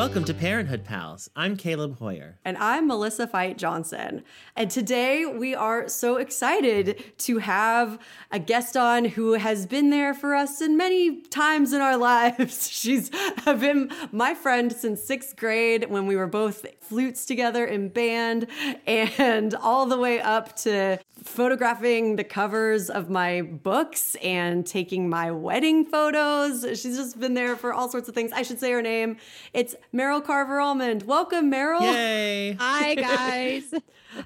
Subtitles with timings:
[0.00, 1.28] Welcome to Parenthood Pals.
[1.36, 2.38] I'm Caleb Hoyer.
[2.42, 4.24] And I'm Melissa Fite Johnson.
[4.56, 7.98] And today we are so excited to have
[8.30, 12.66] a guest on who has been there for us in many times in our lives.
[12.70, 13.10] She's
[13.44, 18.46] been my friend since sixth grade when we were both flutes together in band,
[18.86, 25.30] and all the way up to photographing the covers of my books and taking my
[25.30, 26.62] wedding photos.
[26.80, 28.32] She's just been there for all sorts of things.
[28.32, 29.16] I should say her name.
[29.52, 31.04] It's Meryl Carver Almond.
[31.04, 31.80] Welcome, Meryl.
[31.80, 32.52] Yay.
[32.58, 33.74] Hi, guys.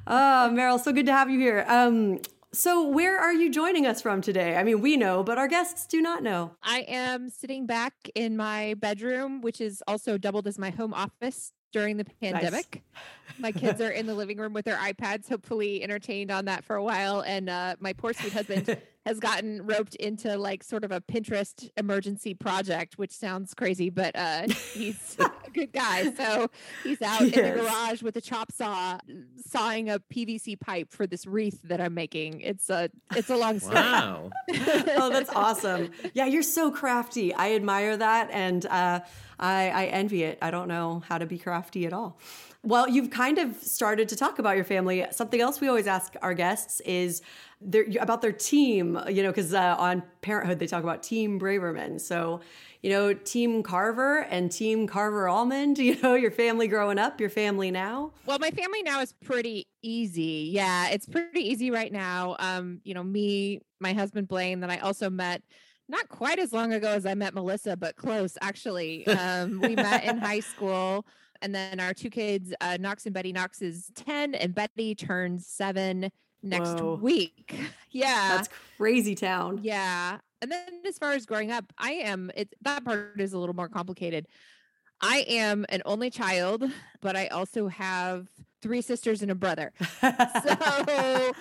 [0.06, 1.64] oh, Meryl, so good to have you here.
[1.68, 2.20] Um,
[2.52, 4.56] so, where are you joining us from today?
[4.56, 6.52] I mean, we know, but our guests do not know.
[6.62, 11.52] I am sitting back in my bedroom, which is also doubled as my home office
[11.74, 12.84] during the pandemic.
[12.94, 13.40] Nice.
[13.40, 16.76] my kids are in the living room with their iPads, hopefully entertained on that for
[16.76, 17.20] a while.
[17.20, 21.68] And uh, my poor sweet husband has gotten roped into like sort of a Pinterest
[21.76, 25.16] emergency project, which sounds crazy, but uh, he's
[25.54, 26.12] good guy.
[26.12, 26.50] So
[26.82, 27.36] he's out yes.
[27.36, 28.98] in the garage with a chop saw,
[29.46, 32.40] sawing a PVC pipe for this wreath that I'm making.
[32.40, 33.76] It's a it's a long story.
[33.76, 34.30] Wow.
[34.50, 35.90] oh, that's awesome.
[36.12, 37.32] Yeah, you're so crafty.
[37.32, 39.00] I admire that, and uh,
[39.38, 40.38] I, I envy it.
[40.42, 42.18] I don't know how to be crafty at all.
[42.62, 45.04] Well, you've kind of started to talk about your family.
[45.10, 47.20] Something else we always ask our guests is
[47.60, 52.00] their, about their team, you know, because uh, on Parenthood they talk about Team Braverman.
[52.00, 52.40] So,
[52.84, 57.30] you know, Team Carver and Team Carver Almond, you know, your family growing up, your
[57.30, 58.12] family now?
[58.26, 60.50] Well, my family now is pretty easy.
[60.52, 62.36] Yeah, it's pretty easy right now.
[62.38, 65.42] Um, you know, me, my husband Blaine, that I also met
[65.88, 69.06] not quite as long ago as I met Melissa, but close actually.
[69.14, 71.06] Um, we met in high school.
[71.40, 73.32] And then our two kids, uh, Knox and Betty.
[73.32, 76.10] Knox is 10 and Betty turns seven
[76.42, 76.96] next Whoa.
[76.96, 77.54] week.
[77.90, 78.36] yeah.
[78.36, 79.60] That's crazy town.
[79.62, 80.18] Yeah.
[80.44, 83.54] And then as far as growing up, I am it that part is a little
[83.54, 84.28] more complicated.
[85.00, 86.70] I am an only child,
[87.00, 88.28] but I also have
[88.64, 89.74] three sisters and a brother.
[90.00, 91.32] so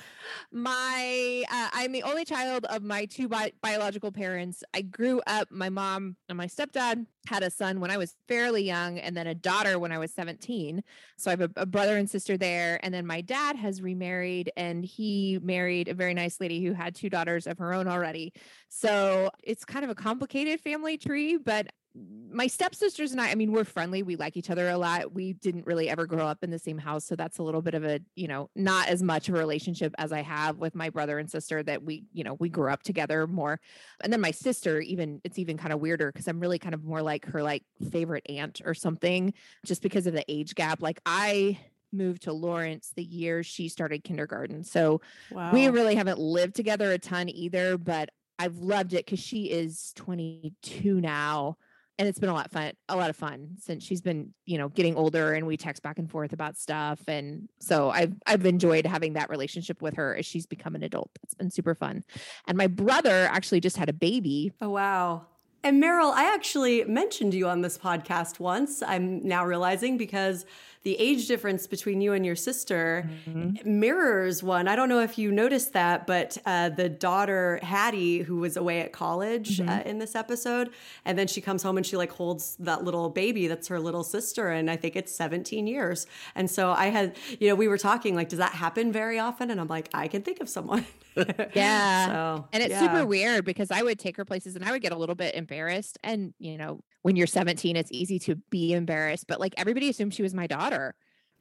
[0.52, 4.62] my uh, I'm the only child of my two bi- biological parents.
[4.74, 8.64] I grew up my mom and my stepdad had a son when I was fairly
[8.64, 10.84] young and then a daughter when I was 17.
[11.18, 14.52] So I have a, a brother and sister there and then my dad has remarried
[14.58, 18.34] and he married a very nice lady who had two daughters of her own already.
[18.68, 23.52] So it's kind of a complicated family tree, but my stepsisters and I, I mean,
[23.52, 24.02] we're friendly.
[24.02, 25.14] We like each other a lot.
[25.14, 27.06] We didn't really ever grow up in the same house.
[27.06, 29.94] So that's a little bit of a, you know, not as much of a relationship
[30.00, 32.82] as I have with my brother and sister that we, you know, we grew up
[32.82, 33.60] together more.
[34.04, 36.84] And then my sister, even, it's even kind of weirder because I'm really kind of
[36.84, 39.34] more like her like favorite aunt or something
[39.64, 40.82] just because of the age gap.
[40.82, 41.60] Like I,
[41.96, 44.64] moved to Lawrence the year she started kindergarten.
[44.64, 45.54] So wow.
[45.54, 48.10] we really haven't lived together a ton either, but
[48.40, 51.58] I've loved it because she is 22 now
[52.00, 54.70] and it's been a lot fun a lot of fun since she's been you know
[54.70, 58.86] getting older and we text back and forth about stuff and so i've i've enjoyed
[58.86, 61.12] having that relationship with her as she's become an adult.
[61.24, 62.04] It's been super fun.
[62.48, 64.54] And my brother actually just had a baby.
[64.62, 65.26] Oh wow.
[65.64, 70.46] And meryl i actually mentioned you on this podcast once i'm now realizing because
[70.84, 73.80] the age difference between you and your sister mm-hmm.
[73.80, 74.68] mirrors one.
[74.68, 78.82] I don't know if you noticed that, but uh, the daughter Hattie, who was away
[78.82, 79.70] at college mm-hmm.
[79.70, 80.72] uh, in this episode,
[81.06, 84.04] and then she comes home and she like holds that little baby that's her little
[84.04, 86.06] sister, and I think it's 17 years.
[86.36, 89.50] And so I had, you know, we were talking like, does that happen very often?
[89.52, 90.86] And I'm like, I can think of someone.
[91.54, 92.08] yeah.
[92.08, 92.80] So, and it's yeah.
[92.80, 95.36] super weird because I would take her places and I would get a little bit
[95.36, 96.00] embarrassed.
[96.04, 100.14] And, you know, when you're 17, it's easy to be embarrassed, but like everybody assumed
[100.14, 100.96] she was my daughter.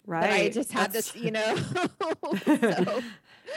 [0.04, 0.32] Right.
[0.32, 1.12] I just had That's...
[1.12, 1.56] this, you know.
[2.44, 3.00] so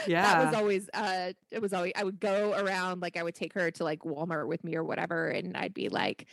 [0.08, 0.22] yeah.
[0.36, 3.54] That was always uh it was always I would go around like I would take
[3.54, 6.28] her to like Walmart with me or whatever and I'd be like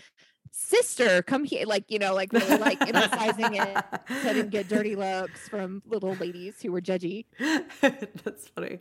[0.53, 1.67] sister, come here.
[1.67, 3.85] Like, you know, like really like emphasizing it,
[4.23, 7.25] so didn't get dirty looks from little ladies who were judgy.
[7.81, 8.79] That's funny.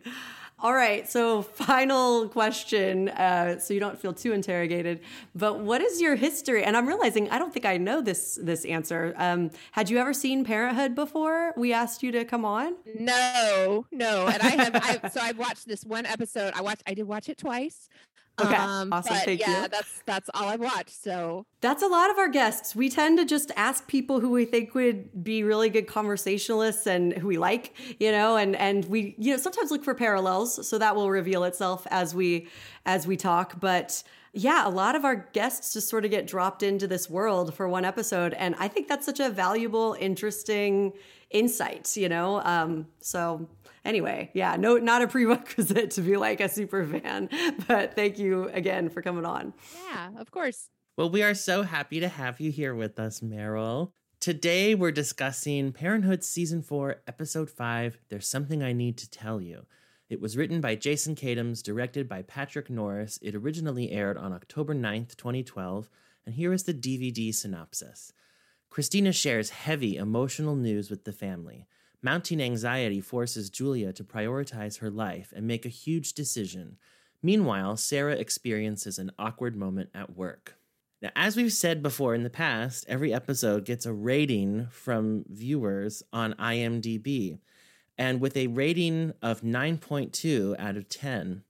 [0.59, 1.09] All right.
[1.09, 3.09] So, final question.
[3.09, 4.99] Uh, so you don't feel too interrogated.
[5.33, 6.63] But what is your history?
[6.63, 9.15] And I'm realizing I don't think I know this this answer.
[9.17, 11.53] Um, had you ever seen Parenthood before?
[11.57, 12.75] We asked you to come on.
[12.99, 14.27] No, no.
[14.27, 14.75] And I have.
[14.75, 16.53] I, so I've watched this one episode.
[16.55, 16.83] I watched.
[16.85, 17.89] I did watch it twice.
[18.45, 19.15] Okay, um, awesome.
[19.17, 19.67] Thank yeah, you.
[19.67, 21.03] that's that's all I've watched.
[21.03, 22.75] So that's a lot of our guests.
[22.75, 27.13] We tend to just ask people who we think would be really good conversationalists and
[27.13, 30.67] who we like, you know, and and we you know sometimes look for parallels.
[30.67, 32.47] So that will reveal itself as we
[32.85, 33.59] as we talk.
[33.59, 34.03] But
[34.33, 37.67] yeah, a lot of our guests just sort of get dropped into this world for
[37.67, 40.93] one episode, and I think that's such a valuable, interesting
[41.29, 41.95] insight.
[41.97, 43.49] You know, um, so
[43.85, 47.29] anyway, yeah, no, not a prerequisite to be like a super fan,
[47.67, 49.53] but thank you again for coming on.
[49.89, 50.69] Yeah, of course.
[50.97, 53.91] Well, we are so happy to have you here with us, Meryl.
[54.19, 59.65] Today we're discussing Parenthood Season 4, Episode 5 There's Something I Need to Tell You.
[60.09, 63.17] It was written by Jason Katims, directed by Patrick Norris.
[63.21, 65.89] It originally aired on October 9th, 2012,
[66.25, 68.11] and here is the DVD synopsis.
[68.69, 71.65] Christina shares heavy emotional news with the family.
[72.03, 76.77] Mounting anxiety forces Julia to prioritize her life and make a huge decision.
[77.21, 80.55] Meanwhile, Sarah experiences an awkward moment at work.
[81.01, 86.01] Now, as we've said before in the past, every episode gets a rating from viewers
[86.11, 87.39] on IMDb.
[87.97, 91.43] And with a rating of 9.2 out of 10,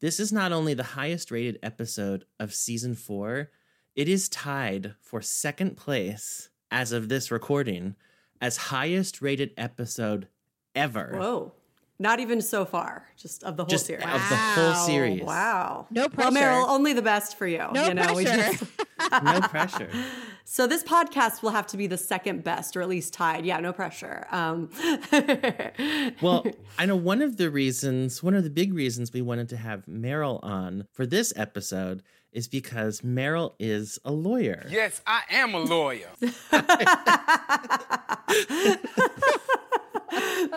[0.00, 3.50] this is not only the highest rated episode of season four,
[3.94, 7.96] it is tied for second place as of this recording
[8.40, 10.28] as highest rated episode
[10.74, 11.14] ever.
[11.16, 11.52] Whoa.
[11.96, 14.02] Not even so far, just of the whole Just series.
[14.04, 14.86] of the whole Wow.
[14.86, 15.22] series.
[15.22, 15.86] Wow.
[15.90, 16.32] No Well, pressure.
[16.36, 17.64] Meryl, only the best for you.
[17.72, 18.52] no you know, we pressure.
[18.58, 18.64] just-
[19.24, 19.88] No pressure.
[20.44, 23.46] so this podcast will have to be the second best, or at least tied.
[23.46, 24.26] Yeah, no pressure.
[24.32, 24.70] Um,
[26.20, 26.44] Well,
[26.78, 29.84] I know one of the reasons, one of the big reasons we wanted to have
[29.86, 32.02] Meryl on for this episode
[32.34, 34.66] is because Meryl is a lawyer.
[34.68, 36.08] Yes, I am a lawyer.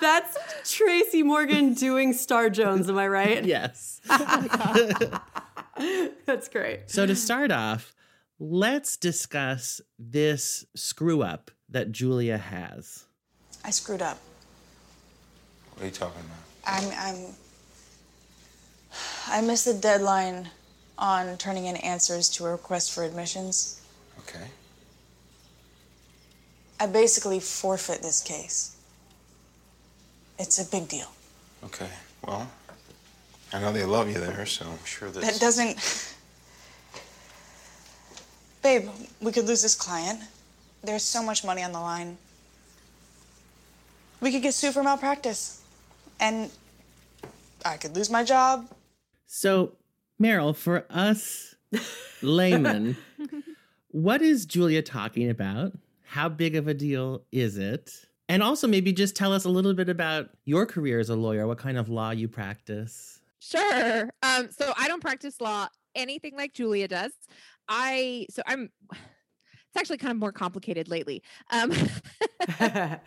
[0.02, 0.38] that's
[0.76, 2.90] Tracy Morgan doing Star Jones.
[2.90, 3.46] Am I right?
[3.46, 4.02] Yes.
[6.26, 6.90] That's great.
[6.90, 7.94] So to start off,
[8.40, 13.06] let's discuss this screw up that Julia has.
[13.64, 14.18] I screwed up.
[15.76, 16.38] What are you talking about?
[16.66, 17.36] I'm I'm
[19.28, 20.50] I missed the deadline
[20.98, 23.82] on turning in answers to a request for admissions.
[24.20, 24.46] Okay.
[26.80, 28.76] I basically forfeit this case.
[30.40, 31.12] It's a big deal.
[31.64, 31.90] Okay.
[32.26, 32.50] Well,
[33.54, 35.40] I know they love you there, so I'm sure That that's.
[35.40, 35.78] doesn't
[38.62, 38.90] Babe,
[39.22, 40.20] we could lose this client.
[40.84, 42.18] There's so much money on the line.
[44.20, 45.62] We could get sued for malpractice.
[46.20, 46.50] And
[47.64, 48.68] I could lose my job.
[49.28, 49.72] So,
[50.22, 51.56] Meryl, for us
[52.22, 52.98] laymen,
[53.90, 55.74] what is Julia talking about?
[56.04, 57.92] How big of a deal is it?
[58.30, 61.48] And also, maybe just tell us a little bit about your career as a lawyer,
[61.48, 63.22] what kind of law you practice.
[63.40, 64.10] Sure.
[64.22, 67.12] Um, so I don't practice law anything like Julia does.
[67.68, 68.70] I so I'm
[69.78, 71.22] it's actually kind of more complicated lately.
[71.52, 71.72] Um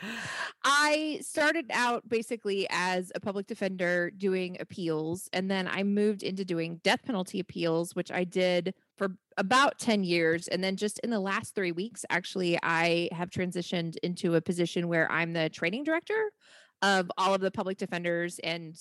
[0.64, 6.44] I started out basically as a public defender doing appeals, and then I moved into
[6.44, 10.46] doing death penalty appeals, which I did for about 10 years.
[10.48, 14.88] And then just in the last three weeks, actually, I have transitioned into a position
[14.88, 16.30] where I'm the training director
[16.82, 18.76] of all of the public defenders and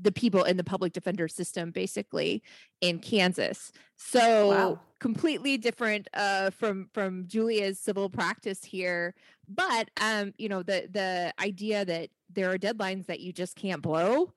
[0.00, 2.42] the people in the public defender system basically
[2.80, 3.72] in Kansas.
[3.96, 4.80] So Wow.
[4.98, 9.14] completely different uh from from Julia's civil practice here
[9.46, 13.82] but um you know the the idea that there are deadlines that you just can't
[13.82, 14.32] blow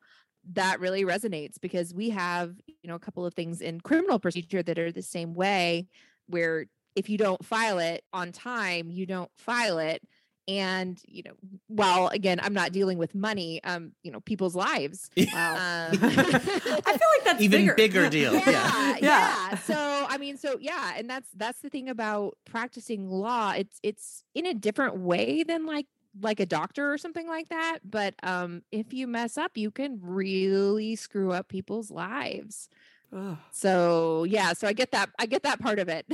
[0.51, 4.63] that really resonates because we have you know a couple of things in criminal procedure
[4.63, 5.87] that are the same way
[6.27, 6.65] where
[6.95, 10.01] if you don't file it on time you don't file it
[10.49, 11.31] and you know
[11.67, 15.53] while again i'm not dealing with money um you know people's lives Wow.
[15.53, 17.73] um, I feel like that's Even bigger.
[17.75, 18.33] bigger deal.
[18.33, 18.87] yeah, Yeah.
[18.89, 19.55] yeah, Yeah.
[19.59, 19.75] So
[20.09, 23.51] I mean, so yeah, and that's that's the thing about practicing law.
[23.55, 25.85] It's it's in a different way than like
[26.19, 27.79] like a doctor or something like that.
[27.83, 32.69] But um, if you mess up, you can really screw up people's lives.
[33.15, 33.37] Ugh.
[33.51, 35.09] So yeah, so I get that.
[35.19, 36.05] I get that part of it.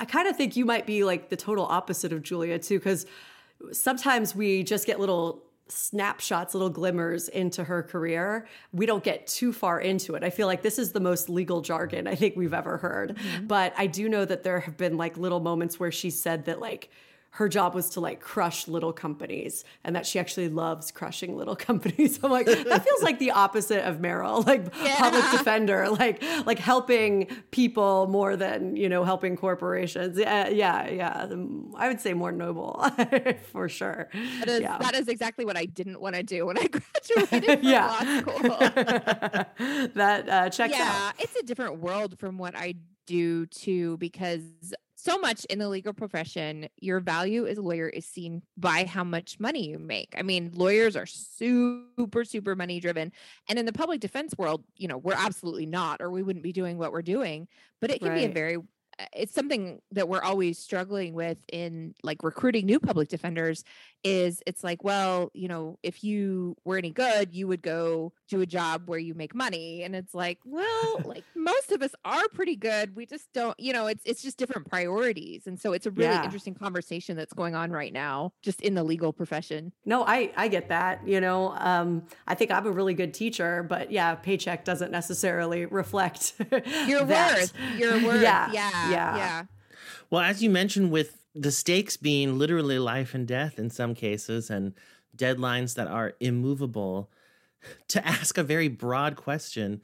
[0.00, 3.06] I kind of think you might be like the total opposite of Julia too, because
[3.70, 8.46] sometimes we just get little snapshots, little glimmers into her career.
[8.72, 10.24] We don't get too far into it.
[10.24, 13.16] I feel like this is the most legal jargon I think we've ever heard.
[13.16, 13.46] Mm-hmm.
[13.46, 16.60] But I do know that there have been like little moments where she said that
[16.60, 16.90] like
[17.34, 21.54] her job was to like crush little companies and that she actually loves crushing little
[21.68, 22.18] companies.
[22.22, 27.28] I'm like, that feels like the opposite of Meryl, like public defender, like like helping
[27.52, 30.18] people more than, you know, helping corporations.
[30.18, 31.28] Yeah, yeah, yeah.
[31.76, 32.84] I would say more noble
[33.52, 34.08] for sure.
[34.40, 34.78] That is yeah.
[34.78, 37.86] that is exactly what I didn't want to do when I graduated from Yeah.
[37.86, 38.58] law school.
[39.94, 41.14] that uh, checks yeah, out.
[41.18, 42.74] it's a different world from what I
[43.06, 44.42] do too, because
[45.02, 49.04] so much in the legal profession, your value as a lawyer is seen by how
[49.04, 50.14] much money you make.
[50.16, 53.12] I mean, lawyers are super, super money driven.
[53.48, 56.52] And in the public defense world, you know, we're absolutely not, or we wouldn't be
[56.52, 57.48] doing what we're doing.
[57.80, 58.58] But it can be a very
[59.14, 63.64] it's something that we're always struggling with in like recruiting new public defenders
[64.02, 68.40] is it's like well you know if you were any good you would go do
[68.40, 72.28] a job where you make money and it's like well like most of us are
[72.32, 75.86] pretty good we just don't you know it's it's just different priorities and so it's
[75.86, 76.24] a really Yeah.
[76.24, 80.48] interesting conversation that's going on right now just in the legal profession No, I I
[80.48, 81.06] get that.
[81.06, 85.66] You know, um, I think I'm a really good teacher, but yeah, paycheck doesn't necessarily
[85.66, 86.34] reflect
[86.86, 87.38] your that.
[87.40, 89.16] worth your worth Yeah, yeah yeah.
[89.16, 89.42] yeah
[90.10, 94.50] Well, as you mentioned, with the stakes being literally life and death in some cases
[94.50, 94.74] and
[95.16, 97.10] deadlines that are immovable,
[97.88, 99.82] to ask a very broad question,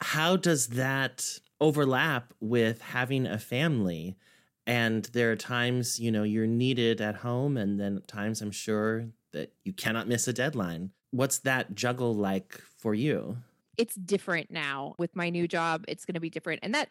[0.00, 4.16] how does that overlap with having a family?
[4.66, 9.06] And there are times, you know, you're needed at home, and then times I'm sure
[9.32, 10.90] that you cannot miss a deadline.
[11.10, 13.38] What's that juggle like for you?
[13.76, 16.88] it's different now with my new job it's going to be different and that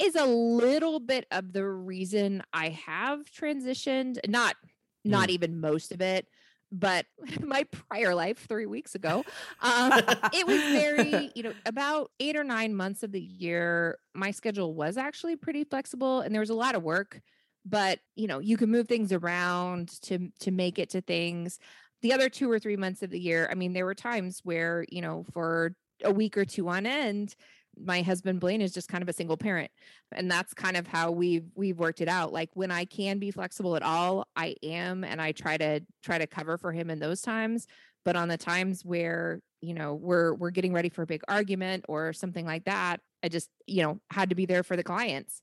[0.00, 4.56] is a little bit of the reason i have transitioned not
[5.04, 6.26] not even most of it
[6.72, 7.06] but
[7.40, 9.24] my prior life three weeks ago
[9.62, 9.92] um,
[10.32, 14.74] it was very you know about eight or nine months of the year my schedule
[14.74, 17.20] was actually pretty flexible and there was a lot of work
[17.64, 21.58] but you know you can move things around to to make it to things.
[22.02, 24.86] The other two or three months of the year i mean there were times where
[24.88, 27.34] you know for a week or two on end
[27.84, 29.70] my husband blaine is just kind of a single parent
[30.12, 33.30] and that's kind of how we've we've worked it out like when i can be
[33.30, 36.98] flexible at all i am and i try to try to cover for him in
[36.98, 37.66] those times
[38.04, 41.84] but on the times where you know we're we're getting ready for a big argument
[41.88, 45.40] or something like that i just you know had to be there for the clients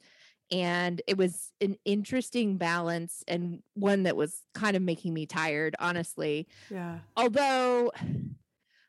[0.50, 5.76] and it was an interesting balance and one that was kind of making me tired
[5.80, 7.00] honestly yeah.
[7.16, 7.92] although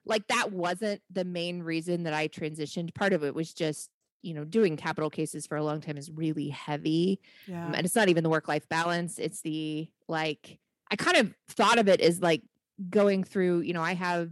[0.08, 2.94] like that wasn't the main reason that I transitioned.
[2.94, 3.90] Part of it was just,
[4.22, 7.20] you know, doing capital cases for a long time is really heavy.
[7.66, 9.18] Um, and it's not even the work life balance.
[9.18, 10.58] It's the like,
[10.90, 12.42] I kind of thought of it as like
[12.90, 14.30] going through, you know, I have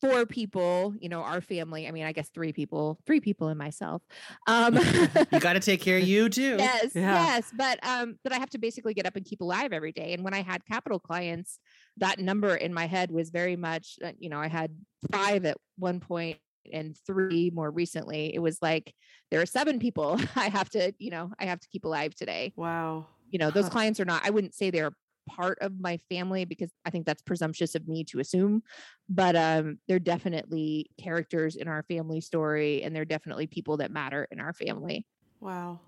[0.00, 1.88] four people, you know, our family.
[1.88, 4.02] I mean, I guess three people, three people and myself.
[4.46, 4.74] Um,
[5.32, 6.56] You got to take care of you too.
[6.58, 7.14] yes Yeah.
[7.26, 10.12] yes but um but i have to basically get up and keep alive every day
[10.12, 11.58] and when i had capital clients
[11.98, 14.70] that number in my head was very much uh, you know i had
[15.10, 16.38] five at one point
[16.72, 18.92] and three more recently it was like
[19.30, 22.52] there are seven people i have to you know i have to keep alive today
[22.56, 23.06] Wow.
[23.30, 23.70] you know those Huh.
[23.70, 24.92] clients are not i wouldn't say they're
[25.28, 28.62] part of my family because i think that's presumptuous of me to assume
[29.08, 34.28] but um they're definitely characters in our family story and they're definitely people that matter
[34.30, 35.04] in our family
[35.40, 35.80] Wow.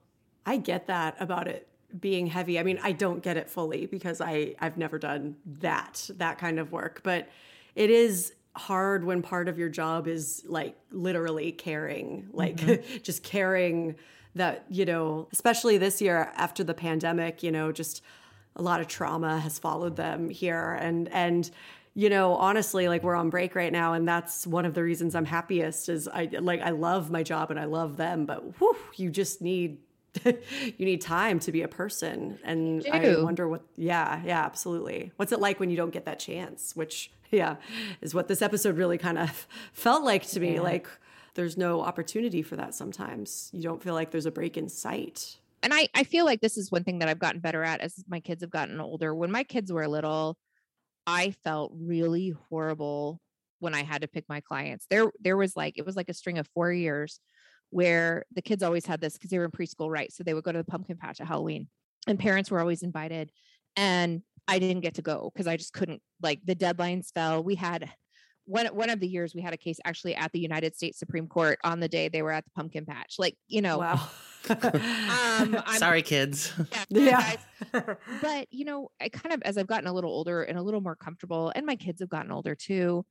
[0.45, 2.59] I get that about it being heavy.
[2.59, 6.59] I mean, I don't get it fully because I I've never done that that kind
[6.59, 7.29] of work, but
[7.75, 12.99] it is hard when part of your job is like literally caring, like mm-hmm.
[13.03, 13.95] just caring
[14.35, 18.03] that, you know, especially this year after the pandemic, you know, just
[18.57, 20.77] a lot of trauma has followed them here.
[20.81, 21.51] And and
[21.95, 25.17] you know honestly like we're on break right now and that's one of the reasons
[25.17, 28.77] i'm happiest is i like i love my job and i love them but whew,
[28.95, 29.79] you just need
[30.79, 32.39] you need time to be a person.
[32.45, 35.13] And i wonder what yeah yeah absolutely.
[35.17, 36.75] What's it like when you don't get that chance?
[36.75, 37.57] Which yeah
[38.01, 40.61] is what this episode really kind of felt like to me.
[40.61, 40.89] Like
[41.35, 43.51] there's no opportunity for that sometimes.
[43.53, 45.37] You don't feel like there's a break in sight.
[45.63, 48.05] And I, I feel like this is one thing that I've gotten better at as
[48.09, 49.13] my kids have gotten older.
[49.15, 50.37] When my kids were little,
[51.07, 53.21] I felt really horrible
[53.59, 54.87] when I had to pick my clients.
[54.89, 57.21] There there was like it was like a string of 4 years
[57.71, 60.13] where the kids always had this because they were in preschool, right?
[60.13, 61.69] So they would go to the pumpkin patch at Halloween
[62.07, 63.31] and parents were always invited
[63.77, 67.43] and I didn't get to go because I just couldn't like the deadlines fell.
[67.43, 67.91] We had
[68.47, 71.27] one one of the years we had a case actually at the United States Supreme
[71.29, 73.17] Court on the day they were at the pumpkin patch.
[73.19, 74.09] Like, you know, wow
[74.51, 76.53] um Sorry, kids.
[76.73, 77.37] yeah, yeah
[77.73, 77.97] guys.
[78.23, 80.81] but you know i kind of as i've gotten a little older and a little
[80.81, 83.05] more comfortable and my kids have gotten older too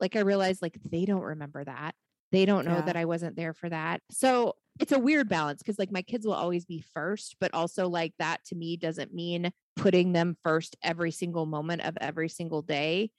[0.00, 1.94] like i realized like they don't remember that
[2.34, 2.80] they don't know Yeah.
[2.82, 6.26] that i wasn't there for that so it's a weird balance because like my kids
[6.26, 10.76] will always be first but also like that to me doesn't mean putting them first
[10.82, 13.10] every single moment of every single day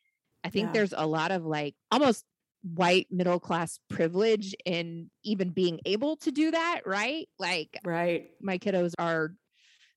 [0.44, 0.72] i think Yeah.
[0.74, 2.26] there's a lot of like almost
[2.74, 8.58] white middle class privilege in even being able to do that right like right my
[8.58, 9.34] kiddos are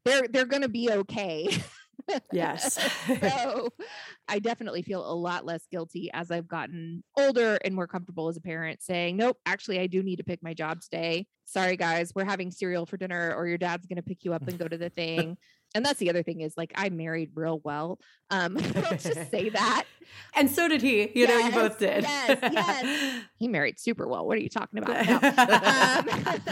[0.04, 1.48] they're they're going to be okay.
[2.32, 2.78] yes
[3.20, 3.68] so
[4.28, 8.36] I definitely feel a lot less guilty as I've gotten older and more comfortable as
[8.36, 11.26] a parent saying, nope, actually I do need to pick my job today.
[11.44, 14.46] Sorry guys, we're having cereal for dinner or your dad's going to pick you up
[14.46, 15.36] and go to the thing.
[15.74, 17.98] and that's the other thing is like I married real well.
[18.30, 19.84] Um let's just say that.
[20.34, 23.22] and so did he you know you both did yes, yes.
[23.36, 24.26] He married super well.
[24.26, 25.06] What are you talking about?
[25.06, 25.14] No.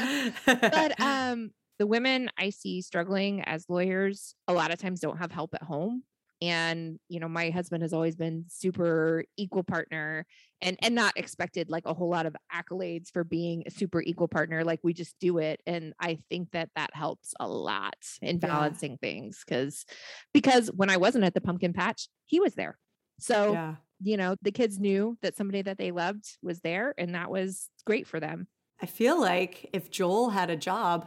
[0.06, 0.32] Um,
[0.70, 5.33] but um the women I see struggling as lawyers a lot of times don't have
[5.33, 6.02] help at home
[6.42, 10.26] and you know my husband has always been super equal partner
[10.61, 14.28] and and not expected like a whole lot of accolades for being a super equal
[14.28, 18.37] partner like we just do it and i think that that helps a lot in
[18.37, 18.49] Yeah.
[18.49, 19.87] balancing things because
[20.35, 22.76] because when i wasn't at the pumpkin patch he was there
[23.18, 23.76] so Yeah.
[24.02, 27.71] you know the kids knew that somebody that they loved was there and that was
[27.87, 28.47] great for them
[28.78, 31.06] I feel like if Joel had a job,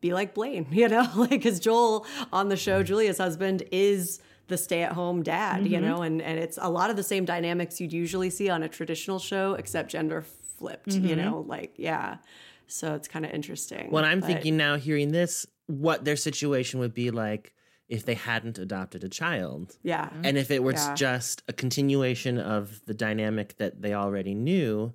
[0.00, 4.56] be like Blaine, you know, like because Joel on the show, Julia's husband is the
[4.56, 5.82] stay-at-home dad, you Mhm.
[5.82, 8.68] know, and and it's a lot of the same dynamics you'd usually see on a
[8.68, 10.22] traditional show, except gender
[10.58, 11.16] flipped, you Mhm.
[11.18, 12.16] know, like yeah.
[12.66, 13.90] So it's kind of interesting.
[13.90, 17.54] What I'm but- thinking now, hearing this, what their situation would be like
[17.88, 19.78] if they hadn't adopted a child.
[19.82, 20.94] yeah, And if it was Yeah.
[20.94, 24.92] just a continuation of the dynamic that they already knew,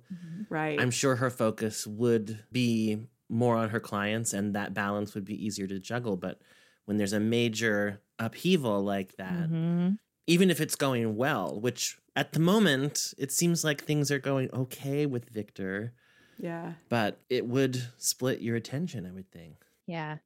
[0.48, 0.80] right.
[0.80, 5.44] I'm sure her focus would be more on her clients and that balance would be
[5.44, 6.16] easier to juggle.
[6.16, 6.40] But
[6.84, 9.98] when there's a major upheaval like that, Mhm.
[10.26, 14.50] even if it's going well, which at the moment it seems like things are going
[14.52, 15.92] okay with Victor,
[16.38, 16.74] yeah.
[16.88, 19.56] but it would split your attention, I would think.
[19.86, 20.18] yeah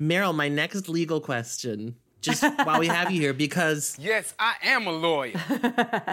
[0.00, 4.86] Meryl, my next legal question, just while we have you here, because Yes, I am
[4.88, 5.34] a lawyer.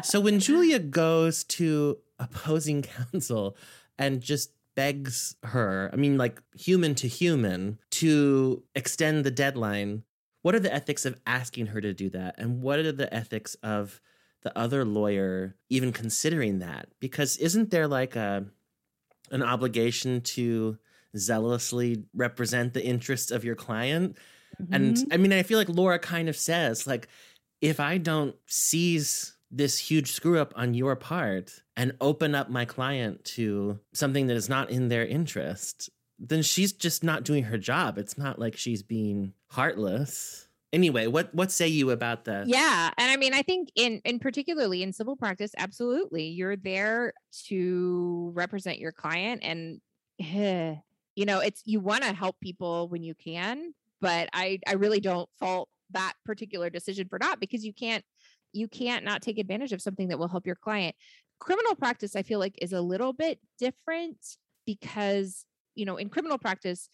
[0.03, 3.57] so when Julia goes to opposing counsel
[3.98, 10.03] and just begs her, I mean, like human to human, to extend the deadline,
[10.43, 12.36] what are the ethics of asking her to do that?
[12.38, 14.00] And what are the ethics of
[14.43, 16.89] the other lawyer even considering that?
[17.00, 18.46] Because isn't there like a
[19.31, 20.77] an obligation to
[21.17, 24.15] zealously represent the interests of your client?
[24.72, 25.12] And mm-hmm.
[25.12, 27.07] I mean, I feel like Laura kind of says, like,
[27.62, 32.65] if I don't seize this huge screw up on your part and open up my
[32.65, 37.57] client to something that is not in their interest, then she's just not doing her
[37.57, 38.00] job.
[38.00, 40.48] It's not like she's being heartless.
[40.74, 42.48] Anyway, what what say you about that?
[42.48, 47.13] yeah and i mean i think in in particularly in civil practice absolutely you're there
[47.46, 49.79] to represent your client and
[51.15, 55.00] you know it's you want to help people when you can but i i really
[55.00, 58.03] don't fault that particular decision for not because you can't
[58.53, 60.96] you can't not take advantage of something that will help your client.
[61.40, 64.18] Criminal practice i feel like is a little bit different
[64.66, 66.90] because you know in criminal practice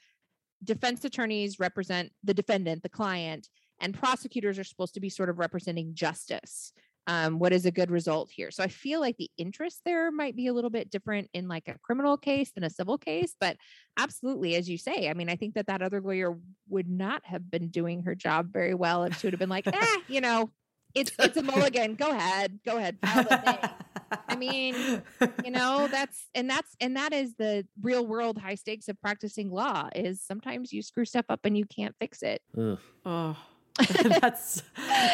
[0.64, 3.48] defense attorneys represent the defendant the client
[3.80, 6.74] and prosecutors are supposed to be sort of representing justice
[7.08, 8.50] um, what is a good result here.
[8.50, 11.68] So i feel like the interest there might be a little bit different in like
[11.68, 13.58] a criminal case than a civil case but
[13.98, 16.38] absolutely as you say i mean i think that that other lawyer
[16.70, 19.68] would not have been doing her job very well if she would have been like
[19.68, 20.50] eh, you know
[20.96, 23.70] it's it's a mulligan go ahead go ahead file the thing.
[24.28, 25.02] I mean,
[25.44, 29.50] you know that's and that's and that is the real world high stakes of practicing
[29.50, 32.78] law is sometimes you screw stuff up and you can't fix it Ugh.
[33.06, 33.38] Oh,
[34.22, 34.62] that's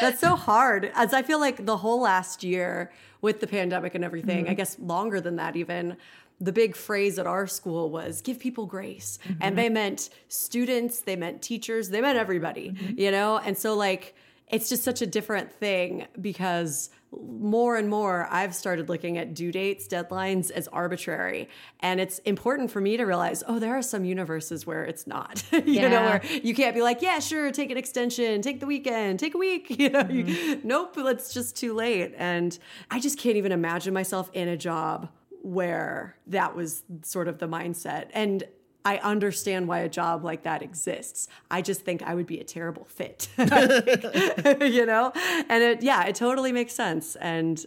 [0.02, 0.92] that's so hard.
[0.94, 4.56] As I feel like the whole last year with the pandemic and everything, I mm-hmm.
[4.56, 5.98] guess longer than that even.
[6.42, 9.20] The big phrase at our school was give people grace.
[9.28, 9.56] And mm-hmm.
[9.56, 12.98] they meant students, they meant teachers, they meant everybody, mm-hmm.
[12.98, 13.38] you know?
[13.40, 14.16] And so like
[14.50, 19.52] it's just such a different thing because more and more I've started looking at due
[19.52, 21.50] dates, deadlines as arbitrary.
[21.80, 25.44] And it's important for me to realize, oh, there are some universes where it's not.
[25.66, 29.20] you know, where you can't be like, yeah, sure, take an extension, take the weekend,
[29.20, 29.68] take a week.
[29.80, 30.68] You know, you, mm-hmm.
[30.68, 32.14] nope, it's just too late.
[32.18, 32.58] And
[32.92, 35.08] I just can't even imagine myself in a job
[35.42, 38.10] where that was sort of the mindset.
[38.14, 38.44] And
[38.86, 41.28] I understand why a job like that exists.
[41.52, 43.28] I just think I would be a terrible fit.
[43.38, 45.12] you know?
[45.50, 47.16] And it yeah, it totally makes sense.
[47.18, 47.66] And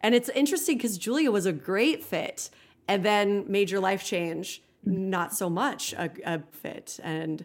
[0.00, 2.50] and it's interesting because Julia was a great fit
[2.86, 7.00] and then major life change, not so much a, a fit.
[7.02, 7.44] And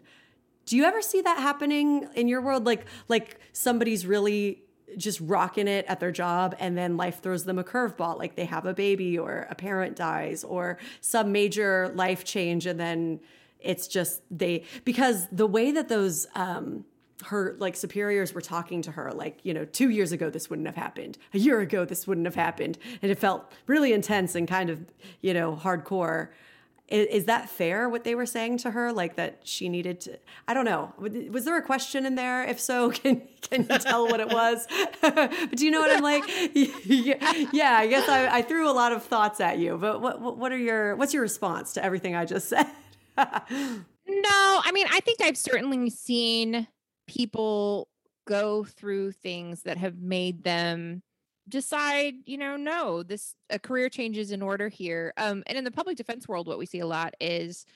[0.64, 2.64] do you ever see that happening in your world?
[2.64, 4.61] Like like somebody's really
[4.96, 8.44] just rocking it at their job and then life throws them a curveball like they
[8.44, 13.20] have a baby or a parent dies or some major life change and then
[13.60, 16.84] it's just they because the way that those um
[17.26, 20.66] her like superiors were talking to her like you know 2 years ago this wouldn't
[20.66, 21.18] have happened.
[21.34, 22.78] A year ago this wouldn't have happened.
[23.00, 24.80] And it felt really intense and kind of
[25.20, 26.28] you know hardcore
[26.92, 28.92] is, is that fair what they were saying to her?
[28.92, 30.92] Like that she needed to i don't know.
[30.98, 32.44] Was there a question in there?
[32.44, 34.66] If so can can you tell what it was?
[35.00, 36.24] But do you know what i'm like?
[37.52, 40.52] Yeah, i guess I, I threw a lot of thoughts at you but what what
[40.52, 42.66] are your what's your response to everything i just said?
[43.16, 46.66] No, I mean, I think I've certainly seen
[47.06, 47.88] people
[48.26, 51.02] go through things that have made them
[51.48, 55.12] decide, you know, no, this a career change is in order here.
[55.16, 57.66] Um, and in the public defense world, what we see a lot is,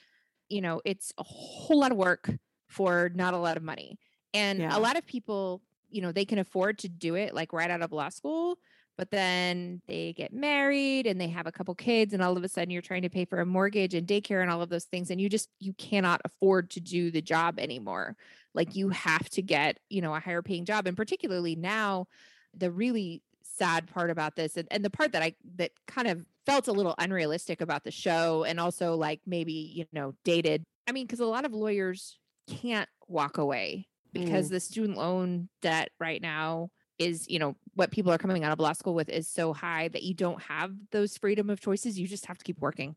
[0.48, 2.30] you know, it's a whole lot of work,
[2.68, 3.98] for not a lot of money.
[4.34, 4.76] And Yeah.
[4.76, 7.82] a lot of people, you know, they can afford to do it like right out
[7.82, 8.58] of law school,
[8.98, 12.48] but then they get married and they have a couple kids and all of a
[12.48, 15.10] sudden you're trying to pay for a mortgage and daycare and all of those things
[15.10, 18.16] and you just you cannot afford to do the job anymore.
[18.54, 22.08] Like you have to get, you know, a higher paying job and particularly now
[22.54, 23.22] the really
[23.56, 26.72] sad part about this and, and the part that I that kind of felt a
[26.72, 30.62] little unrealistic about the show and also like maybe, you know, dated.
[30.86, 34.50] I mean, because a lot of lawyers can't walk away because mm.
[34.50, 38.60] the student loan debt right now is you know what people are coming out of
[38.60, 42.06] law school with is so high that you don't have those freedom of choices you
[42.06, 42.96] just have to keep working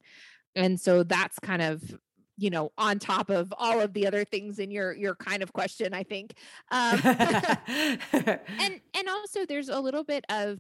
[0.56, 1.82] and so that's kind of
[2.40, 5.54] you know on top of all of the other things in your your kind of
[5.54, 6.34] question i think
[6.72, 10.60] um, and and also there's a little bit of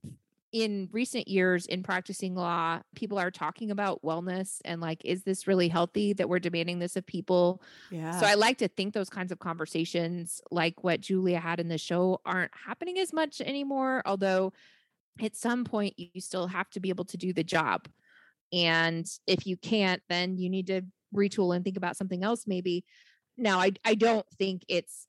[0.51, 5.45] in recent years in practicing law people are talking about wellness and like is this
[5.47, 7.61] really healthy that we're demanding this of people
[7.91, 8.19] yeah.
[8.19, 11.77] so I like to think those kinds of conversations, like what Julia had in the
[11.77, 14.03] show, aren't happening as much anymore.
[14.05, 14.53] Although
[15.21, 17.87] at some point you still have to be able to do the job.
[18.53, 20.81] And if you can't, then you need to
[21.15, 22.83] retool and think about something else maybe.
[23.37, 25.07] Now I I don't think it's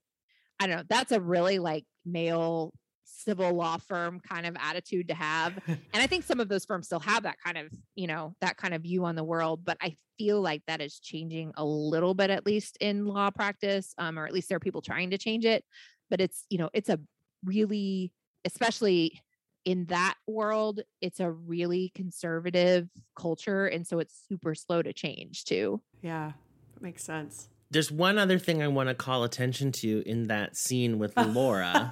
[0.61, 2.73] I don't know, that's a really like male
[3.05, 6.87] civil law firm kind of attitude to have and i think some of those firms
[6.87, 9.77] still have that kind of you know that kind of view on the world but
[9.83, 14.19] i feel like that is changing a little bit at least in law practice um,
[14.19, 15.65] or at least there are people trying to change it
[16.09, 16.99] but it's you know it's a
[17.45, 18.13] really
[18.45, 19.21] especially
[19.65, 25.45] in that world it's a really conservative culture and so it's super slow to change
[25.45, 26.33] too yeah,
[26.75, 27.49] that makes sense.
[27.71, 31.91] There's one other thing I want to call attention to in that scene with Laura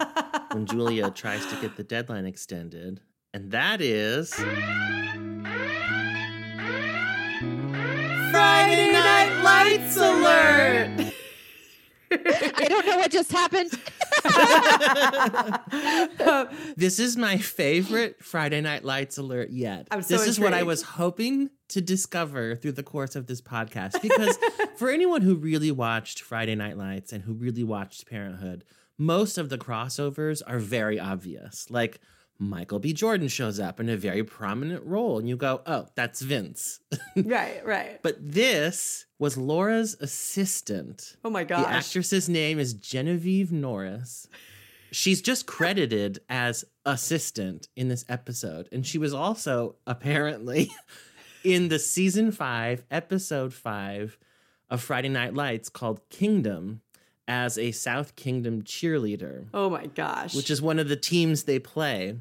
[0.53, 3.01] when Julia tries to get the deadline extended,
[3.33, 5.43] and that is Friday
[8.93, 11.13] Night Lights alert!
[12.11, 13.71] i don't know what just happened
[16.77, 19.89] this is my favorite Friday Night Lights alert yet.
[19.91, 23.41] I'm so this is what I was hoping to discover through the course of this
[23.41, 24.01] podcast.
[24.01, 24.39] Because
[24.77, 28.65] for anyone who really watched Friday Night Lights and who really watched Parenthood,
[28.97, 31.71] most of the crossovers are very obvious.
[31.71, 32.01] Like
[32.39, 32.93] Michael B.
[32.93, 36.81] Jordan shows up in a very prominent role, and you go, oh, that's Vince.
[37.17, 38.01] right, right.
[38.03, 41.17] but this was Laura's assistant.
[41.25, 41.65] Oh my gosh.
[41.65, 44.29] The actress's name is Genevieve Norris.
[44.93, 48.69] She's just credited as assistant in this episode.
[48.73, 50.71] And she was also apparently
[51.45, 54.17] in the season five, episode five
[54.71, 56.83] of Friday Night Lights called Kingdom
[57.27, 60.35] as a South Kingdom cheerleader, oh my gosh.
[60.35, 62.17] which is one of the teams they play.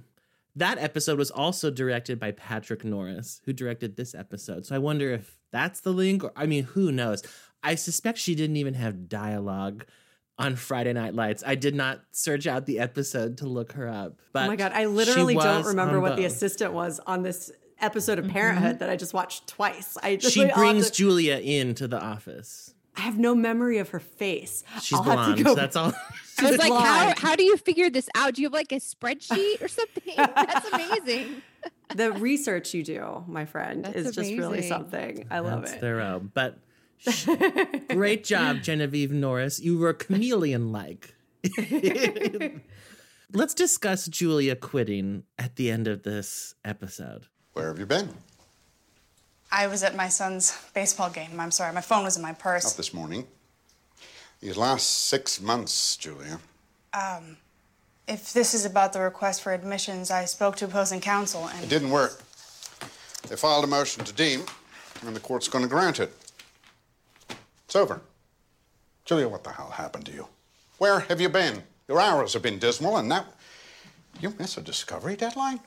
[0.57, 4.65] That episode was also directed by Patrick Norris, who directed this episode.
[4.65, 7.23] So I wonder if that's the link, or I mean, who knows?
[7.63, 9.85] I suspect she didn't even have dialogue
[10.39, 11.43] on Friday Night Lights.
[11.45, 14.19] I did not search out the episode to look her up.
[14.33, 18.19] But oh my god, I literally don't remember what the assistant was on this episode
[18.19, 18.33] of mm-hmm.
[18.33, 19.97] Parenthood that I just watched twice.
[20.01, 22.73] I just She I'll brings to- Julia into the office.
[22.95, 24.63] I have no memory of her face.
[24.81, 25.37] She's I'll have blonde.
[25.37, 25.55] to go.
[25.55, 25.93] That's all.
[26.39, 28.35] I was She's like, how how do you figure this out?
[28.35, 30.13] Do you have like a spreadsheet or something?
[30.17, 31.41] That's amazing.
[31.95, 35.25] the research you do, my friend, That's is just really something.
[35.31, 35.81] I love That's it.
[35.81, 36.31] their own.
[36.33, 36.57] But
[36.97, 37.27] sh-
[37.89, 39.59] great job, Genevieve Norris.
[39.59, 41.15] You were chameleon like.
[43.33, 47.27] Let's discuss Julia quitting at the end of this episode.
[47.53, 48.09] Where have you been?
[49.51, 51.39] I was at my son's baseball game.
[51.39, 52.73] I'm sorry, my phone was in my Not purse.
[52.73, 53.27] this morning.
[54.39, 56.39] These last six months, Julia.
[56.93, 57.37] Um,
[58.07, 61.63] if this is about the request for admissions, I spoke to opposing counsel and.
[61.63, 62.21] It didn't work.
[63.27, 64.43] They filed a motion to deem,
[65.05, 66.11] and the court's going to grant it.
[67.65, 68.01] It's over.
[69.05, 70.27] Julia, what the hell happened to you?
[70.77, 71.63] Where have you been?
[71.87, 73.25] Your hours have been dismal, and now
[74.21, 75.59] you miss a discovery deadline?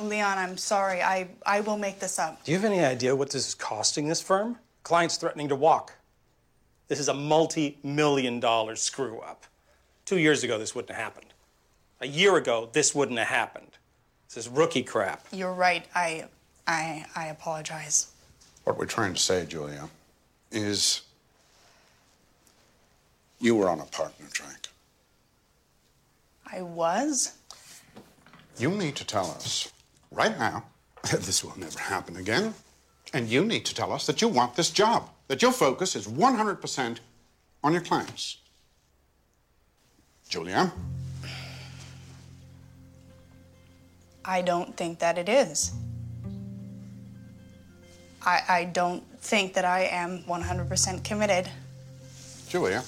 [0.00, 1.02] Leon, I'm sorry.
[1.02, 2.42] I, I will make this up.
[2.44, 4.58] Do you have any idea what this is costing this firm?
[4.82, 5.92] Clients threatening to walk.
[6.92, 9.46] This is a multi million dollar screw up.
[10.04, 11.32] Two years ago, this wouldn't have happened.
[12.02, 13.78] A year ago, this wouldn't have happened.
[14.28, 15.24] This is rookie crap.
[15.32, 15.86] You're right.
[15.94, 16.26] I
[16.66, 18.12] I I apologize.
[18.64, 19.88] What we're trying to say, Julia,
[20.50, 21.00] is
[23.40, 24.68] you were on a partner track.
[26.52, 27.38] I was?
[28.58, 29.72] You need to tell us
[30.10, 30.64] right now
[31.10, 32.52] that this will never happen again.
[33.12, 36.06] And you need to tell us that you want this job, that your focus is
[36.06, 36.98] 100%
[37.62, 38.38] on your clients.
[40.28, 40.72] Julia,
[44.24, 45.72] I don't think that it is.
[48.24, 51.50] I, I don't think that I am 100% committed.
[52.48, 52.82] Julia,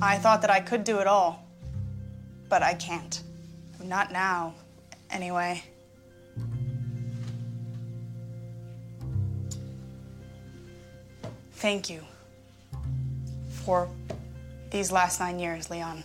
[0.00, 1.46] I thought that I could do it all,
[2.48, 3.22] but I can't.
[3.82, 4.54] Not now,
[5.10, 5.62] anyway.
[11.64, 12.02] Thank you
[13.64, 13.88] for
[14.70, 16.04] these last nine years, Leon.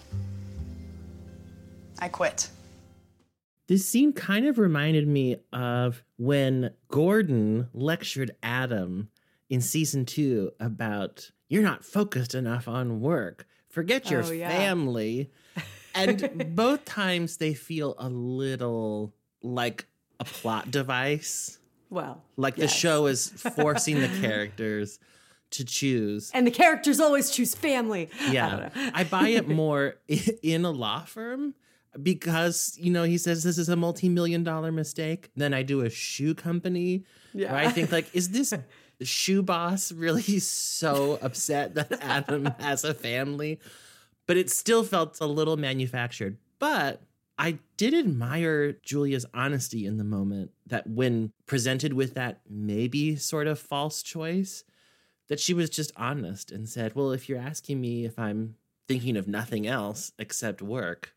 [1.99, 2.49] I quit.
[3.67, 9.09] This scene kind of reminded me of when Gordon lectured Adam
[9.49, 13.45] in season two about you're not focused enough on work.
[13.67, 14.49] Forget your Oh, yeah.
[14.49, 15.29] family.
[15.93, 19.87] And both times they feel a little like
[20.21, 21.59] a plot device.
[21.89, 24.99] Well, Like the show is forcing the characters
[25.51, 26.31] to choose.
[26.33, 28.09] And the characters always choose family.
[28.31, 28.49] Yeah.
[28.75, 28.91] know.
[28.93, 31.55] I, buy it more in a law firm
[32.01, 35.31] because, you know, he says this is a multi million dollar mistake.
[35.35, 37.51] Then I do a shoe company Yeah.
[37.51, 38.53] where I think, like, is this
[39.01, 43.59] shoe boss really so upset that Adam has a family?
[44.27, 46.37] But it still felt a little manufactured.
[46.59, 47.01] But
[47.39, 53.47] I did admire Julia's honesty in the moment that when presented with that maybe sort
[53.47, 54.63] of false choice,
[55.29, 58.55] that she was just honest and said, Well, if you're asking me if I'm
[58.87, 61.13] thinking of nothing else except work,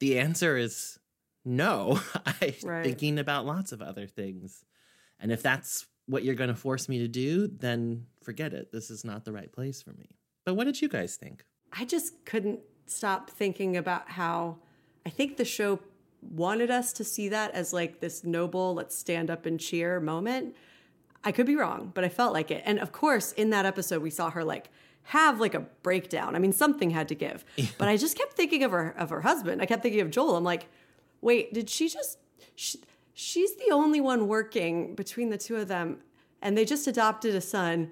[0.00, 0.98] the answer is
[1.44, 2.00] no.
[2.26, 2.84] I'm Right.
[2.84, 4.64] thinking about lots of other things.
[5.18, 8.72] And if that's what you're going to force me to do, then forget it.
[8.72, 10.16] This is not the right place for me.
[10.44, 11.44] But what did you guys think?
[11.72, 14.58] I just couldn't stop thinking about how
[15.06, 15.78] I think the show
[16.20, 20.56] wanted us to see that as like this noble, let's stand up and cheer moment.
[21.24, 22.62] I could be wrong, but I felt like it.
[22.64, 24.70] And of course, in that episode, we saw her like
[25.04, 26.36] have like a breakdown.
[26.36, 27.44] I mean, something had to give.
[27.78, 29.60] But I just kept thinking of her of her husband.
[29.60, 30.36] I kept thinking of Joel.
[30.36, 30.68] I'm like,
[31.20, 32.18] wait, did she just?
[32.54, 32.78] She,
[33.12, 35.98] she's the only one working between the two of them,
[36.40, 37.90] and they just adopted a son.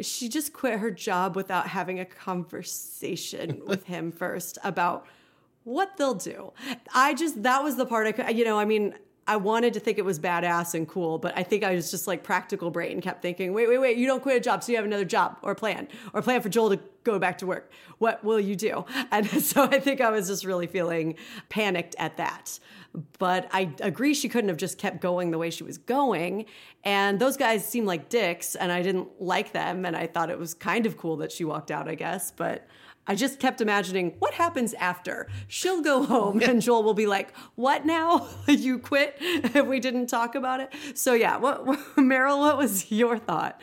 [0.00, 5.06] She just quit her job without having a conversation with him first about
[5.62, 6.52] what they'll do.
[6.92, 8.94] I just that was the part I could, you know, I mean,
[9.26, 12.06] I wanted to think it was badass and cool, but I think I was just
[12.06, 14.76] like practical brain kept thinking, wait, wait, wait, you don't quit a job, so you
[14.76, 17.70] have another job or plan or plan for Joel to go back to work.
[17.98, 18.84] What will you do?
[19.10, 21.16] And so I think I was just really feeling
[21.48, 22.58] panicked at that.
[23.18, 26.46] But I agree she couldn't have just kept going the way she was going.
[26.84, 29.84] And those guys seemed like dicks, and I didn't like them.
[29.84, 32.30] And I thought it was kind of cool that she walked out, I guess.
[32.30, 32.68] But
[33.06, 35.28] I just kept imagining what happens after.
[35.48, 38.28] She'll go home and Joel will be like, "What now?
[38.48, 39.16] you quit?
[39.20, 42.38] If we didn't talk about it?" So yeah, what, what Meryl?
[42.40, 43.62] What was your thought?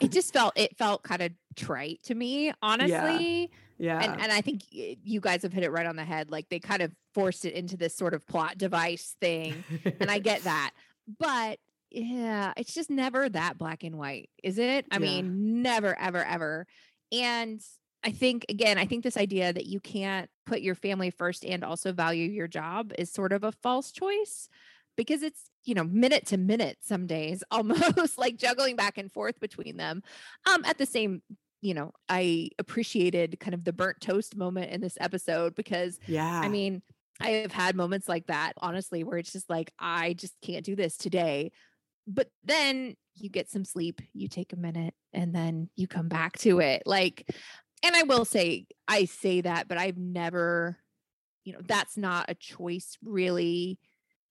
[0.00, 4.42] it just felt it felt kind of trite to me honestly Yeah, and and i
[4.42, 7.46] think you guys have hit it right on the head like they kind of forced
[7.46, 9.64] it into this sort of plot device thing
[10.00, 10.72] and i get that
[11.18, 11.58] but
[11.90, 14.98] yeah it's just never that black and white is it i Yeah.
[14.98, 16.66] mean never ever ever
[17.10, 17.58] and
[18.06, 21.64] i think again i think this idea that you can't put your family first and
[21.64, 24.48] also value your job is sort of a false choice
[24.96, 29.38] because it's you know minute to minute some days almost like juggling back and forth
[29.40, 30.02] between them
[30.50, 31.20] um at the same
[31.60, 36.40] you know i appreciated kind of the burnt toast moment in this episode because yeah.
[36.40, 36.82] I mean,
[37.20, 40.76] I have had moments like that, honestly, where it's just like, I just can't do
[40.76, 41.52] this today.
[42.06, 46.38] But then you get some sleep, you take a minute, and then you come back
[46.38, 46.82] to it.
[46.86, 47.28] Like,
[47.82, 50.76] and I will say, I say that, but I've never,
[51.44, 53.78] you know, that's not a choice really.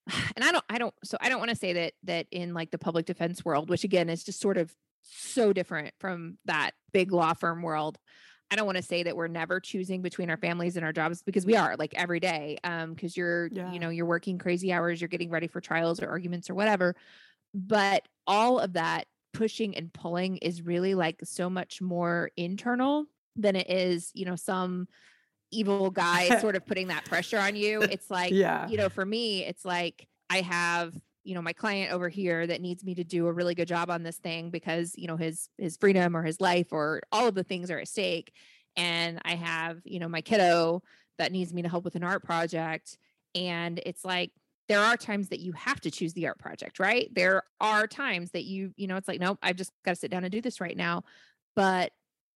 [0.36, 2.70] And I don't, I don't, so I don't want to say that, that in like
[2.72, 7.12] the public defense world, which again is just sort of so different from that big
[7.12, 7.98] law firm world.
[8.52, 11.24] I don't want to say that we're never choosing between our families and our jobs
[11.24, 12.58] because we are like every day.
[12.64, 13.72] Um, because you're, Yeah.
[13.72, 16.96] you know, you're working crazy hours, you're getting ready for trials or arguments or whatever.
[17.56, 23.56] But all of that pushing and pulling is really like so much more internal than
[23.56, 24.88] it is, you know, some
[25.52, 27.82] evil guy sort of putting that pressure on you.
[27.82, 28.68] It's like, Yeah.
[28.70, 30.94] you know, for me, it's like I have
[31.26, 33.90] you know my client over here that needs me to do a really good job
[33.90, 37.36] on this thing because you know his his freedom or his life or all of
[37.36, 38.32] the things are at stake
[38.78, 40.82] and i have you know my kiddo
[41.18, 42.98] that needs me to help with an art project
[43.34, 44.32] and it's like
[44.68, 48.32] there are times that you have to choose the art project right there are times
[48.32, 50.42] that you you know it's like nope i've just got to sit down and do
[50.42, 51.04] this right now
[51.56, 51.92] but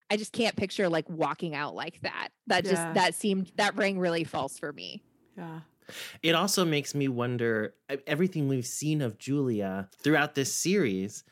[0.09, 2.93] i just can't picture like walking out like that that just Yeah.
[2.93, 5.01] that seemed that rang really false for me
[5.37, 5.61] yeah.
[6.21, 7.73] It also makes me wonder
[8.05, 11.23] everything we've seen of Julia throughout this series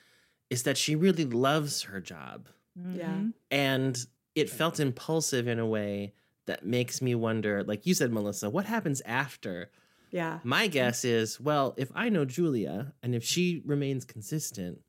[0.50, 2.48] is that she really loves her job.
[2.96, 3.08] Yeah.
[3.18, 3.34] Mhm.
[3.52, 6.14] And it felt impulsive in a way
[6.48, 9.70] that makes me wonder, like you said, Melissa, what happens after?
[10.10, 10.40] Yeah.
[10.44, 14.80] My guess is, well, if I know Julia and if she remains consistent,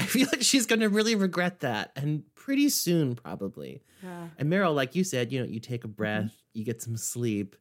[0.00, 3.82] I feel like she's going to really regret that and pretty soon, probably.
[4.02, 4.28] Yeah.
[4.38, 7.54] And Meryl, like you said, you know, you take a breath, you get some sleep.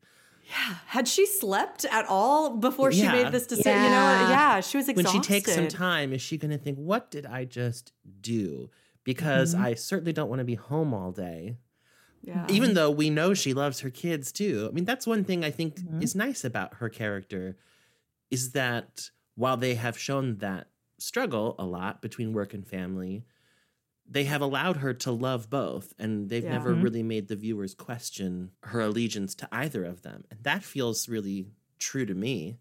[0.47, 0.75] Yeah.
[0.87, 3.11] Had she slept at all before she Yeah.
[3.11, 3.73] made this decision?
[3.83, 4.29] You know, Yeah.
[4.29, 5.13] yeah, she was exhausted.
[5.17, 8.69] When she takes some time, is she going to think, what did I just do?
[9.03, 11.57] Because I certainly don't want to be home all day.
[12.21, 12.45] Yeah.
[12.49, 14.67] even though we know she loves her kids too.
[14.69, 16.03] I mean, that's one thing I think Mhm.
[16.03, 17.55] is nice about her character
[18.29, 20.67] is that while they have shown that
[21.01, 23.23] struggle a lot between work and family,
[24.11, 26.51] they have allowed her to love both and they've Yeah.
[26.51, 26.83] never Mhm.
[26.83, 30.23] really made the viewers question her allegiance to either of them.
[30.31, 32.57] And that feels really true to me.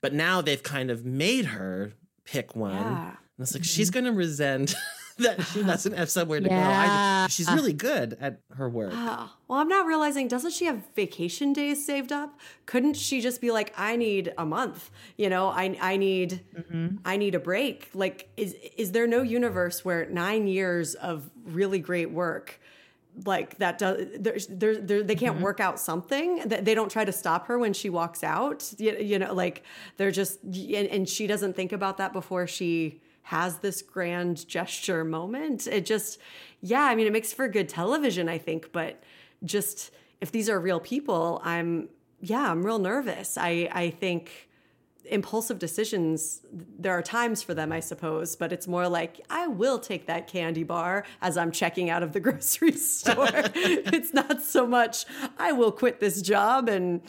[0.00, 1.92] But now they've kind of made her
[2.24, 2.72] pick one.
[2.92, 3.08] yeah.
[3.10, 4.74] And it's like she's going to resent
[5.18, 6.54] that she doesn't have somewhere to go.
[6.54, 7.26] I, Yeah.
[7.28, 8.92] she's really good at her work.
[9.48, 12.36] Well, I'm not realizing, doesn't she have vacation days saved up?
[12.66, 14.90] Couldn't she just be like, I need a month?
[15.16, 16.96] You know, I I need mm-hmm.
[17.04, 17.88] I need a break.
[17.94, 22.58] Like, is is there no universe where nine years of really great work
[23.24, 25.44] like that does there's there, there they can't mm-hmm.
[25.44, 28.94] work out something that they don't try to stop her when she walks out you,
[28.96, 29.62] you know like
[29.96, 35.04] they're just and, and she doesn't think about that before she has this grand gesture
[35.04, 35.66] moment.
[35.66, 36.20] It just
[36.60, 39.02] yeah i mean it makes for good television i think but
[39.44, 41.88] just if these are real people i'm
[42.20, 43.36] yeah i'm real nervous.
[43.38, 44.48] I i think
[45.04, 49.78] impulsive decisions there are times for them i suppose but it's more like i will
[49.78, 53.28] take that candy bar as i'm checking out of the grocery store.
[53.54, 55.04] It's not so much
[55.38, 57.02] i will quit this job and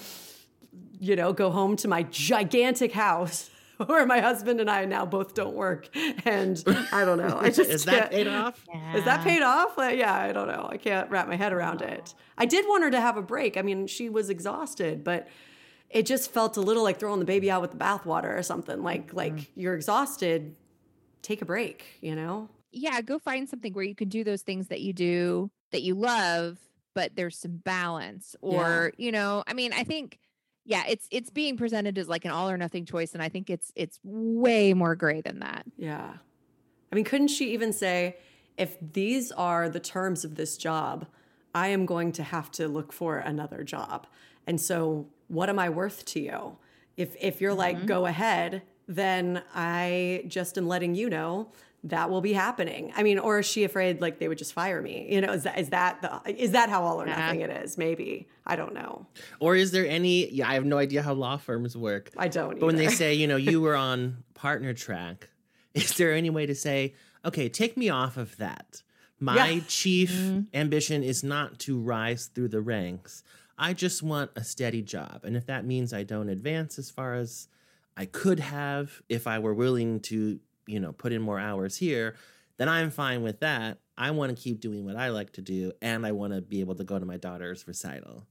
[0.99, 3.49] you know go home to my gigantic house
[3.85, 5.87] where my husband and i now both don't work
[6.25, 8.63] and i don't know i just Is that can't- paid off?
[8.95, 9.77] is that paid off?
[9.77, 10.67] Uh, yeah, I don't know.
[10.71, 12.13] I can't wrap my head around it.
[12.37, 13.57] I did want her to have a break.
[13.57, 15.27] I mean, she was exhausted, but
[15.89, 18.81] it just felt a little like throwing the baby out with the bathwater or something.
[18.83, 20.55] Like like you're exhausted,
[21.21, 21.85] take a break.
[22.01, 22.49] You know?
[22.71, 25.95] yeah, go find something where you can do those things that you do that you
[25.95, 26.57] love,
[26.93, 28.35] but there's some balance.
[28.41, 30.19] Or, you know, I mean, I think
[30.67, 33.13] yeah, it's it's being presented as like an all or nothing choice.
[33.13, 35.65] And I think it's it's way more gray than that.
[35.77, 36.13] Yeah.
[36.91, 38.17] I mean, couldn't she even say,
[38.57, 41.07] if these are the terms of this job,
[41.55, 44.07] I am going to have to look for another job.
[44.45, 46.57] And so, what am I worth to you?
[46.97, 47.85] If if you're like, mm-hmm.
[47.85, 51.49] go ahead, then I just am letting you know
[51.89, 52.91] that will be happening.
[52.95, 55.07] I mean, or is she afraid like they would just fire me?
[55.09, 57.17] You know, is that is that the is that how all or Yeah.
[57.17, 57.77] nothing it is?
[57.77, 59.07] Maybe I don't know.
[59.39, 60.29] Or is there any?
[60.31, 62.11] Yeah, I have no idea how law firms work.
[62.17, 62.59] I don't.
[62.59, 65.29] But when they say, you know, you were on partner track,
[65.73, 66.93] is there any way to say,
[67.25, 68.83] okay, take me off of that?
[69.19, 69.61] My Yeah.
[69.67, 70.41] chief mm-hmm.
[70.53, 73.23] ambition is not to rise through the ranks.
[73.57, 75.21] I just want a steady job.
[75.23, 77.47] And if that means I don't advance as far as
[77.95, 82.15] I could have if I were willing to, you know, put in more hours here,
[82.57, 83.79] then I'm fine with that.
[83.97, 86.59] I want to keep doing what I like to do and I want to be
[86.59, 88.25] able to go to my daughter's recital.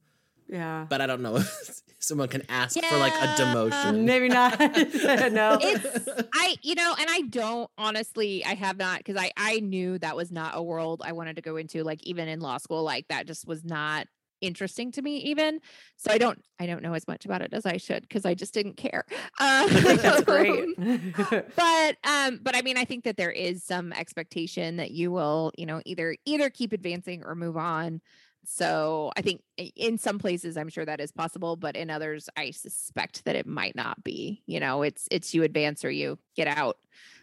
[0.48, 4.04] yeah, But I don't know if someone can ask for like a demotion.
[4.04, 4.58] maybe not.
[5.32, 9.58] no, it's i you know and i don't honestly i have not because i i
[9.60, 12.58] knew that was not a world i wanted to go into like even in law
[12.58, 14.06] school like that just was not
[14.40, 15.60] interesting to me even
[15.96, 18.34] so i don't i don't know as much about it as i should because i
[18.34, 19.04] just didn't care
[19.40, 20.76] um, that's great.
[21.56, 25.52] but um but i mean i think that there is some expectation that you will
[25.56, 28.00] you know either either keep advancing or move on
[28.44, 29.42] so i think
[29.74, 33.46] in some places i'm sure that is possible but in others i suspect that it
[33.46, 36.76] might not be you know it's it's you advance or you get out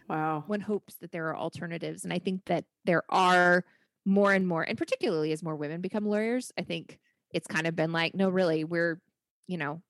[0.08, 0.44] wow.
[0.46, 3.64] one hopes that there are alternatives and i think that there are
[4.04, 6.98] more and more and particularly as more women become lawyers i think
[7.30, 9.00] it's kind of been like no really we're
[9.46, 9.80] you know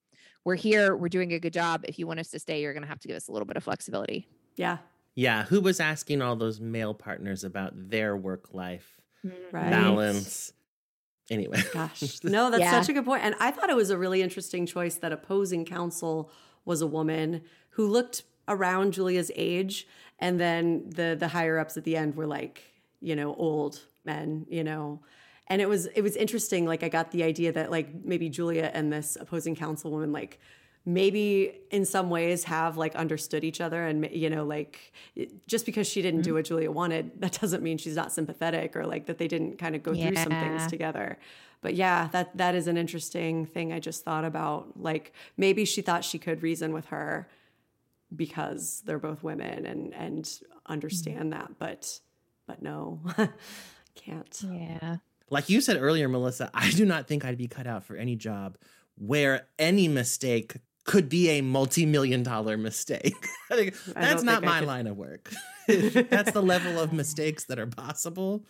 [0.45, 2.83] we're here we're doing a good job if you want us to stay you're going
[2.83, 4.79] to have to give us a little bit of flexibility Yeah.
[5.17, 9.01] Yeah, who was asking all those male partners about their work life
[9.53, 9.71] Right.
[9.71, 10.53] balance?
[11.31, 12.71] Anyway, Gosh, no, that's Yeah.
[12.73, 13.23] such a good point.
[13.25, 16.31] And I thought it was a really interesting choice that opposing counsel
[16.65, 19.87] was a woman who looked around Julia's age,
[20.19, 22.63] and then the the higher ups at the end were like,
[23.01, 25.01] you know, old men, you know.
[25.47, 26.67] And it was it was interesting.
[26.67, 30.41] Like I got the idea that like maybe Julia and this opposing councilwoman like
[30.87, 34.93] maybe in some ways have like understood each other and you know like
[35.47, 36.37] just because she didn't do mm-hmm.
[36.37, 39.75] what Julia wanted that doesn't mean she's not sympathetic or like that they didn't kind
[39.75, 41.19] of go through some things together
[41.63, 45.81] but yeah that that is an interesting thing i just thought about like maybe she
[45.81, 47.27] thought she could reason with her
[48.15, 50.73] because they're both women and and mm-hmm.
[50.73, 52.01] understand that but
[52.47, 53.01] but no
[53.95, 54.97] can't yeah
[55.31, 58.15] like you said earlier, Melissa, I do not think I'd be cut out for any
[58.15, 58.57] job
[58.97, 63.17] where any mistake could be a multi-million dollar mistake.
[63.51, 65.33] I think I that's don't not think I my could- line of work.
[65.67, 68.45] that's the level of mistakes that are possible.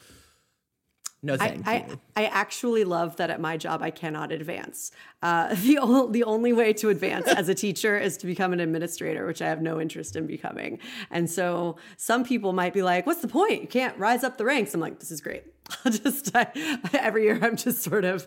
[1.25, 2.01] No, I, thank I, you.
[2.17, 4.93] I actually love that at my job I cannot advance.
[5.23, 8.61] Uh, the, o- the only way to advance as a teacher is to become an
[8.61, 10.81] administrator, which I have no interest in becoming.
[11.11, 13.63] And so some people might be like, "What's the point?
[13.63, 15.45] You can't rise up the ranks." I'm like, "This is great."
[15.85, 16.49] I'll just I,
[16.93, 18.27] every year I'm just sort of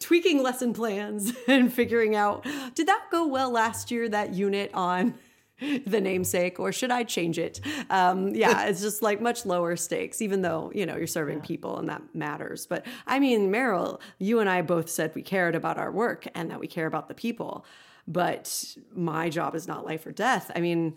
[0.00, 5.14] tweaking lesson plans and figuring out did that go well last year that unit on
[5.86, 7.60] the namesake or should I change it?
[7.90, 11.78] Um, yeah, it's just like much lower stakes, even though, you know, you're serving people
[11.78, 12.66] and that matters.
[12.66, 16.50] But I mean, Meryl, you and I both said we cared about our work and
[16.50, 17.64] that we care about the people.
[18.08, 20.50] But my job is not life or death.
[20.56, 20.96] I mean,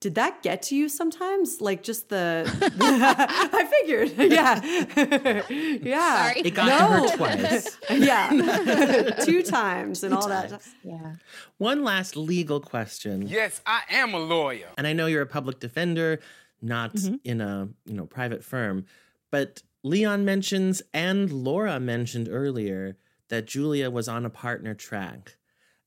[0.00, 1.60] did that get to you sometimes?
[1.60, 2.44] Like just the,
[2.80, 4.62] I figured, yeah,
[5.82, 6.28] yeah.
[6.28, 6.40] Sorry.
[6.40, 7.78] It got to her twice.
[7.90, 8.30] yeah,
[9.24, 10.62] two times and all that.
[10.84, 11.14] Yeah.
[11.58, 13.26] One last legal question.
[13.26, 14.68] Yes, I am a lawyer.
[14.76, 16.20] And I know you're a public defender,
[16.60, 17.16] not mm-hmm.
[17.24, 18.84] in a you know private firm,
[19.30, 22.96] but Leon mentions and Laura mentioned earlier
[23.28, 25.36] that Julia was on a partner track.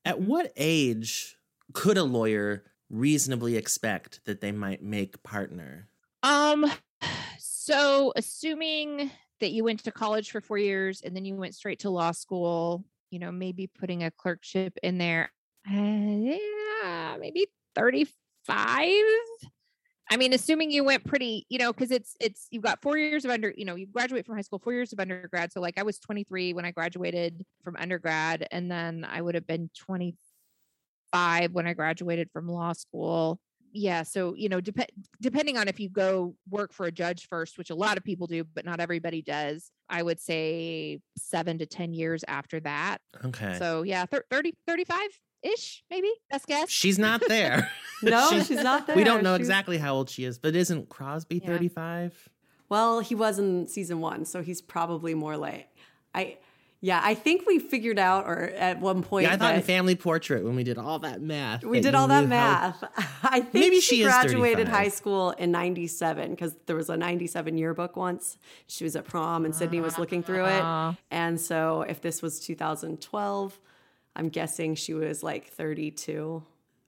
[0.04, 0.26] At mm-hmm.
[0.26, 1.38] what age
[1.74, 5.88] could a lawyer reasonably expect that they might make partner?
[6.24, 6.70] Um,
[7.40, 11.80] so assuming that you went to college for four years and then you went straight
[11.80, 15.32] to law school, you know, maybe putting a clerkship in there,
[15.68, 18.08] uh, yeah, maybe 35.
[20.12, 23.26] I mean, assuming you went pretty, you know, because it's it's you've got four years
[23.26, 25.52] of under, you know, you graduate from high school, four years of undergrad.
[25.52, 29.46] So like I was 23 when I graduated from undergrad, and then I would have
[29.46, 29.70] been
[31.14, 33.40] 25 when I graduated from law school.
[33.72, 34.90] Yeah, so you know, dep-
[35.22, 38.26] depending on if you go work for a judge first, which a lot of people
[38.26, 42.98] do, but not everybody does, I would say seven to 10 years after that.
[43.26, 43.58] Okay.
[43.60, 44.98] So yeah, thir- 30, 35
[45.44, 46.70] ish, maybe best guess.
[46.70, 47.70] She's not there.
[48.02, 48.96] No, She's- she's not there.
[48.96, 51.48] we don't know She's- exactly how old she is, but isn't Crosby Yeah.
[51.50, 52.30] 35?
[52.70, 55.68] Well, he was in season one, so he's probably more like
[56.16, 56.38] I.
[56.82, 59.96] Yeah, I think we figured out, or at one point, Yeah, I thought in Family
[59.96, 61.64] Portrait when we did all that math.
[61.66, 62.84] we that did all that knew how- math.
[63.24, 64.74] I think Maybe she, she graduated 35.
[64.74, 68.38] high school in '97 because there was a '97 yearbook once.
[68.68, 70.92] She was at prom, and Sydney was looking through Ah.
[70.92, 70.98] it.
[71.12, 73.60] And so, if this was 2012,
[74.16, 76.42] I'm guessing she was like 32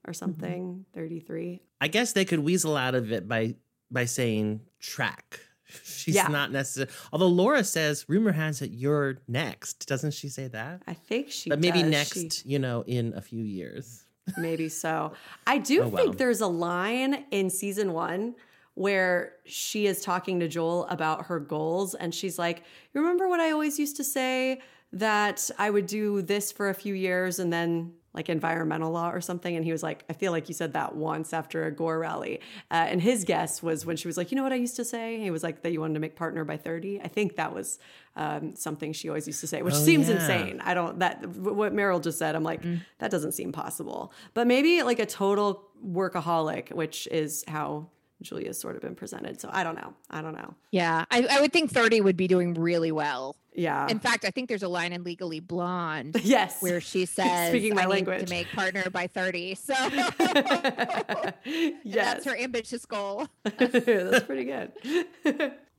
[0.06, 1.60] or something, 33.
[1.82, 3.56] I guess they could weasel out of it by
[3.90, 5.40] by saying track.
[5.84, 6.28] She's Yeah.
[6.28, 6.90] not necessary.
[7.12, 9.86] Although Laura says, rumor has it you're next.
[9.88, 10.82] Doesn't she say that?
[10.86, 11.50] I think she.
[11.50, 11.90] But maybe does.
[11.90, 14.04] next, She- you know, in a few years.
[14.38, 15.14] Maybe so.
[15.48, 16.14] I do Oh, think wow.
[16.16, 18.36] there's a line in season one
[18.74, 21.94] where she is talking to Joel about her goals.
[21.96, 22.62] And she's like,
[22.94, 24.60] You remember what I always used to say
[24.92, 29.20] that I would do this for a few years and then like environmental law or
[29.20, 29.54] something?
[29.56, 32.40] And he was like, I feel like you said that once after a Gore rally.
[32.70, 34.84] Uh, and his guess was when she was like, You know what I used to
[34.84, 35.18] say?
[35.20, 37.00] He was like, That you wanted to make partner by 30.
[37.00, 37.78] I think that was
[38.16, 40.16] um, something she always used to say, which Oh, seems yeah.
[40.16, 40.60] insane.
[40.62, 42.34] I don't that what Meryl just said.
[42.34, 42.62] I'm like
[42.98, 44.12] that doesn't seem possible.
[44.34, 47.88] But maybe like a total workaholic, which is how
[48.20, 49.40] Julia's sort of been presented.
[49.40, 49.94] So I don't know.
[50.10, 50.54] I don't know.
[50.70, 53.36] Yeah, I, I would think 30 would be doing really well.
[53.54, 53.86] Yeah.
[53.88, 56.60] In fact, I think there's a line in Legally Blonde yes.
[56.60, 58.24] where she says, Speaking my I need language.
[58.24, 59.54] to make partner by 30.
[59.62, 59.74] So
[61.44, 61.74] yes.
[61.84, 63.26] that's her ambitious goal.
[63.44, 64.72] That's pretty good.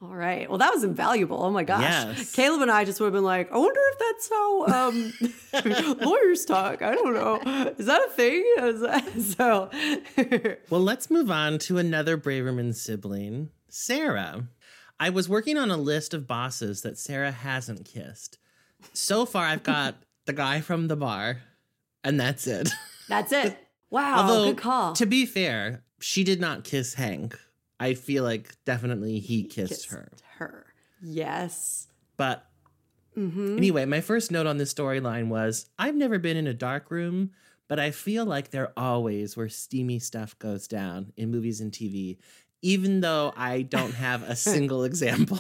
[0.02, 0.50] All right.
[0.50, 1.42] Well, that was invaluable.
[1.42, 1.82] Oh my gosh.
[1.82, 2.32] Yes.
[2.36, 5.14] Caleb and I just would have been like, I wonder if that's how um,
[6.02, 6.82] lawyers talk.
[6.82, 7.38] I don't know.
[7.78, 8.44] Is that a thing?
[8.60, 9.70] Is that- so,
[10.70, 14.48] Well, let's move on to another Braverman sibling, Sarah.
[15.04, 18.38] I was working on a list of bosses that Sarah hasn't kissed.
[18.94, 19.96] So far, I've got
[20.26, 21.42] the guy from the bar,
[22.06, 22.70] and that's it.
[23.10, 23.58] that's it.
[23.90, 24.22] Wow.
[24.22, 24.94] Although, good call.
[24.94, 27.38] to be fair, she did not kiss Hank.
[27.80, 30.10] I feel like definitely he kissed, Kissed her.
[30.38, 30.66] Her.
[31.02, 31.88] Yes.
[32.18, 32.48] But
[33.16, 33.58] Mm-hmm.
[33.58, 37.30] anyway, my first note on this storyline was I've never been in a dark room,
[37.68, 42.18] but I feel like they're always where steamy stuff goes down in movies and TV,
[42.64, 45.38] even though I don't have a single example.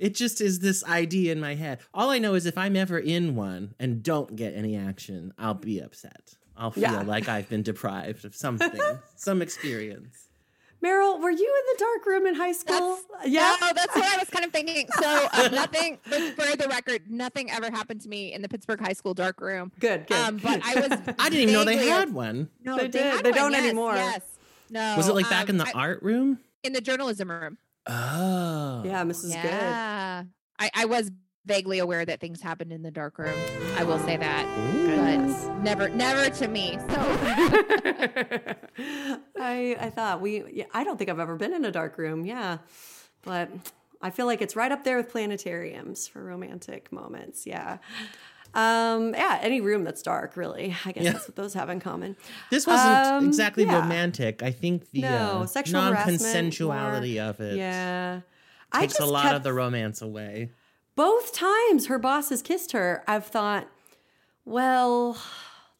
[0.00, 1.78] it just is this idea in my head.
[1.94, 5.54] All I know is if I'm ever in one and don't get any action, I'll
[5.54, 6.34] be upset.
[6.56, 7.02] I'll feel Yeah.
[7.02, 8.80] like I've been deprived of something,
[9.16, 10.28] some experience.
[10.84, 12.98] Meryl, were you in the dark room in high school?
[13.24, 13.56] yeah.
[13.60, 14.86] No, that's what I was kind of thinking.
[15.00, 18.80] So uh, nothing, but for the record, nothing ever happened to me in the Pittsburg
[18.80, 19.72] High School dark room.
[19.80, 20.16] Good, good.
[20.16, 20.92] Um, but I was.
[21.18, 22.50] I didn't even know they had one.
[22.62, 23.02] No, They did.
[23.02, 23.94] had They one, don't yes, anymore.
[23.96, 24.20] Yes.
[24.70, 24.96] No.
[24.96, 26.38] Was it like back um, in the I- art room?
[26.62, 27.58] in the journalism room?
[27.86, 28.82] Oh.
[28.84, 29.26] yeah, Mrs.
[29.40, 29.44] Good.
[29.44, 30.24] Yeah.
[30.58, 31.12] I, I was
[31.44, 33.38] vaguely aware that things happened in the dark room.
[33.76, 35.44] I will say that, Goodness.
[35.44, 36.76] but never, never to me.
[36.80, 36.86] So
[39.38, 42.24] I I thought we yeah, I don't think I've ever been in a dark room.
[42.24, 42.58] Yeah.
[43.22, 43.50] But
[44.02, 47.46] I feel like it's right up there with planetariums for romantic moments.
[47.46, 47.78] Yeah.
[48.56, 50.74] Um yeah, any room that's dark really.
[50.84, 51.12] I guess Yeah.
[51.12, 52.16] that's what those have in common.
[52.50, 53.80] This wasn't Um, exactly yeah.
[53.80, 54.42] romantic.
[54.42, 58.20] I think the No, uh, sexual non-consensuality of it Yeah.
[58.74, 60.50] Takes a lot of the romance away.
[60.96, 63.68] both times her boss has kissed her, I've thought,
[64.46, 65.18] well,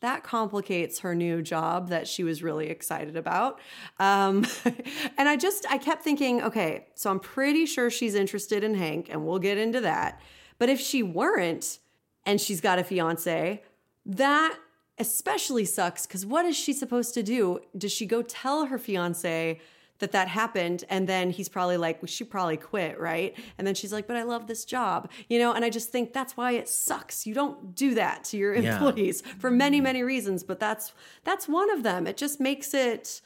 [0.00, 3.58] that complicates her new job that she was really excited about.
[3.98, 4.44] Um,
[5.16, 9.08] and I just, I kept thinking, okay, so I'm pretty sure she's interested in Hank,
[9.10, 10.20] and we'll get into that.
[10.58, 11.78] But if she weren't,
[12.26, 13.62] and she's got a fiance,
[14.04, 14.58] that
[14.98, 17.60] especially sucks because what is she supposed to do?
[17.76, 19.60] Does she go tell her fiance
[19.98, 23.34] that that happened and then he's probably like well, she probably quit right?
[23.58, 25.52] And then she's like but i love this job you know?
[25.52, 27.26] And i just think that's why it sucks.
[27.26, 28.72] You don't do that to your Yeah.
[28.74, 30.92] employees for many many reasons but that's
[31.24, 32.06] that's one of them.
[32.06, 33.20] It just makes it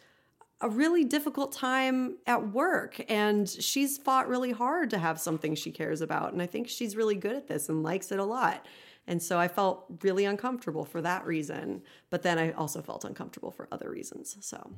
[0.60, 5.70] a really difficult time at work and she's fought really hard to have something she
[5.70, 8.66] cares about and i think she's really good at this and likes it a lot
[9.06, 13.50] and so i felt really uncomfortable for that reason but then i also felt uncomfortable
[13.50, 14.72] for other reasons so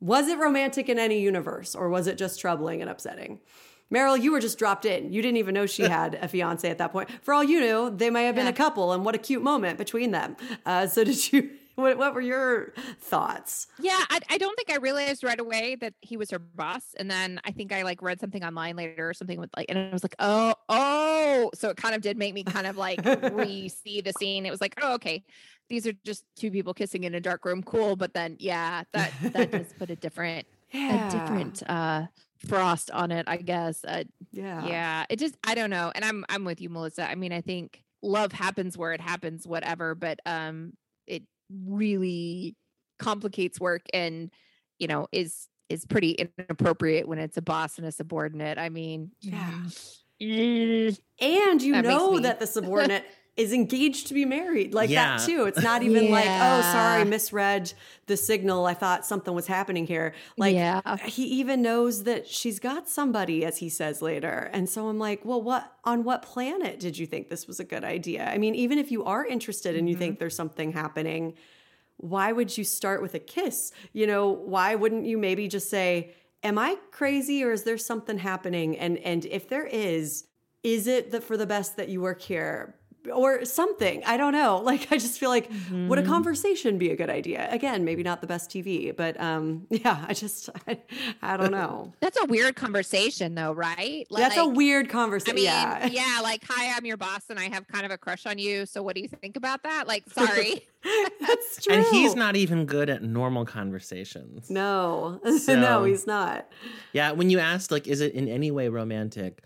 [0.00, 3.40] was it romantic in any universe or was it just troubling and upsetting
[3.88, 5.12] Meryl, you were just dropped in.
[5.12, 7.08] You didn't even know she had a fiance at that point.
[7.22, 8.50] For all you knew, they may have been Yeah.
[8.50, 10.36] a couple, and what a cute moment between them.
[10.66, 11.50] Uh, so, did you?
[11.76, 13.66] What, what were your thoughts?
[13.78, 17.10] yeah, I, I don't think I realized right away that he was her boss, and
[17.10, 19.90] then I think I like read something online later or something with like, and I
[19.92, 23.00] was like, oh, oh, so it kind of did make me kind of like
[23.32, 24.46] re-see the scene.
[24.46, 25.24] It was like, oh, okay,
[25.68, 27.94] these are just two people kissing in a dark room, cool.
[27.96, 32.06] But then, yeah, that that does put a different a different uh
[32.48, 34.66] frost on it i guess uh, Yeah.
[34.66, 37.40] yeah it just i don't know and i'm i'm with you melissa i mean i
[37.40, 40.74] think love happens where it happens whatever but um
[41.06, 42.56] it really
[42.98, 44.30] complicates work and
[44.78, 49.10] you know is is pretty inappropriate when it's a boss and a subordinate i mean
[49.20, 49.50] Yeah.
[50.22, 53.04] mm, And you That know me- that the subordinate
[53.36, 55.18] is engaged to be married like Yeah.
[55.18, 55.44] that too.
[55.44, 57.04] It's not even like, oh, sorry, Yeah.
[57.04, 57.72] misread
[58.06, 58.64] the signal.
[58.64, 60.14] I thought something was happening here.
[60.38, 60.80] Like Yeah.
[61.04, 64.48] he even knows that she's got somebody, as he says later.
[64.54, 67.64] And so I'm like, well, what on what planet did you think this was a
[67.64, 68.24] good idea?
[68.26, 70.00] I mean, even if you are interested and you Mm-hmm.
[70.00, 71.34] think there's something happening,
[71.98, 73.72] why would you start with a kiss?
[73.92, 78.18] You know, why wouldn't you maybe just say, "Am I crazy or is there something
[78.18, 80.24] happening?" And and if there is,
[80.62, 82.74] is it that for the best that you work here?
[83.12, 84.02] Or something.
[84.04, 84.62] I don't know.
[84.66, 87.48] Like I just feel like would a conversation be a good idea?
[87.52, 90.78] Again, maybe not the best TV, but um yeah, I just I,
[91.22, 91.92] I don't know.
[92.00, 95.36] that's a weird conversation though right Like, That's a Like- weird I conversation.
[95.36, 95.86] mean, yeah.
[95.86, 96.20] yeah.
[96.22, 98.66] like, hi, I'm your boss, and I have kind of a crush on you.
[98.66, 99.86] So, what do you think about that?
[99.86, 100.66] Like, sorry.
[101.20, 101.74] That's true.
[101.74, 104.50] And he's not even good at normal conversations.
[104.50, 105.20] No.
[105.48, 106.48] no, he's not.
[106.92, 109.42] Yeah, when you asked, like, is it in any way romantic?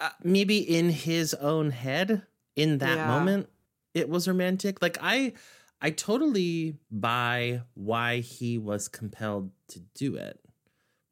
[0.00, 2.22] Uh, maybe in his own head,
[2.58, 3.06] in that Yeah.
[3.06, 3.48] moment,
[3.94, 4.82] it was romantic.
[4.82, 5.32] Like, I,
[5.80, 10.38] I totally buy why he was compelled to do it.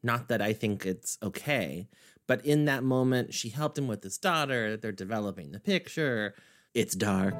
[0.03, 1.89] Not that I think it's okay,
[2.27, 4.77] but in that moment, she helped him with his daughter.
[4.77, 6.35] They're developing the picture.
[6.75, 7.35] It's dark,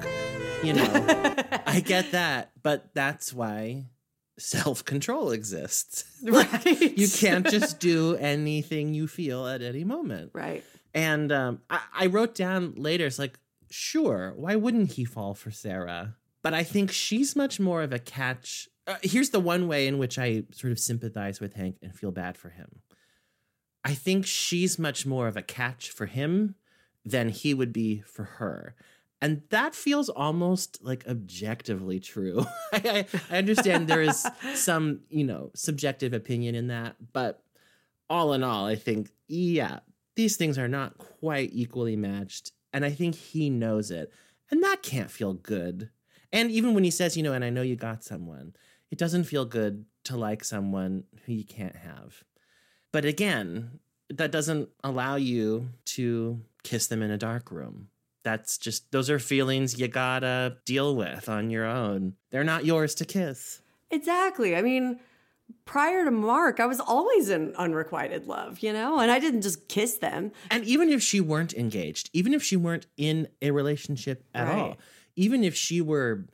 [0.63, 0.85] you know.
[1.65, 3.85] I get that, but that's why
[4.39, 6.05] self control exists.
[6.23, 6.97] Right.
[6.97, 10.31] You can't just do anything you feel at any moment.
[10.33, 10.63] Right.
[10.93, 13.37] And um, I, I wrote down later, it's like,
[13.69, 16.15] sure, why wouldn't he fall for Sarah?
[16.41, 18.69] But I think she's much more of a catch.
[18.85, 22.11] Uh, here's the one way in which I sort of sympathize with Hank and feel
[22.11, 22.81] bad for him.
[23.83, 26.55] I think she's much more of a catch for him
[27.05, 28.75] than he would be for her.
[29.21, 32.45] And that feels almost like objectively true.
[32.73, 37.41] I, I, I understand there is some, you know, subjective opinion in that, but
[38.09, 39.79] all in all, I think, yeah,
[40.15, 42.51] these things are not quite equally matched.
[42.77, 44.13] And I think he knows it.
[44.51, 45.89] And that can't feel good.
[46.31, 48.55] And even when he says, you know, and I know you got someone,
[48.91, 52.23] it doesn't feel good to like someone who you can't have.
[52.91, 53.79] But again,
[54.11, 57.87] that doesn't allow you to kiss them in a dark room.
[58.23, 62.13] That's just, those are feelings you gotta deal with on your own.
[62.29, 63.59] They're not yours to kiss.
[63.89, 64.55] Exactly.
[64.55, 64.99] I mean,
[65.65, 69.67] prior to Mark, I was always in unrequited love, you know, and I didn't just
[69.67, 70.31] kiss them.
[70.49, 74.77] And even if she weren't engaged, even if she weren't in a relationship at all,
[75.15, 76.25] even if she were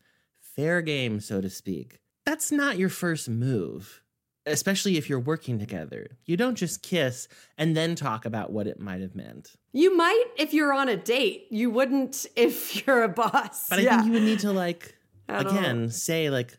[0.56, 4.02] fair game, so to speak, that's not your first move.
[4.46, 6.18] especially if you're working together.
[6.26, 9.54] You don't just kiss and then talk about what it might have meant.
[9.72, 11.48] You might if you're on a date.
[11.50, 13.70] You wouldn't if you're a boss.
[13.70, 13.96] But I yeah.
[13.96, 14.96] think you would need to like
[15.30, 16.58] again say like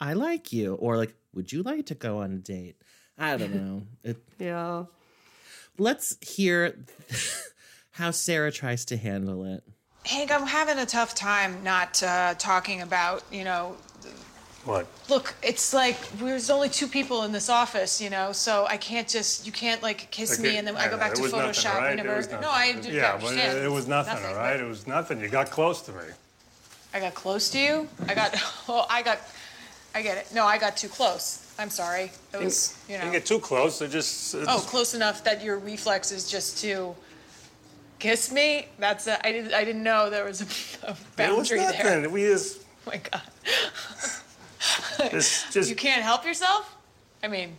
[0.00, 2.74] I like you or like would you like to go on a date?
[3.16, 3.82] I don't know.
[4.02, 4.84] It, yeah.
[5.78, 6.76] let's hear
[7.92, 9.62] how Sarah tries to handle it.
[10.04, 13.76] Hank, I'm having a tough time not uh, talking about, you know,
[14.64, 14.88] What?
[15.08, 19.06] look, it's like there's only two people in this office, you know, so I can't
[19.08, 21.90] just, you can't like kiss me and then I go back to Photoshop.
[21.90, 23.58] you never, no, I do Yeah, but understand.
[23.58, 24.58] it, it was nothing, all right?
[24.58, 25.20] It was nothing.
[25.20, 26.08] You got close to me.
[26.92, 27.88] I got close to you.
[28.08, 28.34] I got,
[28.68, 29.18] oh, I got,
[29.98, 30.32] I get it.
[30.32, 31.44] No, I got too close.
[31.58, 32.12] I'm sorry.
[32.32, 33.04] It was, you You know.
[33.06, 33.82] didn't get too close.
[33.82, 34.32] It just.
[34.34, 36.94] It Oh, close enough that your reflex is just to
[37.98, 38.68] kiss me.
[38.78, 40.44] That's a, I didn't I didn't know there was a,
[40.86, 42.02] a It was boundary nothing.
[42.02, 42.10] there.
[42.10, 42.60] We just.
[42.86, 43.20] Oh my god.
[45.10, 45.52] Just.
[45.52, 46.74] just You can't help yourself.
[47.22, 47.54] I mean,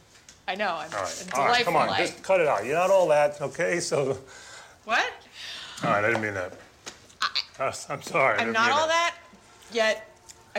[0.48, 0.70] I know.
[0.70, 2.66] I'm all right, all right, come on, I- just cut it out.
[2.66, 3.80] You're not all that, okay?
[3.80, 4.18] So,
[4.86, 5.12] what?
[5.84, 6.54] all right, I didn't mean that.
[7.60, 8.38] Uh, I'm sorry.
[8.38, 9.16] I I'm didn't not mean all that.
[9.72, 10.09] Yet,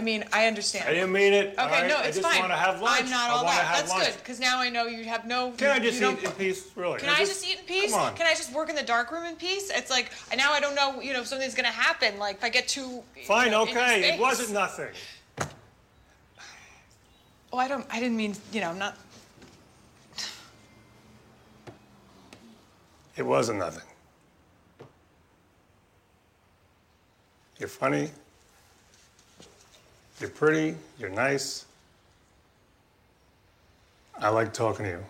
[0.00, 0.88] I mean, I understand.
[0.88, 1.58] I didn't mean it.
[1.58, 1.88] all Okay, right?
[1.88, 2.40] no, I it's just fine.
[2.40, 3.02] want to have lunch.
[3.02, 3.66] I'm not all wanna that.
[3.66, 4.04] have That's lunch.
[4.06, 5.50] good, because now I know you have no.
[5.58, 6.70] Can I just you eat in peace?
[6.74, 7.00] Really?
[7.00, 7.90] Can I just eat in peace?
[7.92, 8.14] Come on.
[8.14, 9.70] Can I just work in the dark room in peace?
[9.70, 12.18] It's like now I don't know, you know, if something's gonna happen.
[12.18, 13.02] Like if I get too.
[13.14, 14.14] you Fine, know, in your okay.
[14.14, 14.88] It wasn't nothing.
[17.52, 17.84] Oh, I don't.
[17.90, 18.36] I didn't mean.
[18.52, 18.96] You know, I'm not.
[23.16, 23.82] It wasn't nothing.
[27.58, 28.10] You're funny.
[30.20, 30.76] You're pretty.
[30.98, 31.64] You're nice.
[34.18, 35.04] I like talking to you.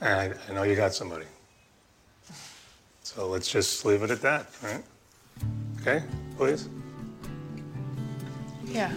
[0.00, 1.26] And I, I know you got somebody.
[3.02, 4.84] So let's just leave it at that, right?
[5.80, 6.04] Okay,
[6.36, 6.68] please?
[8.64, 8.92] Yeah.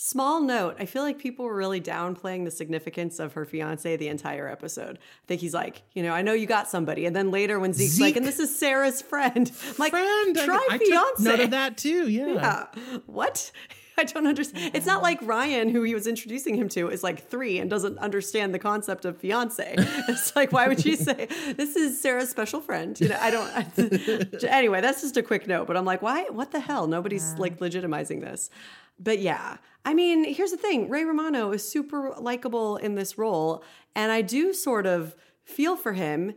[0.00, 4.06] Small note, I feel like people were really downplaying the significance of her fiance the
[4.06, 4.96] entire episode.
[4.96, 7.04] I think he's like, you know, I know you got somebody.
[7.04, 9.50] And then later when Zeke's like, and this is Sarah's friend.
[9.68, 11.22] I'm like, Friend, I- try I, took fiance.
[11.24, 12.08] note of that too.
[12.08, 12.26] Yeah.
[12.34, 13.00] Yeah.
[13.06, 13.50] What?
[13.98, 14.70] I don't understand.
[14.76, 17.98] It's not like Ryan, who he was introducing him to, is like three and doesn't
[17.98, 19.74] understand the concept of fiance.
[19.76, 21.26] It's like, why would you say
[21.56, 23.00] this is Sarah's special friend?
[23.00, 24.44] You know, I don't.
[24.44, 25.66] anyway, that's just a quick note.
[25.66, 26.26] But I'm like, why?
[26.30, 26.86] What the hell?
[26.86, 28.50] Nobody's like legitimizing this.
[29.00, 33.62] But yeah, I mean, here's the thing: Ray Romano is super likable in this role,
[33.94, 36.34] and I do sort of feel for him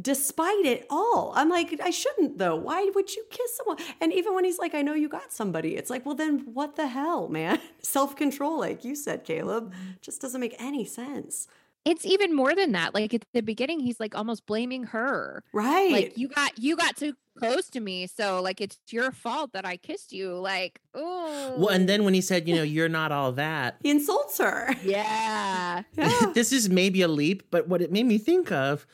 [0.00, 1.32] despite it all.
[1.34, 2.56] I'm like, I shouldn't though.
[2.56, 3.78] Why would you kiss someone?
[4.00, 6.76] And even when he's like, I know you got somebody, it's like, well, then what
[6.76, 7.58] the hell, man?
[7.82, 11.48] Self control, like you said, Caleb, just doesn't make any sense.
[11.84, 12.94] It's even more than that.
[12.94, 15.42] Like at the beginning, he's like almost blaming her.
[15.52, 15.90] Right.
[15.90, 19.66] Like you got you got too close to me, so like it's your fault that
[19.66, 20.34] I kissed you.
[20.34, 23.90] Like, oh, Well, and then when he said, you know, you're not all that, he
[23.90, 24.74] insults her.
[24.84, 26.32] yeah, Yeah.
[26.34, 28.86] this is maybe a leap, but what it made me think of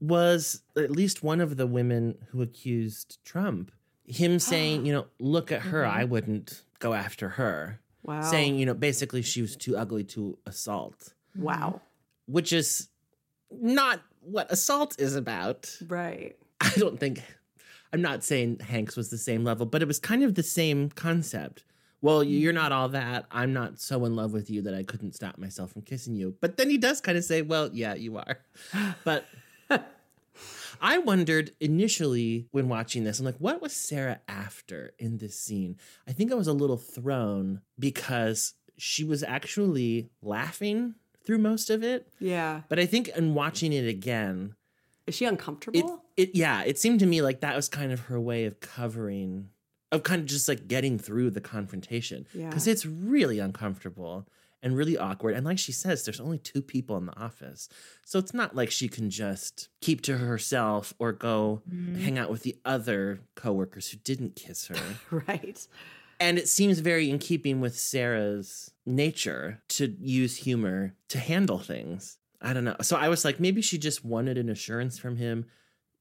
[0.00, 3.72] was at least one of the women who accused Trump.
[4.06, 6.10] Him saying, you know, look at her, I mm-hmm.
[6.10, 7.80] wouldn't go after her.
[8.04, 8.20] Wow.
[8.20, 11.80] Saying, you know, basically she was too ugly to assault, wow.
[12.26, 12.88] Which is
[13.50, 15.76] not what assault is about.
[15.86, 16.36] Right.
[16.60, 17.22] I don't think
[17.92, 20.88] I'm not saying Hanks was the same level, but it was kind of the same
[20.90, 21.64] concept.
[22.00, 23.24] Well, you're not all that.
[23.30, 26.34] I'm not so in love with you that I couldn't stop myself from kissing you.
[26.40, 28.40] But then he does kind of say, "Well, yeah, you are."
[29.04, 29.24] But
[30.80, 35.76] I wondered initially when watching this, I'm like, what was Sarah after in this scene?
[36.06, 41.82] I think I was a little thrown because she was actually laughing through most of
[41.82, 42.08] it.
[42.18, 42.62] Yeah.
[42.68, 44.54] But I think in watching it again,
[45.06, 46.02] Is she uncomfortable?
[46.16, 49.48] it yeah it seemed to me like that was kind of her way of covering
[49.90, 52.48] of kind of just like getting through the confrontation Yeah.
[52.48, 54.26] because it's really uncomfortable
[54.62, 57.68] and really awkward and like she says there's only two people in the office
[58.04, 61.96] so it's not like she can just keep to herself or go mm-hmm.
[62.00, 64.76] hang out with the other coworkers who didn't kiss her
[65.28, 65.66] right.
[66.20, 72.18] and it seems very in keeping with Sarah's nature to use humor to handle things.
[72.40, 72.76] I don't know.
[72.82, 75.46] So I was like, maybe she just wanted an assurance from him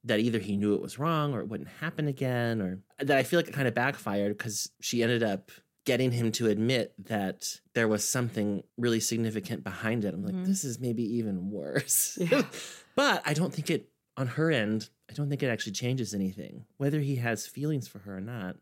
[0.03, 3.23] that either he knew it was wrong or it wouldn't happen again, or that I
[3.23, 5.49] feel like it kind of backfired because she ended up
[5.85, 10.13] getting him to admit that there was something really significant behind it.
[10.13, 10.45] I'm like, mm-hmm.
[10.45, 12.17] this is maybe even worse.
[12.95, 16.65] but I don't think it, on her end, I don't think it actually changes anything.
[16.77, 18.55] Whether he has feelings for her or not,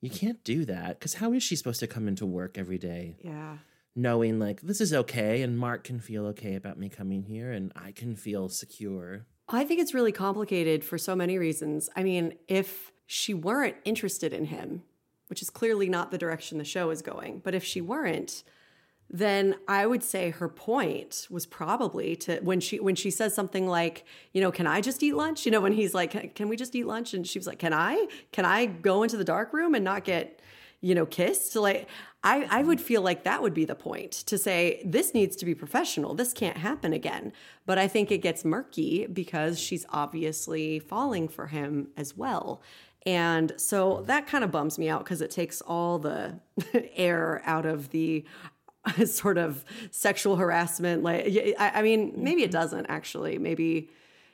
[0.00, 3.16] you can't do that because how is she supposed to come into work every day
[3.22, 3.58] Yeah.
[3.94, 7.72] knowing like this is okay and Mark can feel okay about me coming here and
[7.76, 9.26] I can feel secure?
[9.48, 11.90] I think it's really complicated for so many reasons.
[11.96, 14.82] I mean, if she weren't interested in him,
[15.26, 17.40] which is clearly not the direction the show is going.
[17.44, 18.44] But if she weren't,
[19.12, 23.66] then I would say her point was probably to when she when she says something
[23.66, 25.44] like, you know, can I just eat lunch?
[25.44, 27.12] You know, when he's like, can we just eat lunch?
[27.12, 28.06] And she was like, can I?
[28.30, 30.40] Can I go into the dark room and not get,
[30.80, 31.56] you know, kissed?
[31.56, 31.88] Like
[32.22, 35.44] I I would feel like that would be the point to say this needs to
[35.44, 36.14] be professional.
[36.14, 37.32] This can't happen again.
[37.66, 42.62] But I think it gets murky because she's obviously falling for him as well.
[43.06, 46.38] And so that kind of bums me out because it takes all the
[46.94, 48.24] air out of the
[49.06, 51.02] sort of sexual harassment.
[51.02, 51.26] Like,
[51.58, 52.52] I, I mean, maybe it mm-hmm.
[52.52, 53.38] doesn't actually.
[53.38, 53.90] Maybe,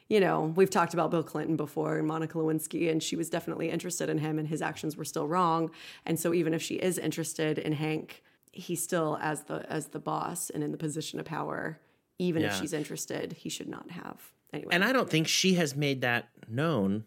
[0.08, 3.70] you know, we've talked about Bill Clinton before and Monica Lewinsky, and she was definitely
[3.70, 5.70] interested in him, and his actions were still wrong.
[6.04, 9.98] And so, even if she is interested in Hank, he's still as the as the
[9.98, 11.78] boss and in the position of power.
[12.18, 12.48] Even yeah.
[12.48, 14.32] if she's interested, he should not have.
[14.52, 14.70] Anyway.
[14.72, 17.04] And I don't think she has made that known.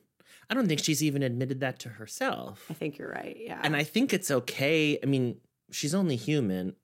[0.50, 2.66] I don't think she's even admitted that to herself.
[2.70, 3.38] I think you're right.
[3.40, 3.60] Yeah.
[3.64, 5.00] And I think it's okay.
[5.02, 5.38] I mean,
[5.72, 6.76] she's only human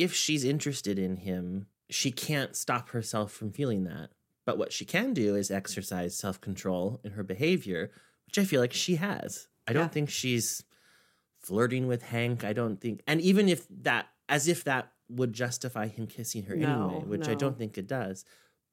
[0.00, 4.08] if she's interested in him, she can't stop herself from feeling that.
[4.46, 7.90] But what she can do is exercise self control in her behavior,
[8.26, 9.48] which I feel like she has.
[9.68, 10.64] I don't think she's
[11.38, 12.42] flirting with Hank.
[12.44, 16.56] I don't think, and even if that, as if that would justify him kissing her
[16.56, 17.32] no, anyway, which no.
[17.32, 18.24] I don't think it does.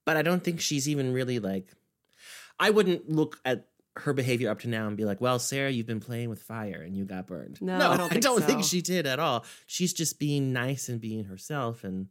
[0.06, 1.74] But I don't think she's even really like,
[2.60, 3.68] I wouldn't look at
[4.00, 6.82] her behavior up to now and be like, well, Sarah, you've been playing with fire
[6.82, 7.62] and you got burned.
[7.62, 8.46] No, no I don't, think, I don't so.
[8.46, 9.46] think she did at all.
[9.66, 11.84] She's just being nice and being herself.
[11.84, 12.08] And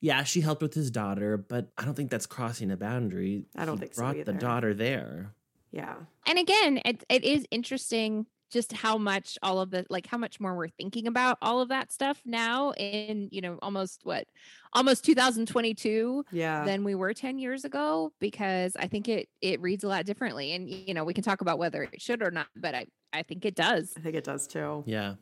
[0.00, 3.46] yeah, she helped with his daughter, but I don't think that's crossing a boundary.
[3.56, 5.34] I don't he think brought so the daughter there.
[5.70, 5.94] Yeah.
[6.26, 10.38] And again, it, it is interesting just how much all of the like how much
[10.38, 14.26] more we're thinking about all of that stuff now in you know almost what
[14.74, 19.84] almost 2022 yeah than we were 10 years ago because i think it it reads
[19.84, 22.46] a lot differently and you know we can talk about whether it should or not
[22.54, 25.14] but i i think it does i think it does too yeah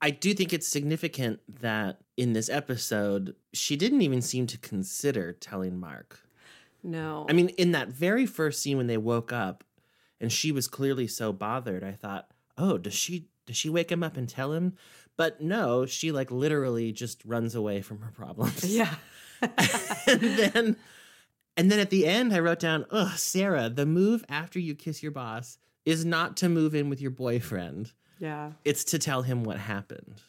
[0.00, 5.32] I do think it's significant that in this episode, she didn't even seem to consider
[5.32, 6.20] telling Mark.
[6.84, 7.26] No.
[7.28, 9.64] I mean, in that very first scene when they woke up,
[10.20, 11.84] and she was clearly so bothered.
[11.84, 14.74] I thought, oh, does she does she wake him up and tell him?
[15.16, 18.64] But no, she like literally just runs away from her problems.
[18.64, 18.94] Yeah.
[19.40, 20.76] and then
[21.56, 25.02] and then at the end I wrote down, "Ugh, Sarah, the move after you kiss
[25.02, 27.92] your boss is not to move in with your boyfriend.
[28.18, 28.52] Yeah.
[28.64, 30.20] It's to tell him what happened."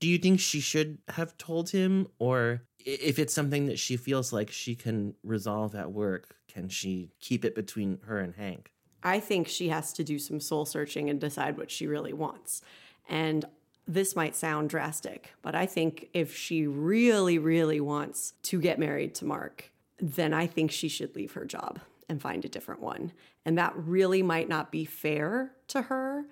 [0.00, 4.32] Do you think she should have told him or if it's something that she feels
[4.32, 8.70] like she can resolve at work, can she keep it between her and Hank?
[9.04, 12.62] I think she has to do some soul searching and decide what she really wants.
[13.08, 13.44] And
[13.86, 19.14] this might sound drastic, but I think if she really, really wants to get married
[19.16, 23.12] to Mark, then I think she should leave her job and find a different one.
[23.44, 26.24] And that really might not be fair to her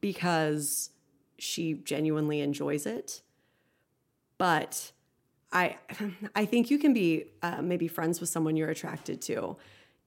[0.00, 0.90] because
[1.38, 3.22] she genuinely enjoys it.
[4.38, 4.92] But
[5.52, 5.78] I,
[6.36, 9.56] I think you can be uh, maybe friends with someone you're attracted to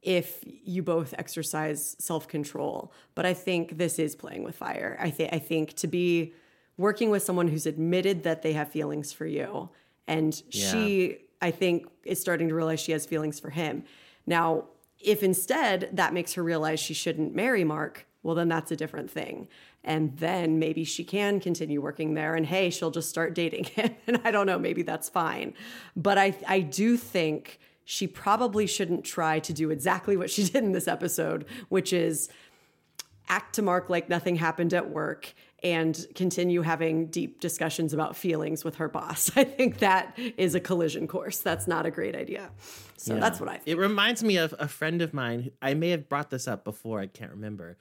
[0.01, 2.91] if you both exercise self-control.
[3.15, 4.97] But i think this is playing with fire.
[4.99, 6.33] I think i think to be
[6.77, 9.69] working with someone who's admitted that they have feelings for you
[10.07, 10.71] and yeah.
[10.71, 13.83] she i think is starting to realize she has feelings for him.
[14.25, 14.65] Now
[14.99, 19.11] if instead that makes her realize she shouldn't marry mark well then that's a different
[19.11, 19.47] thing.
[19.81, 23.95] And then maybe she can continue working there and hey she'll just start dating him
[24.07, 25.53] and i don't know maybe that's fine.
[25.97, 27.59] But i i do think
[27.89, 32.29] she probably shouldn't try to do exactly what she did in this episode, which is
[33.27, 35.33] act to Mark like nothing happened at work
[35.63, 39.31] and continue having deep discussions about feelings with her boss.
[39.35, 41.39] I think that is a collision course.
[41.39, 42.51] That's not a great idea.
[42.97, 43.21] So yeah.
[43.21, 43.67] that's what I think.
[43.67, 45.49] It reminds me of a friend of mine.
[45.59, 47.75] I may have brought this up before, I can't remember.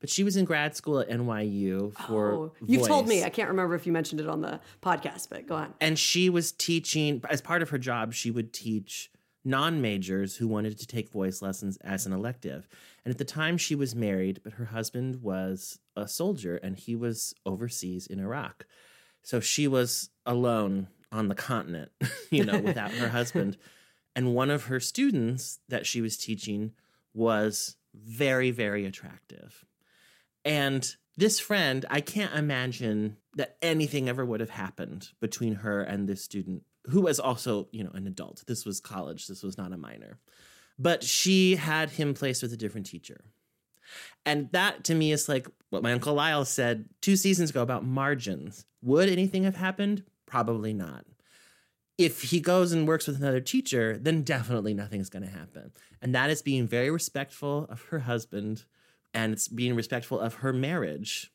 [0.00, 2.32] But she was in grad school at NYU for.
[2.32, 3.24] Oh, you've told me.
[3.24, 5.74] I can't remember if you mentioned it on the podcast, but go on.
[5.82, 9.10] And she was teaching, as part of her job, she would teach
[9.44, 12.68] non majors who wanted to take voice lessons as an elective.
[13.04, 16.94] And at the time, she was married, but her husband was a soldier and he
[16.94, 18.66] was overseas in Iraq.
[19.22, 21.90] So she was alone on the continent,
[22.30, 23.56] you know, without her husband.
[24.16, 26.72] And one of her students that she was teaching
[27.14, 29.64] was very, very attractive.
[30.44, 36.08] And this friend, I can't imagine that anything ever would have happened between her and
[36.08, 38.44] this student who was also, you know, an adult.
[38.46, 40.18] This was college, this was not a minor.
[40.78, 43.24] But she had him placed with a different teacher.
[44.24, 47.84] And that to me is like what my Uncle Lyle said two seasons ago about
[47.84, 48.64] margins.
[48.82, 50.04] Would anything have happened?
[50.26, 51.04] Probably not.
[51.98, 55.72] If he goes and works with another teacher, then definitely nothing's going to happen.
[56.00, 58.64] And that is being very respectful of her husband
[59.12, 61.30] and it's being respectful of her marriage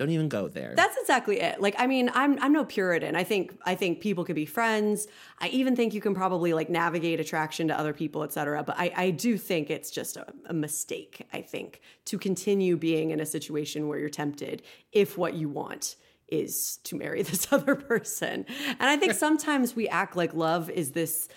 [0.00, 0.72] don't even go there.
[0.74, 1.60] That's exactly it.
[1.60, 3.16] Like, I mean, I'm I'm no Puritan.
[3.16, 5.06] I think I think people could be friends.
[5.40, 8.64] I even think you can probably like navigate attraction to other people, etc.
[8.64, 11.26] But I, I do think it's just a, a mistake.
[11.34, 15.96] I think to continue being in a situation where you're tempted if what you want
[16.28, 18.46] is to marry this other person.
[18.68, 21.28] And I think sometimes we act like love is this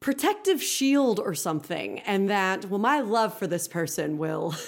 [0.00, 4.54] protective shield or something, and that well, my love for this person will.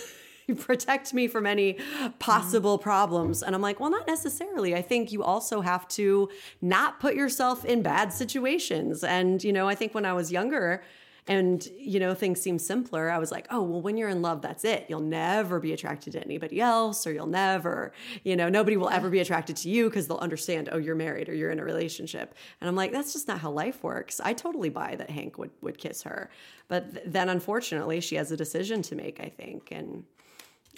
[0.69, 1.79] protect me from any
[2.19, 2.83] possible mm-hmm.
[2.83, 3.43] problems.
[3.43, 4.75] And I'm like, well, not necessarily.
[4.75, 6.29] I think you also have to
[6.61, 9.05] not put yourself in bad situations.
[9.05, 10.83] And, you know, I think when I was younger,
[11.27, 14.43] and you know things seem simpler i was like oh well when you're in love
[14.43, 14.87] that's it.
[14.89, 17.93] You'll never be attracted to anybody else or you'll never
[18.25, 21.29] you know nobody will ever be attracted to you because they'll understand oh you're married
[21.29, 22.35] or you're in a relationship.
[22.61, 24.21] And i'm like that's just not how life works.
[24.23, 26.31] I totally buy that hank would would kiss her.
[26.69, 29.71] But th- then unfortunately she has a decision to make i think.
[29.71, 30.05] And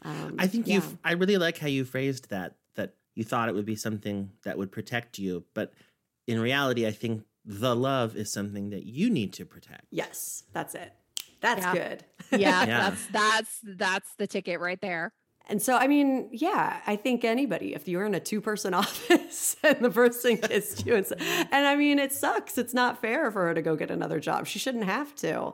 [0.05, 0.77] um, I think yeah.
[0.77, 0.99] you.
[1.05, 2.55] I really like how you phrased that.
[2.75, 5.73] That you thought it would be something that would protect you, but
[6.27, 9.87] in reality, I think the love is something that you need to protect.
[9.91, 10.93] Yes, that's it.
[11.41, 11.73] That's yeah.
[11.73, 12.05] good.
[12.41, 15.13] yeah, yeah, that's that's that's the ticket right there.
[15.49, 19.57] And so, I mean, yeah, I think anybody, if you're in a two person office
[19.63, 22.59] and the person kissed you, and, and I mean, it sucks.
[22.59, 24.47] It's not fair for her to go get another job.
[24.47, 25.53] She shouldn't have to.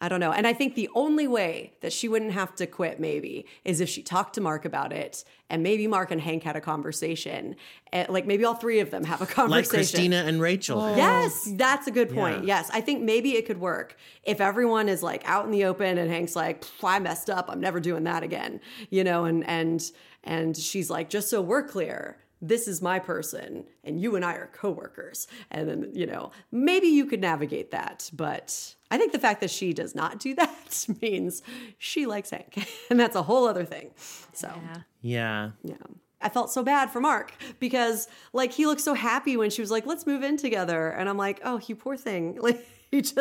[0.00, 0.30] I don't know.
[0.30, 3.88] And I think the only way that she wouldn't have to quit, maybe, is if
[3.88, 7.56] she talked to Mark about it and maybe Mark and Hank had a conversation.
[7.92, 9.50] And, eh, like maybe all three of them have a conversation.
[9.50, 10.80] Like Christina and Rachel.
[10.80, 10.94] Oh.
[10.94, 12.44] Yes, that's a good point.
[12.44, 12.58] Yeah.
[12.58, 15.98] Yes, I think maybe it could work if everyone is like out in the open
[15.98, 17.46] and Hank's like, I messed up.
[17.48, 18.60] I'm never doing that again.
[18.90, 19.90] You know, and, and,
[20.22, 24.34] and she's like, just so we're clear, this is my person and you and I
[24.34, 25.26] are coworkers.
[25.50, 28.08] And then, you know, maybe you could navigate that.
[28.12, 31.42] But I think the fact that she does not do that means
[31.78, 32.66] she likes Hank.
[32.90, 33.90] And that's a whole other thing.
[34.32, 34.80] So, yeah.
[35.02, 35.50] Yeah.
[35.62, 35.96] yeah.
[36.20, 39.70] I felt so bad for Mark because like he looked so happy when she was
[39.70, 40.88] like, let's move in together.
[40.88, 42.38] And I'm like, oh, you poor thing.
[42.48, 43.18] Like he just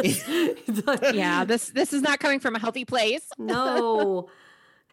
[0.88, 3.30] like, Yeah, this this is not coming from a healthy place.
[3.38, 4.30] no.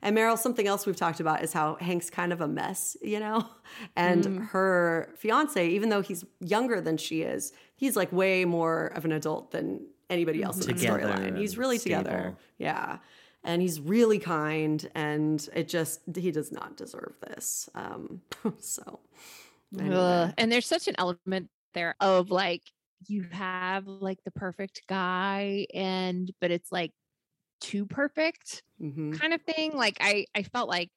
[0.02, 3.18] And Meryl, something else we've talked about is how Hank's kind of a mess, you
[3.18, 3.48] know?
[3.96, 4.48] And mm.
[4.48, 9.12] her fiance, even though he's younger than she is, he's like way more of an
[9.12, 11.38] adult than anybody else in the storyline.
[11.38, 12.05] He's really stable.
[12.05, 12.36] together.
[12.59, 12.98] Yeah.
[13.42, 17.68] And he's really kind, and it just, he does not deserve this.
[17.74, 18.22] Um,
[18.59, 19.00] so,
[19.78, 20.32] anyway.
[20.38, 22.62] and there's such an element there of like,
[23.07, 26.92] you have like the perfect guy, and but it's like
[27.61, 29.12] too perfect mm-hmm.
[29.12, 29.72] kind of thing.
[29.74, 30.90] Like I, I felt like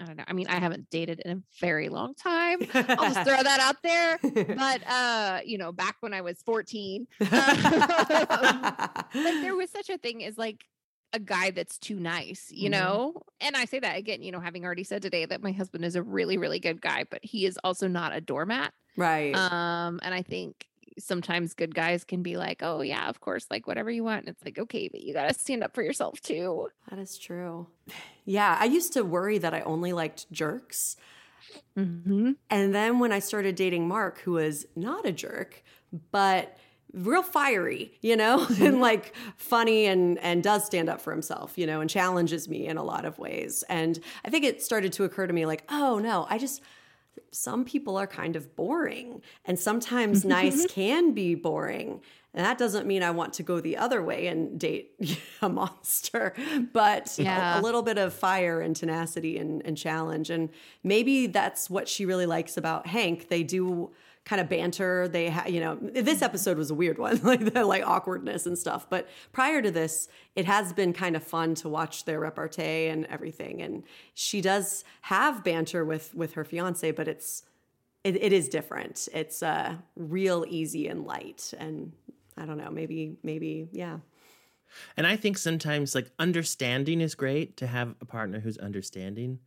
[0.00, 0.24] I don't know.
[0.26, 2.58] I mean, I haven't dated in a very long time.
[2.72, 4.18] I'll just throw that out there.
[4.58, 9.98] But uh, you know, back when I was 14, uh, like there was such a
[9.98, 10.64] thing as like
[11.12, 12.80] a guy that's too nice, you mm-hmm.
[12.80, 13.22] know?
[13.40, 15.96] And I say that again, you know, having already said today that my husband is
[15.96, 18.72] a really, really good guy, but he is also not a doormat.
[18.96, 19.34] Right.
[19.34, 20.66] Um, and I think
[20.98, 24.26] sometimes good guys can be like, oh, yeah, of course, like whatever you want.
[24.26, 26.68] And it's like, okay, but you got to stand up for yourself too.
[26.90, 27.66] That is true.
[28.24, 28.58] Yeah.
[28.60, 30.96] I used to worry that I only liked jerks.
[31.78, 32.32] Mm-hmm.
[32.50, 35.62] And then when I started dating Mark, who was not a jerk,
[36.10, 36.58] but
[36.92, 38.80] real fiery, you know, and mm-hmm.
[38.80, 42.76] like funny and and does stand up for himself, you know, and challenges me in
[42.76, 43.64] a lot of ways.
[43.68, 46.62] And I think it started to occur to me like, oh no, I just
[47.30, 52.00] some people are kind of boring and sometimes nice can be boring.
[52.34, 54.92] And that doesn't mean i want to go the other way and date
[55.42, 56.34] a monster
[56.72, 57.56] but yeah.
[57.56, 60.30] a, a, little bit of fire and tenacity and, and challenge.
[60.30, 60.50] And
[60.84, 63.28] maybe that's what she really likes about hank.
[63.28, 63.90] They do
[64.28, 65.08] kind of banter.
[65.08, 68.58] They, ha- you know, this episode was a weird one, like the like awkwardness and
[68.58, 68.88] stuff.
[68.88, 73.06] But prior to this, it has been kind of fun to watch their repartee and
[73.06, 73.62] everything.
[73.62, 77.44] And she does have banter with with her fiance, but it's
[78.04, 79.08] it, it is different.
[79.14, 81.54] It's uh, real easy and light.
[81.58, 81.92] And
[82.36, 83.98] I don't know, maybe maybe yeah.
[84.98, 89.38] And I think sometimes like understanding is great to have a partner who's understanding,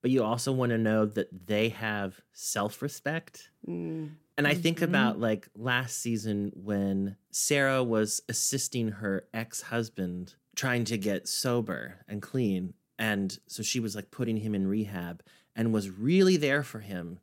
[0.00, 3.50] but you also want to know that they have self respect.
[3.68, 4.12] Mm.
[4.40, 4.86] And I think mm-hmm.
[4.86, 11.96] about like last season when Sarah was assisting her ex husband trying to get sober
[12.08, 12.72] and clean.
[12.98, 15.22] And so she was like putting him in rehab
[15.54, 17.18] and was really there for him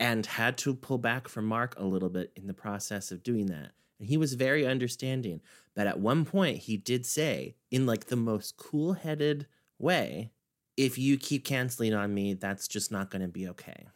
[0.00, 3.44] and had to pull back from Mark a little bit in the process of doing
[3.48, 3.72] that.
[4.00, 5.42] And he was very understanding.
[5.74, 9.48] But at one point, he did say, in like the most cool headed
[9.78, 10.30] way,
[10.78, 13.88] if you keep canceling on me, that's just not going to be okay.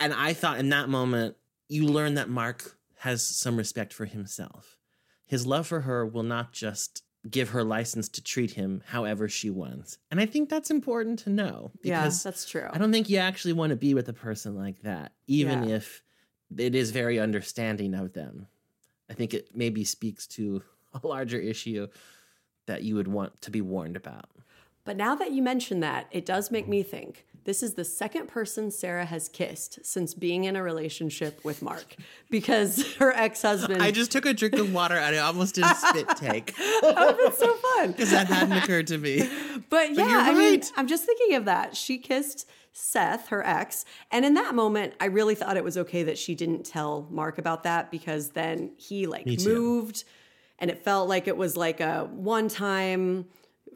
[0.00, 1.36] And I thought in that moment,
[1.68, 4.78] you learn that Mark has some respect for himself.
[5.26, 9.50] His love for her will not just give her license to treat him however she
[9.50, 9.98] wants.
[10.10, 11.72] And I think that's important to know.
[11.82, 12.68] Yeah, that's true.
[12.72, 15.76] I don't think you actually want to be with a person like that, even Yeah.
[15.76, 16.02] if
[16.56, 18.46] it is very understanding of them.
[19.10, 20.62] I think it maybe speaks to
[20.94, 21.88] a larger issue
[22.66, 24.30] that you would want to be warned about.
[24.84, 28.28] But now that you mention that, it does make me think this is the second
[28.28, 31.96] person Sarah has kissed since being in a relationship with Mark
[32.28, 33.82] because her ex husband.
[33.82, 37.38] I just took a drink of water and I almost did a spit take That's
[37.38, 37.92] so fun.
[37.92, 39.26] because that hadn't occurred to me.
[39.70, 40.62] But yeah, you're I mean.
[40.76, 41.74] I'm just thinking of that.
[41.74, 43.86] She kissed Seth, her ex.
[44.12, 47.38] And in that moment, I really thought it was okay that she didn't tell Mark
[47.38, 50.04] about that because then he like moved
[50.58, 53.24] and it felt like it was like a one time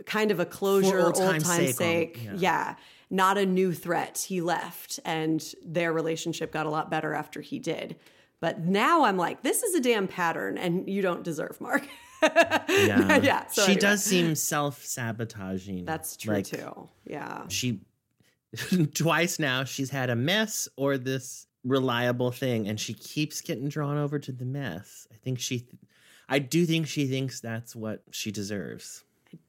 [0.04, 2.18] kind of a closure, old old time's time sake, sake.
[2.28, 2.40] um, yeah.
[2.68, 2.74] yeah.
[3.12, 4.24] Not a new threat.
[4.26, 7.96] He left and their relationship got a lot better after he did.
[8.40, 11.86] But now I'm like, this is a damn pattern and you don't deserve Mark.
[12.22, 13.18] Yeah.
[13.20, 13.80] Yeah, so she anyway.
[13.80, 15.84] does seem self sabotaging.
[15.84, 16.88] That's true Like, too.
[17.04, 17.48] Yeah.
[17.48, 17.80] She
[18.94, 23.98] twice now she's had a mess or this reliable thing, and she keeps getting drawn
[23.98, 25.06] over to the mess.
[25.12, 25.66] I think she,
[26.28, 29.02] I do think she thinks that's what she deserves.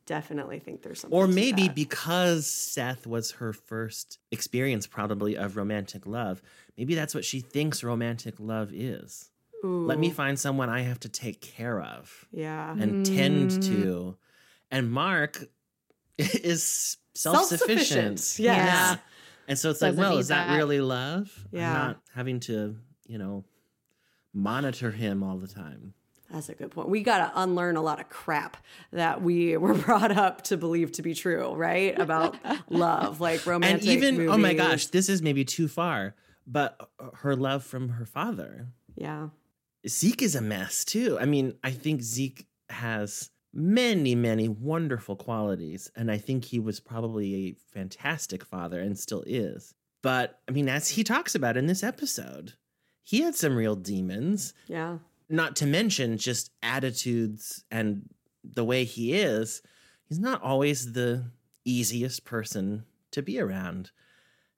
[0.06, 1.18] Definitely think there's something.
[1.18, 1.76] Or to maybe that.
[1.76, 6.42] because Seth was her first experience, probably of romantic love.
[6.78, 9.30] Maybe that's what she thinks romantic love is.
[9.66, 12.74] Let me find someone I have to take care of Yeah.
[12.74, 13.60] and tend hmm.
[13.62, 14.18] to.
[14.70, 15.42] And Mark
[16.18, 18.44] is self Self-sufficient, sufficient.
[18.44, 18.98] yes.
[19.48, 20.58] And so it's Doesn't like, well, is that, that.
[20.58, 21.32] really love?
[21.54, 21.74] I'm Yeah.
[21.74, 22.76] not having to,
[23.08, 23.46] you know,
[24.34, 25.94] monitor him all the time.
[26.34, 26.90] That's a good point.
[26.90, 28.58] We got to unlearn a lot of crap
[28.92, 31.98] that we were brought up to believe to be true, right?
[31.98, 32.36] About
[32.70, 36.16] love, like romantic and even, oh my gosh, this is maybe too far,
[36.48, 38.68] but her love from her father.
[38.96, 39.30] Yeah.
[39.88, 41.18] Zeke is a mess too.
[41.20, 46.80] I mean, I think Zeke has many, many wonderful qualities, and I think he was
[46.80, 49.76] probably a fantastic father and still is.
[50.02, 52.54] But I mean, as he talks about in this episode,
[53.04, 54.98] he had some real demons, Yeah.
[55.30, 58.10] Not to mention just attitudes and
[58.44, 59.62] the way he is.
[60.08, 61.26] He's not always the
[61.66, 63.92] easiest person to be around.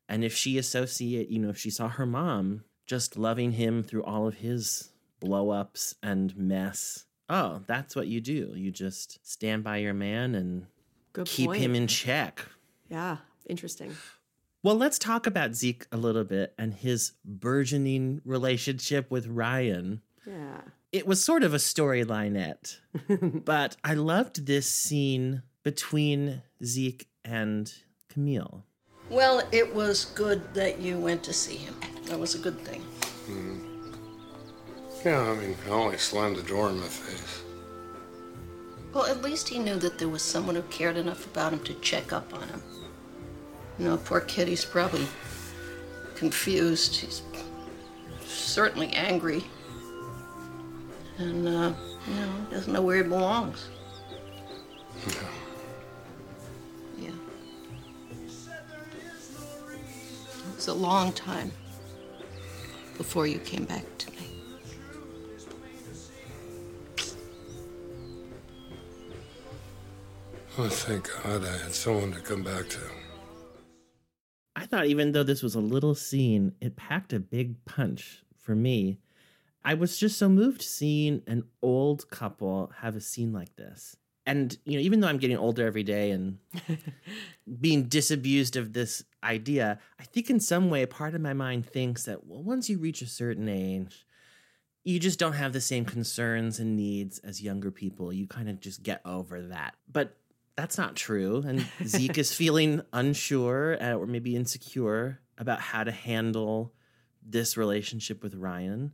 [0.09, 4.03] And if she associate, you know, if she saw her mom just loving him through
[4.03, 8.53] all of his blow ups and mess, oh, that's what you do.
[8.55, 10.67] You just stand by your man and
[11.13, 11.61] Good keep point.
[11.61, 12.45] him in check.
[12.89, 13.17] Yeah.
[13.47, 13.95] Interesting.
[14.63, 20.01] Well, let's talk about Zeke a little bit and his burgeoning relationship with Ryan.
[20.25, 20.61] Yeah.
[20.91, 22.77] It was sort of a storylinette,
[23.45, 27.71] but I loved this scene between Zeke and
[28.09, 28.65] Camille.
[29.09, 31.75] Well, it was good that you went to see him.
[32.05, 32.81] That was a good thing.
[33.27, 33.75] Hmm.
[35.03, 37.43] Yeah, I mean, I only slammed the door in my face.
[38.93, 41.73] Well, at least he knew that there was someone who cared enough about him to
[41.75, 42.63] check up on him.
[43.77, 45.05] You know, poor kid, he's probably
[46.15, 46.95] confused.
[46.95, 47.21] He's
[48.25, 49.43] certainly angry.
[51.17, 51.73] And, uh,
[52.07, 53.69] you know, doesn't know where he belongs.
[55.07, 55.13] Yeah.
[56.97, 57.09] Yeah.
[60.49, 61.51] It was a long time
[62.97, 64.17] before you came back to me.
[70.57, 72.79] Oh, thank God I had someone to come back to.
[74.55, 78.55] I thought even though this was a little scene, it packed a big punch for
[78.55, 78.99] me.
[79.65, 83.97] I was just so moved seeing an old couple have a scene like this.
[84.27, 86.37] And, you know, even though I'm getting older every day and
[87.59, 92.05] being disabused of this idea, I think in some way part of my mind thinks
[92.05, 94.05] that, well, once you reach a certain age,
[94.83, 98.13] you just don't have the same concerns and needs as younger people.
[98.13, 99.73] You kind of just get over that.
[99.91, 100.15] But
[100.55, 101.43] that's not true.
[101.45, 106.71] And Zeke is feeling unsure uh, or maybe insecure about how to handle
[107.23, 108.93] this relationship with Ryan.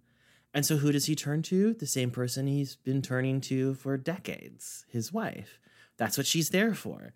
[0.53, 1.73] And so, who does he turn to?
[1.73, 5.59] The same person he's been turning to for decades his wife.
[5.97, 7.13] That's what she's there for.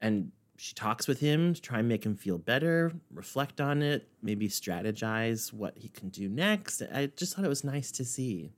[0.00, 4.08] And she talks with him to try and make him feel better, reflect on it,
[4.22, 6.82] maybe strategize what he can do next.
[6.82, 8.52] I just thought it was nice to see.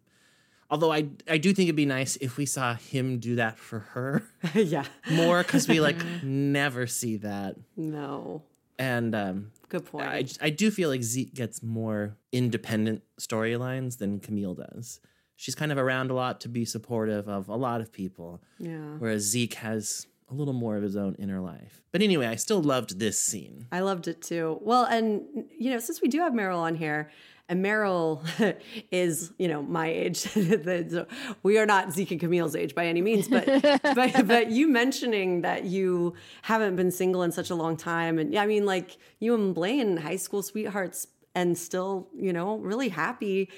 [0.70, 3.80] Although I, I do think it'd be nice if we saw him do that for
[3.80, 4.22] her
[4.54, 4.84] yeah.
[5.10, 7.56] more because we like never see that.
[7.76, 8.44] No.
[8.78, 10.06] And um, Good point.
[10.06, 15.00] I, I do feel like Zeke gets more independent storylines than Camille does.
[15.36, 18.96] She's kind of around a lot to be supportive of a lot of people, yeah.
[18.98, 21.80] whereas Zeke has a little more of his own inner life.
[21.92, 23.66] But anyway, I still loved this scene.
[23.72, 24.58] I loved it too.
[24.60, 25.22] Well, and
[25.56, 27.10] you know, since we do have Meryl on here,
[27.50, 28.24] and Meryl
[28.92, 30.26] is, you know, my age.
[31.42, 33.44] we are not Zeke and Camille's age by any means, but,
[33.82, 38.38] but but you mentioning that you haven't been single in such a long time, and
[38.38, 43.50] I mean, like you and Blaine, high school sweethearts, and still, you know, really happy.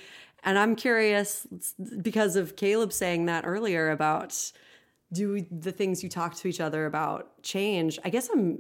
[0.43, 1.47] And I'm curious
[2.01, 4.53] because of Caleb saying that earlier about
[5.13, 7.99] do the things you talk to each other about change.
[8.05, 8.59] I guess I'm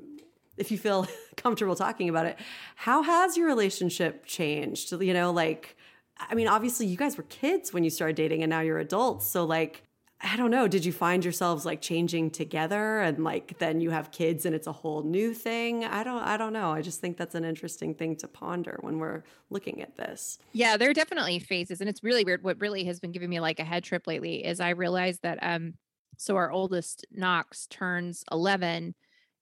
[0.57, 2.39] if you feel comfortable talking about it,
[2.77, 4.93] how has your relationship changed?
[4.93, 5.77] You know, like,
[6.19, 9.27] I mean, obviously you guys were kids when you started dating and now you're adults.
[9.27, 9.83] So, like,
[10.25, 14.13] I don't know, did you find yourselves like changing together and like then you have
[14.13, 15.85] kids and it's a whole new thing?
[15.85, 16.71] I don't I don't know.
[16.71, 20.39] I just think that's an interesting thing to ponder when we're looking at this.
[20.53, 23.41] Yeah, there are definitely phases and it's really weird what really has been giving me
[23.41, 25.75] like a head trip lately is I realized that um
[26.19, 28.95] so our oldest Knox turns 11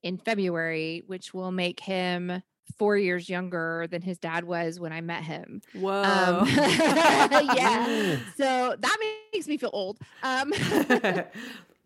[0.03, 2.43] in February, which will make him
[2.79, 5.61] four years younger than his dad was when I met him.
[5.75, 6.03] Um, Whoa.
[6.03, 6.49] Um,
[7.57, 8.17] yeah.
[8.37, 8.97] so that
[9.33, 9.99] makes me feel old.
[10.23, 10.53] Um,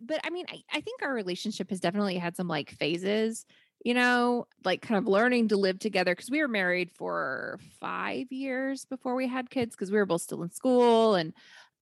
[0.01, 3.45] but I mean, I, I think our relationship has definitely had some like phases,
[3.83, 8.31] you know, like kind of learning to live together because we were married for five
[8.31, 11.15] years before we had kids because we were both still in school.
[11.15, 11.33] And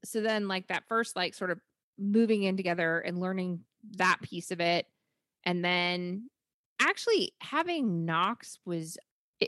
[0.05, 1.61] so then, like, that first, like, sort of
[1.97, 3.61] moving in together and learning
[3.97, 4.85] that piece of it
[5.45, 6.29] and then
[6.79, 8.97] actually having Knox was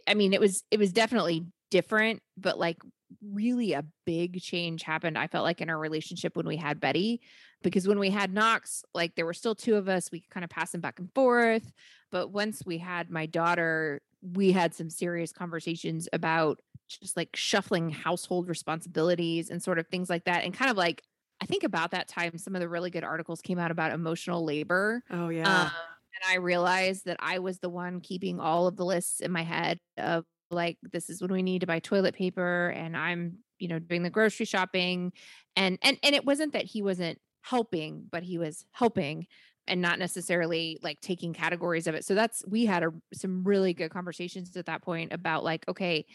[0.08, 2.78] I mean it was it was definitely different but like
[3.22, 7.22] really a big change happened I felt like in our relationship when we had Betty
[7.62, 10.44] because when we had Knox like there were still two of us we could kind
[10.44, 11.72] of pass them back and forth
[12.12, 17.90] but once we had my daughter we had some serious conversations about just like shuffling
[17.90, 21.02] household responsibilities and sort of things like that and kind of like
[21.42, 24.44] I think about that time, some of the really good articles came out about emotional
[24.46, 25.04] labor.
[25.12, 25.64] Oh, yeah.
[25.64, 25.72] Um,
[26.16, 29.44] and I realized that I was the one keeping all of the lists in my
[29.44, 32.70] head of like, this is when we need to buy toilet paper.
[32.70, 35.12] And I'm, you know, doing the grocery shopping.
[35.56, 39.28] And, and, and it wasn't that he wasn't helping, but he was helping
[39.68, 42.06] and not necessarily like taking categories of it.
[42.06, 46.06] So that's, we had a, some really good conversations at that point about like, okay,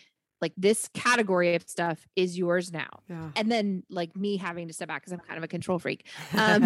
[0.41, 3.30] like this category of stuff is yours now yeah.
[3.36, 6.07] and then like me having to step back because i'm kind of a control freak
[6.36, 6.64] um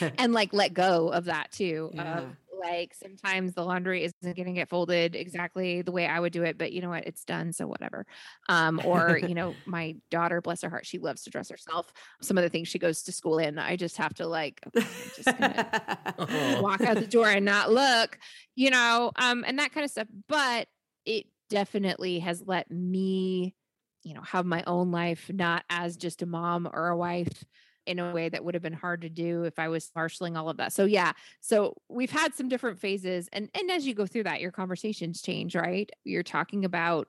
[0.18, 2.22] and like let go of that too yeah.
[2.60, 6.42] like sometimes the laundry isn't going to get folded exactly the way i would do
[6.42, 8.04] it but you know what it's done so whatever
[8.48, 12.36] um or you know my daughter bless her heart she loves to dress herself some
[12.36, 14.86] of the things she goes to school in i just have to like okay,
[15.16, 18.18] just walk out the door and not look
[18.54, 20.66] you know um and that kind of stuff but
[21.04, 23.54] it definitely has let me,
[24.02, 27.44] you know, have my own life, not as just a mom or a wife
[27.86, 30.50] in a way that would have been hard to do if I was marshaling all
[30.50, 30.74] of that.
[30.74, 34.42] So yeah, so we've had some different phases and and as you go through that
[34.42, 35.90] your conversations change, right?
[36.04, 37.08] You're talking about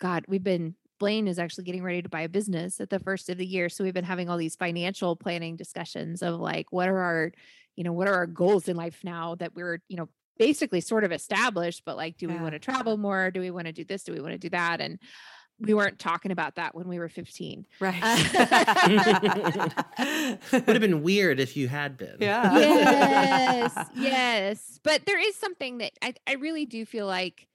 [0.00, 3.28] god, we've been Blaine is actually getting ready to buy a business at the first
[3.28, 3.68] of the year.
[3.68, 7.32] So we've been having all these financial planning discussions of like what are our,
[7.76, 10.08] you know, what are our goals in life now that we're, you know,
[10.38, 12.34] basically sort of established, but like, do yeah.
[12.34, 13.30] we want to travel more?
[13.30, 14.04] Do we want to do this?
[14.04, 14.80] Do we want to do that?
[14.80, 14.98] And
[15.58, 17.66] we weren't talking about that when we were 15.
[17.80, 17.98] Right.
[18.02, 18.76] Uh,
[20.52, 22.16] Would have been weird if you had been.
[22.20, 22.54] Yeah.
[22.58, 23.88] Yes.
[23.96, 24.80] yes.
[24.82, 27.46] But there is something that I, I really do feel like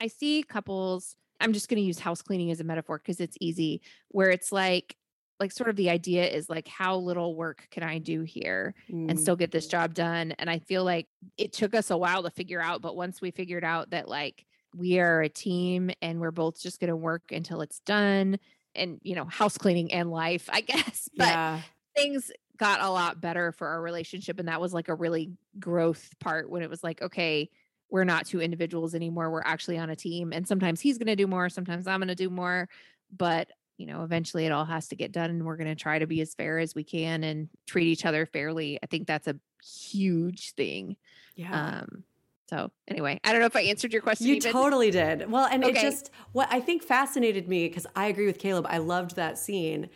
[0.00, 1.14] I see couples.
[1.40, 4.50] I'm just going to use house cleaning as a metaphor because it's easy, where it's
[4.50, 4.96] like
[5.42, 9.10] like sort of the idea is like how little work can I do here mm.
[9.10, 12.22] and still get this job done and I feel like it took us a while
[12.22, 16.20] to figure out but once we figured out that like we are a team and
[16.20, 18.38] we're both just going to work until it's done
[18.76, 21.60] and you know house cleaning and life I guess but yeah.
[21.96, 26.08] things got a lot better for our relationship and that was like a really growth
[26.20, 27.50] part when it was like okay
[27.90, 31.16] we're not two individuals anymore we're actually on a team and sometimes he's going to
[31.16, 32.68] do more sometimes I'm going to do more
[33.16, 35.98] but you know, eventually it all has to get done and we're going to try
[35.98, 38.78] to be as fair as we can and treat each other fairly.
[38.82, 40.96] I think that's a huge thing.
[41.34, 41.80] Yeah.
[41.80, 42.04] Um,
[42.48, 44.26] so anyway, I don't know if I answered your question.
[44.26, 44.52] You even.
[44.52, 45.30] totally did.
[45.30, 45.78] Well, and okay.
[45.78, 48.66] it just what I think fascinated me because I agree with Caleb.
[48.68, 49.88] I loved that scene,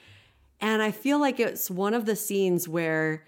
[0.59, 3.25] and I feel like it's one of the scenes where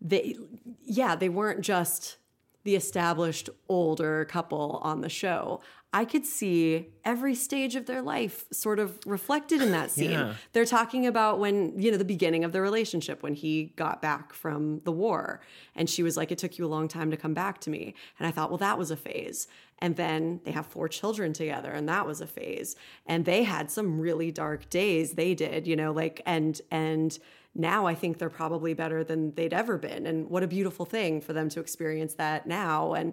[0.00, 0.36] they,
[0.84, 2.18] yeah, they weren't just
[2.62, 5.60] the established older couple on the show.
[5.92, 10.10] I could see every stage of their life sort of reflected in that scene.
[10.10, 10.34] Yeah.
[10.52, 14.32] They're talking about when, you know, the beginning of the relationship, when he got back
[14.32, 15.40] from the war.
[15.74, 17.94] And she was like, It took you a long time to come back to me.
[18.18, 19.48] And I thought, Well, that was a phase.
[19.80, 22.74] And then they have four children together, and that was a phase.
[23.06, 25.12] And they had some really dark days.
[25.12, 27.16] They did, you know, like, and, and,
[27.58, 30.06] now I think they're probably better than they'd ever been.
[30.06, 32.94] And what a beautiful thing for them to experience that now.
[32.94, 33.12] And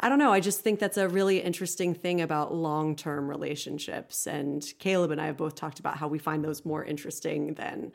[0.00, 4.26] I don't know, I just think that's a really interesting thing about long term relationships.
[4.26, 7.92] And Caleb and I have both talked about how we find those more interesting than,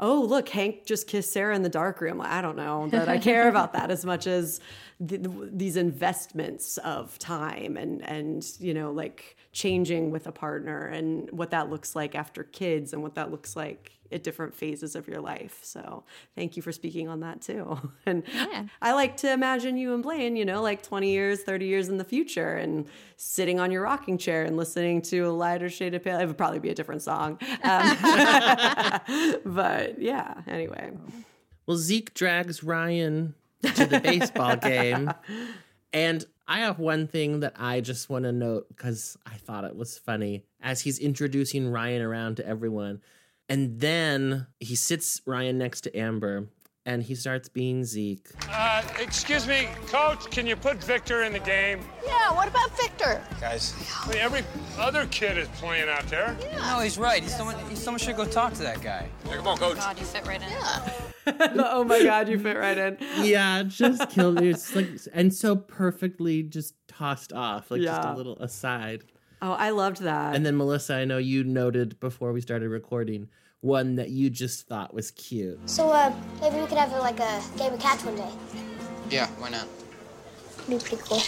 [0.00, 2.20] oh, look, Hank just kissed Sarah in the dark room.
[2.20, 4.60] I don't know that I care about that as much as
[5.06, 5.20] th-
[5.52, 11.50] these investments of time and, and, you know, like changing with a partner and what
[11.50, 15.20] that looks like after kids and what that looks like at different phases of your
[15.20, 15.58] life.
[15.62, 16.04] So
[16.34, 17.78] thank you for speaking on that too.
[18.06, 18.66] And yeah.
[18.80, 21.98] I like to imagine you and Blaine, you know, like 20 years, 30 years in
[21.98, 26.02] the future and sitting on your rocking chair and listening to a whiter shade of
[26.02, 26.18] pale.
[26.18, 27.38] It would probably be a different song.
[27.62, 27.96] Um,
[29.44, 30.92] but yeah, anyway.
[31.66, 35.12] Well, Zeke drags Ryan to the baseball game.
[35.94, 39.74] And I have one thing that I just want to note because I thought it
[39.74, 43.00] was funny as he's introducing Ryan around to everyone.
[43.48, 46.48] And then he sits Ryan next to Amber
[46.84, 48.28] and he starts being Zeke.
[48.50, 51.80] Uh, excuse me, coach, can you put Victor in the game?
[52.04, 53.22] Yeah, what about Victor?
[53.40, 54.42] Guys, I mean, every
[54.78, 56.36] other kid is playing out there.
[56.40, 56.56] Yeah.
[56.58, 57.22] No, he's right.
[57.22, 59.08] He's someone, he's someone should go talk to that guy.
[59.26, 59.76] Yeah, come on, coach.
[59.78, 60.48] Oh, God, you fit right in.
[60.48, 60.88] Yeah.
[61.72, 62.96] oh my God, you fit right in.
[63.22, 64.50] yeah, just killed me.
[64.50, 67.96] It's like, and so perfectly just tossed off, like yeah.
[67.96, 69.04] just a little aside.
[69.40, 70.34] Oh, I loved that.
[70.34, 73.28] And then Melissa, I know you noted before we started recording
[73.62, 75.58] one that you just thought was cute.
[75.68, 78.30] So uh, maybe we could have like a game of catch one day.
[79.08, 79.66] Yeah, why not?
[80.68, 81.20] Be pretty cool.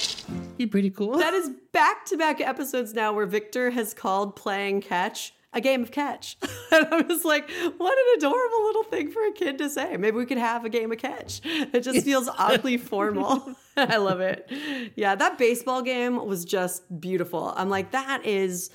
[0.58, 1.18] Be pretty cool.
[1.18, 5.82] That is back to back episodes now where Victor has called playing catch a game
[5.82, 6.36] of catch.
[6.72, 7.48] and I was like,
[7.78, 9.96] what an adorable little thing for a kid to say.
[9.96, 11.40] Maybe we could have a game of catch.
[11.44, 13.54] It just feels oddly formal.
[13.76, 14.50] I love it.
[14.96, 17.54] Yeah, that baseball game was just beautiful.
[17.56, 18.70] I'm like, that is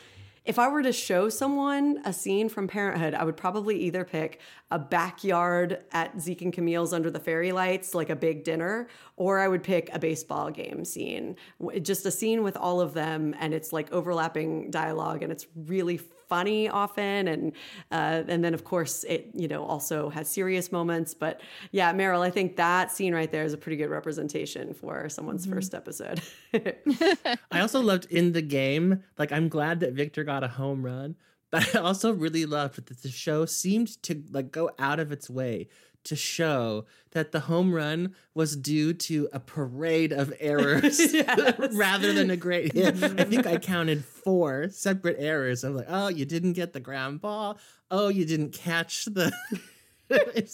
[0.49, 4.39] if I were to show someone a scene from Parenthood, I would probably either pick
[4.71, 9.37] a backyard at Zeke and Camille's under the fairy lights, like a big dinner, or
[9.37, 11.35] I would pick a baseball game scene.
[11.83, 16.01] Just a scene with all of them, and it's like overlapping dialogue, and it's really
[16.29, 17.51] funny often and
[17.91, 21.41] uh, and then of course it you know also has serious moments but
[21.71, 25.45] yeah meryl i think that scene right there is a pretty good representation for someone's
[25.45, 25.55] mm-hmm.
[25.55, 26.21] first episode
[27.51, 31.15] i also loved in the game like i'm glad that victor got a home run
[31.51, 35.29] but i also really loved that the show seemed to like go out of its
[35.29, 35.67] way
[36.05, 40.99] to show that the home run was due to a parade of errors
[41.73, 43.03] rather than a great hit.
[43.19, 45.63] I think I counted four separate errors.
[45.63, 47.57] I'm like, oh, you didn't get the ground ball.
[47.91, 49.31] Oh, you didn't catch the.
[50.09, 50.51] it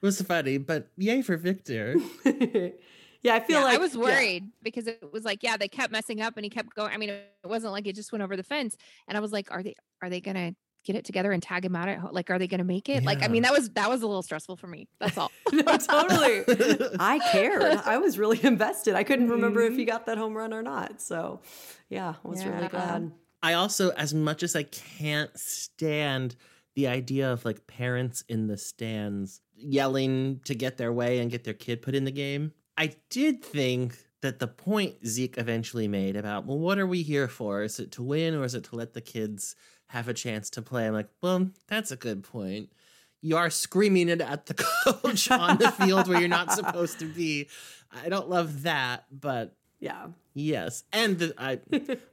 [0.00, 1.96] was funny, but yay for Victor.
[3.22, 4.50] Yeah, I feel yeah, like I was worried yeah.
[4.64, 6.92] because it was like, yeah, they kept messing up and he kept going.
[6.92, 8.76] I mean, it wasn't like it just went over the fence.
[9.06, 10.54] And I was like, are they are they gonna
[10.84, 12.12] get it together and tag him out at home?
[12.12, 13.02] Like, are they going to make it?
[13.02, 13.06] Yeah.
[13.06, 14.88] Like, I mean, that was that was a little stressful for me.
[14.98, 15.30] That's all.
[15.52, 16.44] no, totally.
[17.00, 17.62] I cared.
[17.62, 18.94] I was really invested.
[18.94, 19.90] I couldn't remember if he mm-hmm.
[19.90, 21.00] got that home run or not.
[21.00, 21.40] So,
[21.88, 22.54] yeah, I was yeah.
[22.54, 23.12] really glad.
[23.42, 26.36] I also, as much as I can't stand
[26.74, 31.44] the idea of like parents in the stands yelling to get their way and get
[31.44, 36.16] their kid put in the game, I did think that the point Zeke eventually made
[36.16, 37.62] about, well, what are we here for?
[37.62, 39.56] Is it to win or is it to let the kids
[39.92, 40.86] have a chance to play.
[40.86, 42.70] I'm like, well, that's a good point.
[43.20, 44.54] You are screaming it at the
[44.84, 47.48] coach on the field where you're not supposed to be.
[48.02, 50.06] I don't love that, but yeah.
[50.32, 50.84] Yes.
[50.94, 51.60] And the, I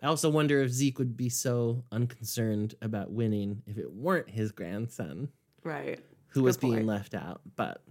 [0.03, 4.51] I also wonder if Zeke would be so unconcerned about winning if it weren't his
[4.51, 5.29] grandson.
[5.63, 5.99] Right.
[6.31, 6.75] Who Good was point.
[6.75, 7.81] being left out, but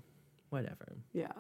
[0.50, 0.98] whatever.
[1.14, 1.32] Yeah.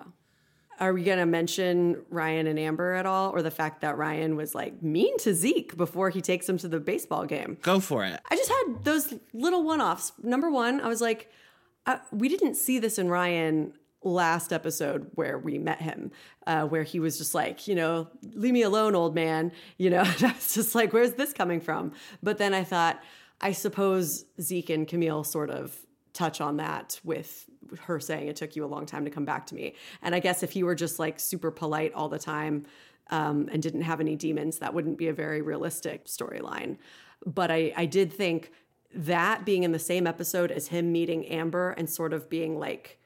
[0.80, 4.36] Are we going to mention Ryan and Amber at all, or the fact that Ryan
[4.36, 7.58] was like mean to Zeke before he takes him to the baseball game?
[7.62, 8.20] Go for it.
[8.30, 10.12] I just had those little one offs.
[10.22, 11.30] Number one, I was like,
[11.86, 13.72] uh, we didn't see this in Ryan
[14.02, 16.12] last episode where we met him,
[16.46, 19.52] uh, where he was just like, you know, leave me alone, old man.
[19.78, 21.92] You know, I was just like, where's this coming from?
[22.22, 23.00] But then I thought,
[23.40, 25.76] I suppose Zeke and Camille sort of
[26.12, 27.46] touch on that with
[27.82, 29.74] her saying it took you a long time to come back to me.
[30.02, 32.66] And I guess if you were just like super polite all the time
[33.10, 36.76] um, and didn't have any demons, that wouldn't be a very realistic storyline.
[37.26, 38.52] But I, I did think
[38.94, 42.98] that being in the same episode as him meeting Amber and sort of being like,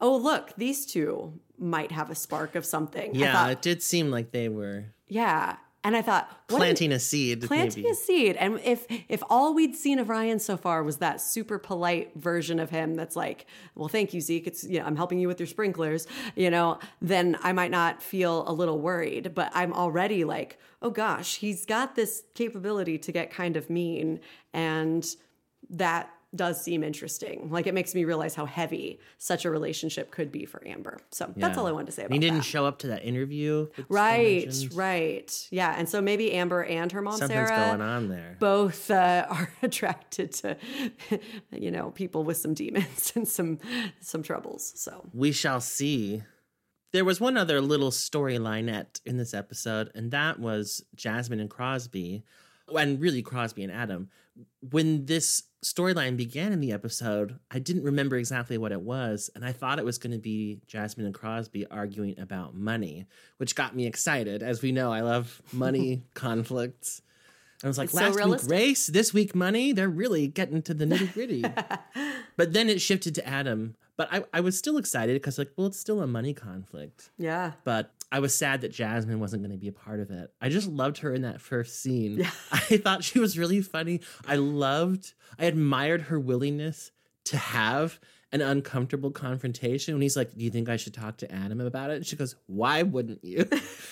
[0.00, 3.14] oh, look, these two might have a spark of something.
[3.14, 4.86] Yeah, thought, it did seem like they were.
[5.08, 5.56] Yeah.
[5.84, 7.92] And I thought planting a seed, planting maybe.
[7.92, 8.36] a seed.
[8.36, 12.58] And if if all we'd seen of Ryan so far was that super polite version
[12.58, 13.44] of him, that's like,
[13.74, 14.46] well, thank you, Zeke.
[14.46, 16.06] It's you know, I'm helping you with your sprinklers.
[16.36, 19.34] You know, then I might not feel a little worried.
[19.34, 24.20] But I'm already like, oh gosh, he's got this capability to get kind of mean,
[24.54, 25.06] and
[25.68, 27.50] that does seem interesting.
[27.50, 30.98] Like it makes me realize how heavy such a relationship could be for Amber.
[31.10, 32.44] So that's all I wanted to say about he didn't that.
[32.44, 33.68] show up to that interview.
[33.88, 35.48] Right, right.
[35.50, 35.74] Yeah.
[35.76, 38.36] And so maybe Amber and her mom, Something's Sarah, going on there.
[38.40, 40.56] both uh, are attracted to,
[41.52, 43.58] you know, people with some demons and some
[44.00, 44.72] some troubles.
[44.76, 46.22] So We shall see.
[46.92, 52.22] There was one other little storylinette in this episode, and that was Jasmine and Crosby,
[52.68, 54.10] and really Crosby and Adam.
[54.70, 59.44] When this storyline began in the episode, I didn't remember exactly what it was, and
[59.44, 63.06] I thought it was going to be Jasmine and Crosby arguing about money,
[63.38, 64.42] which got me excited.
[64.42, 67.02] As we know, I love money conflicts.
[67.62, 68.50] I was like, It's last realistic.
[68.50, 69.72] week race, this week money.
[69.72, 71.44] They're really getting to the nitty gritty.
[72.36, 73.76] but then it shifted to Adam.
[73.96, 77.10] But I, I was still excited because, like, well, it's still a money conflict.
[77.16, 77.52] yeah.
[77.62, 80.32] But I was sad that Jasmine wasn't going to be a part of it.
[80.40, 82.20] I just loved her in that first scene.
[82.52, 84.02] I thought she was really funny.
[84.24, 86.92] I loved, I admired her willingness
[87.24, 87.98] to have
[88.30, 91.90] an uncomfortable confrontation when he's like, Do you think I should talk to Adam about
[91.90, 91.96] it?
[91.96, 93.48] And she goes, Why wouldn't you?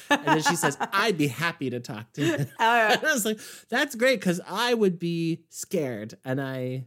[0.08, 2.46] and then she says, I'd be happy to talk to him.
[2.60, 3.40] Oh, and I was like,
[3.70, 6.14] That's great because I would be scared.
[6.24, 6.84] And I,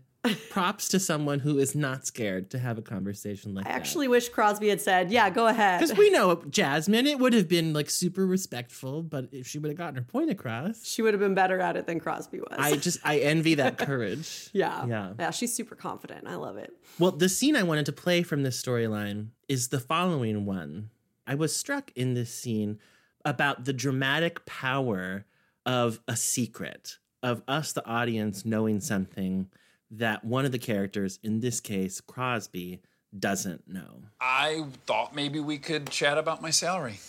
[0.50, 3.74] props to someone who is not scared to have a conversation like I that.
[3.76, 7.34] I actually wish Crosby had said, "Yeah, go ahead." Because we know Jasmine, it would
[7.34, 11.02] have been like super respectful, but if she would have gotten her point across, she
[11.02, 12.56] would have been better at it than Crosby was.
[12.58, 14.50] I just I envy that courage.
[14.54, 15.14] yeah, Yeah.
[15.20, 15.32] yeah.
[15.32, 16.28] She's super confident.
[16.28, 16.74] I love it.
[17.00, 20.90] Well, the scene I wanted to play from this storyline is the following one.
[21.28, 22.80] I was struck in this scene
[23.24, 25.26] about the dramatic power
[25.66, 29.48] of a secret, of us, the audience, knowing something
[29.92, 32.82] that one of the characters, in this case, Crosby,
[33.18, 34.02] doesn't know.
[34.20, 37.00] I thought maybe we could chat about my salary.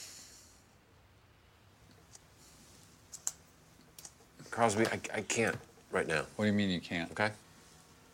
[4.51, 5.57] Crosby, I, I can't
[5.91, 6.23] right now.
[6.37, 7.11] What do you mean you can't?
[7.11, 7.31] Okay.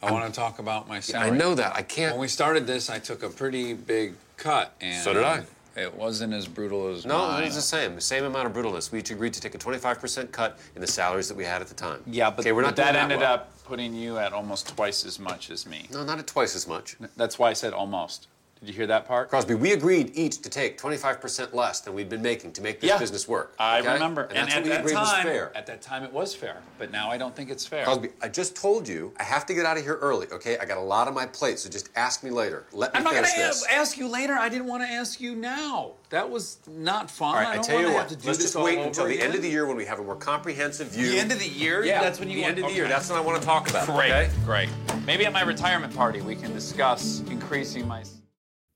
[0.02, 1.30] I I'm- want to talk about my salary.
[1.30, 1.76] I know that.
[1.76, 2.14] I can't.
[2.14, 5.44] When we started this, I took a pretty big cut, and So did I.
[5.76, 7.42] It wasn't as brutal as No, mine.
[7.42, 7.94] it was the same.
[7.94, 8.90] The same amount of brutalness.
[8.92, 11.68] We each agreed to take a 25% cut in the salaries that we had at
[11.68, 12.02] the time.
[12.06, 13.34] Yeah, but, okay, we're not but that doing ended well.
[13.34, 15.86] up putting you at almost twice as much as me.
[15.92, 16.96] No, not at twice as much.
[17.16, 18.28] That's why I said almost.
[18.62, 19.28] Did you hear that part?
[19.28, 22.90] Crosby, we agreed each to take 25% less than we'd been making to make this
[22.90, 22.98] Yeah.
[22.98, 23.56] business work.
[23.58, 23.92] I okay?
[23.94, 25.50] remember, And, that's at that agreed time, was fair.
[25.56, 27.82] at that time it was fair, but now I don't think it's fair.
[27.82, 30.58] Crosby, I just told you I have to get out of here early, okay?
[30.58, 32.64] I got a lot on my plate, so just ask me later.
[32.72, 33.26] Let me I'm not gonna
[33.68, 34.34] ask you later.
[34.34, 35.94] I didn't want to ask you now.
[36.10, 37.30] That was not fun.
[37.30, 38.08] All right, I I don't tell you what.
[38.10, 40.04] to Let's this just wait until the end of the year when we have a
[40.04, 41.10] more comprehensive view.
[41.10, 41.84] The end of the year?
[41.84, 42.86] Yeah, That's when you the want- end of the year.
[42.86, 43.86] That's what I want to talk about.
[43.86, 44.30] Great, Okay?
[44.44, 44.68] great.
[45.04, 48.04] Maybe at my retirement party we can discuss increasing my.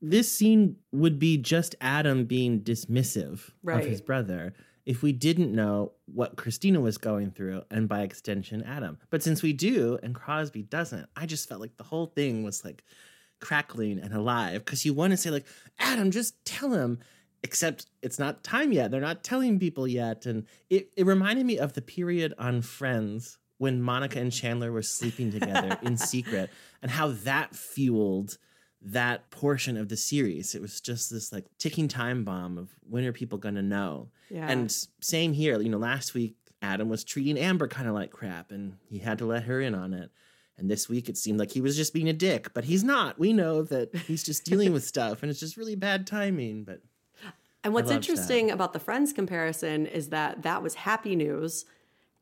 [0.01, 3.81] This scene would be just Adam being dismissive Right.
[3.83, 4.53] of his brother
[4.85, 8.99] if we didn't know what Christina was going through, and by extension, Adam.
[9.11, 12.65] But since we do, and Crosby doesn't, I just felt like the whole thing was
[12.65, 12.85] like
[13.41, 15.47] crackling and alive because you want to say, like,
[15.79, 17.01] Adam, just tell him.
[17.43, 18.91] Except it's not time yet.
[18.91, 20.27] They're not telling people yet.
[20.27, 24.83] And it, it reminded me of the period on Friends when Monica and Chandler were
[24.83, 26.51] sleeping together in secret
[26.83, 28.37] and how that fueled
[28.87, 30.55] that portion of the series.
[30.55, 34.09] It was just this like ticking time bomb of when are people going to know?
[34.31, 34.49] Yeah.
[34.49, 38.53] And same here, you know, last week Adam was treating Amber kind of like crap
[38.53, 40.11] and he had to let her in on it.
[40.57, 43.19] And this week it seemed like he was just being a dick, but he's not.
[43.19, 46.81] We know that he's just dealing with stuff and it's just really bad timing, but
[47.65, 48.11] And what's I loved that.
[48.11, 51.65] interesting about the Friends comparison is that that was happy news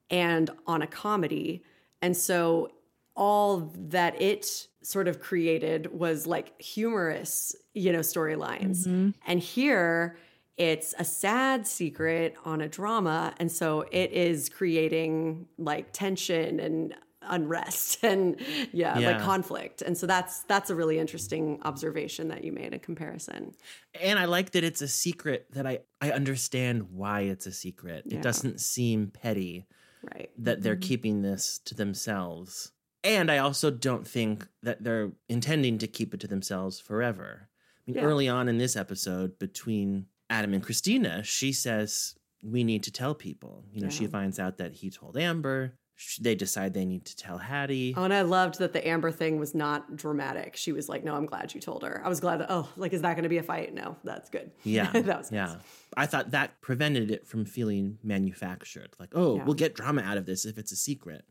[0.09, 1.63] and on a comedy.
[2.01, 2.71] And so
[3.17, 8.87] all that it sort of created was like humorous, you know, storylines.
[8.87, 9.15] Mhm.
[9.27, 10.17] And here
[10.57, 13.35] it's a sad secret on a drama.
[13.39, 18.39] And so it is creating like tension and unrest and
[18.73, 19.81] yeah, like conflict.
[19.81, 23.55] And so that's that's a really interesting observation that you made in comparison.
[24.01, 28.05] and I like that it's a secret that I I understand why it's a secret.
[28.07, 28.19] Yeah.
[28.19, 29.67] It doesn't seem petty.
[30.15, 30.31] Right.
[30.37, 30.83] that they're Mhm.
[30.83, 32.73] keeping this to themselves.
[33.05, 37.51] And I also don't think that they're intending to keep it to themselves forever.
[37.87, 38.05] I mean, Yeah.
[38.09, 43.15] early on in this episode, between Adam and Christina, she says, We need to tell
[43.15, 43.65] people.
[43.73, 45.79] You know, she finds out that he told Amber.
[46.21, 47.95] They decide they need to tell Haddie.
[47.97, 50.55] Oh, and I loved that the Amber thing was not dramatic.
[50.57, 52.49] She was like, "No, I'm glad you told her." I was glad that.
[52.51, 53.73] Oh, like, is that going to be a fight?
[53.73, 54.51] No, that's good.
[54.65, 54.91] Yeah.
[54.93, 55.47] that was yeah.
[55.47, 55.57] nice.
[55.97, 58.91] I thought that prevented it from feeling manufactured.
[58.99, 59.45] Like, oh, Yeah.
[59.45, 61.25] we'll get drama out of this if it's a secret.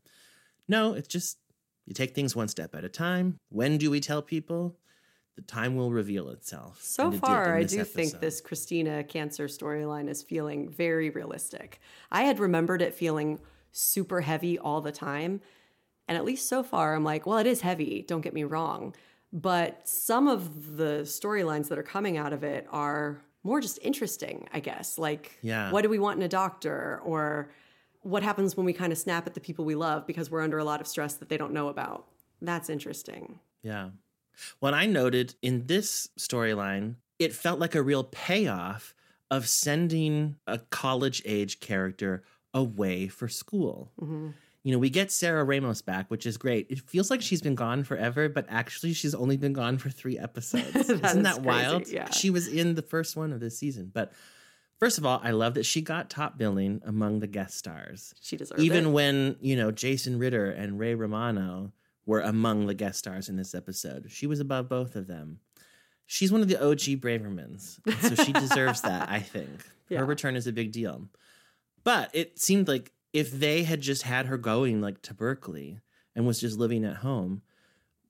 [0.66, 1.38] No, it's just
[1.86, 3.38] you take things one step at a time.
[3.50, 4.76] When do we tell people?
[5.36, 6.80] The time will reveal itself.
[6.80, 11.80] So it far, I do think this Christina cancer storyline is feeling very realistic.
[12.12, 13.40] I had remembered it feeling
[13.72, 15.40] super heavy all the time.
[16.06, 18.94] And at least so far, I'm like, well, it is heavy, don't get me wrong.
[19.32, 24.48] But some of the storylines that are coming out of it are more just interesting,
[24.52, 24.98] I guess.
[24.98, 25.72] Like, Yeah.
[25.72, 27.00] what do we want in a doctor?
[27.04, 27.50] Or
[28.04, 30.58] what happens when we kind of snap at the people we love because we're under
[30.58, 32.06] a lot of stress that they don't know about?
[32.40, 33.40] That's interesting.
[33.62, 33.88] Yeah.
[34.60, 38.94] What I noted in this storyline, it felt like a real payoff
[39.30, 42.22] of sending a college age character
[42.52, 43.90] away for school.
[44.00, 44.28] Mm-hmm.
[44.64, 46.66] You know, we get Sarah Ramos back, which is great.
[46.70, 50.18] It feels like she's been gone forever, but actually she's only been gone for three
[50.18, 50.72] episodes.
[50.72, 51.88] That Isn't is that crazy, wild?
[51.88, 52.10] yeah.
[52.10, 53.90] She was in the first one of this season.
[53.92, 54.12] But
[54.84, 58.14] first of all, I love that she got top billing among the guest stars.
[58.20, 58.90] She deserved Even it.
[58.90, 61.72] when, you know, Jason Ritter and Ray Romano
[62.04, 64.06] were among the guest stars in this episode.
[64.10, 65.40] She was above both of them.
[66.06, 67.78] She's one of the OG Bravermans.
[68.02, 69.48] So she deserves that, I think.
[69.88, 70.00] Yeah.
[70.00, 71.08] Her return is a big deal.
[71.82, 75.78] But it seemed like if they had just had her going like to Berkeley
[76.14, 77.40] and was just living at home,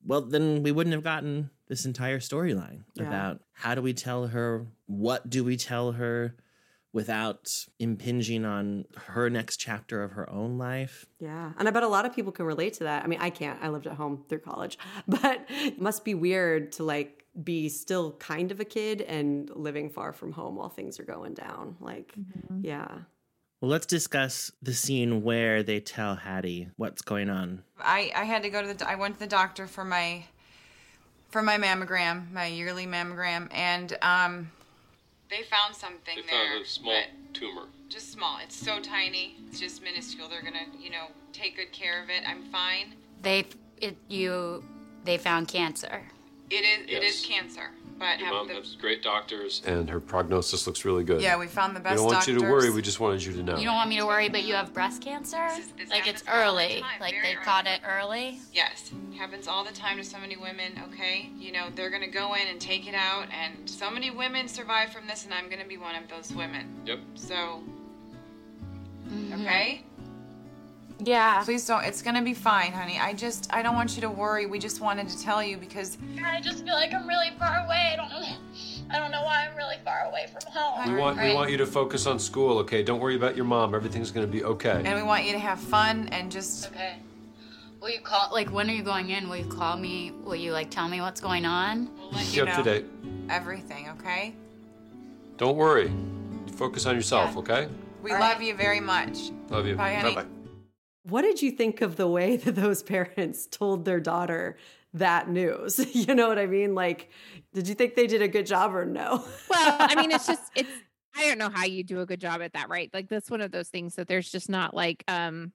[0.05, 3.07] well, then we wouldn't have gotten this entire storyline Yeah.
[3.07, 6.35] about how do we tell her, what do we tell her
[6.95, 11.05] without impinging on her next chapter of her own life.
[11.19, 11.51] Yeah.
[11.59, 13.03] And I bet a lot of people can relate to that.
[13.03, 13.59] I mean, I can't.
[13.61, 18.13] I lived at home through college, but it must be weird to like be still
[18.13, 21.77] kind of a kid and living far from home while things are going down.
[21.81, 22.15] Like,
[22.63, 22.87] yeah.
[23.61, 27.65] Well, let's discuss the scene where they tell Haddie what's going on.
[27.81, 30.25] I, I had to go to the I went to the doctor for my
[31.31, 34.53] for my mammogram, my yearly mammogram, and um,
[35.37, 36.53] they found something They there.
[36.53, 37.03] found a small
[37.33, 37.67] tumor.
[37.89, 38.39] just small.
[38.43, 39.37] It's so tiny.
[39.49, 40.29] It's just minuscule.
[40.29, 42.23] They're gonna, you know, take good care of it.
[42.27, 42.95] I'm fine.
[43.23, 43.47] They
[43.81, 44.63] it you
[45.05, 46.03] they found cancer.
[46.51, 47.71] It is it is cancer,
[48.05, 51.23] but Your have mom the, has great doctors, and her prognosis looks really good.
[51.23, 51.95] Yeah, we found the best.
[51.95, 52.69] We don't want you to worry.
[52.71, 53.57] We just wanted you to know.
[53.57, 55.49] You don't want me to worry, but you have breast cancer?
[55.89, 56.83] like it's early.
[57.01, 58.41] Like they caught it early.
[58.53, 60.79] Yes, it happens all the time to so many women.
[60.93, 64.49] Okay, you know they're gonna go in and take it out, and so many women
[64.49, 66.83] survive from this, and I'm gonna be one of those women.
[66.85, 66.99] Yep.
[67.15, 67.63] So,
[69.09, 69.43] Mm-hmm.
[69.43, 69.85] okay.
[71.05, 71.43] Yeah.
[71.45, 71.85] Please don't.
[71.85, 72.99] It's gonna be fine, honey.
[72.99, 74.47] I just I don't want you to worry.
[74.47, 77.91] We just wanted to tell you because I just feel like I'm really far away.
[77.93, 78.37] I don't know.
[78.91, 80.95] I don't know why I'm really far away from home.
[80.95, 82.83] We want we want you to focus on school, okay?
[82.83, 83.75] Don't worry about your mom.
[83.75, 84.83] Everything's gonna be okay.
[84.85, 86.97] and we want you to have fun and just Okay.
[87.81, 89.29] Will you call like when are you going in?
[89.29, 90.13] Will you call me?
[90.23, 91.91] Will you like tell me what's going on?
[91.99, 92.87] we'll let Keep you up to date.
[93.29, 93.89] everything.
[93.91, 94.35] Okay.
[95.37, 95.93] Don't worry.
[96.57, 97.69] Focus on yourself, okay?
[98.03, 99.33] We love you very much.
[99.51, 99.75] Love you.
[99.75, 100.15] Bye, honey.
[100.15, 100.29] Bye-bye.
[101.05, 104.57] What did you think of the way that those parents told their daughter
[104.95, 105.79] that news?
[105.95, 106.75] You know what I mean?
[106.75, 107.11] Like,
[107.53, 109.25] did you think they did a good job or no?
[109.49, 110.83] Well, I mean, it's just it's
[111.15, 112.91] I don't know how you do a good job at that, right?
[112.93, 115.53] Like that's one of those things that there's just not like um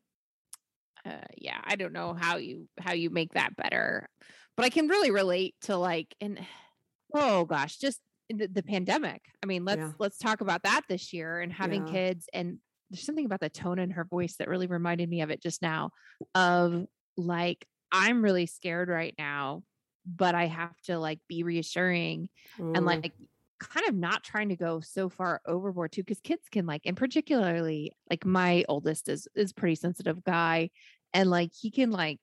[1.05, 4.09] uh yeah, I don't know how you how you make that better.
[4.55, 6.39] But I can really relate to like and
[7.13, 9.23] oh gosh, just the, the pandemic.
[9.43, 9.93] I mean, let's Yeah.
[9.99, 11.85] let's talk about that this year and having Yeah.
[11.85, 12.59] kids and
[12.89, 15.61] there's something about the tone in her voice that really reminded me of it just
[15.61, 15.91] now
[16.35, 16.85] of
[17.17, 19.63] like I'm really scared right now,
[20.05, 22.29] but I have to like be reassuring
[22.75, 23.13] and like
[23.59, 26.95] kind of not trying to go so far overboard too because kids can like and
[26.95, 30.69] particularly like my oldest is is pretty sensitive guy
[31.13, 32.19] and like he can like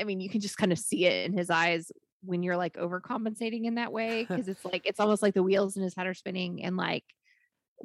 [0.00, 1.90] i mean you can just kind of see it in his eyes
[2.22, 5.76] when you're like overcompensating in that way because it's like it's almost like the wheels
[5.76, 7.04] in his head are spinning and like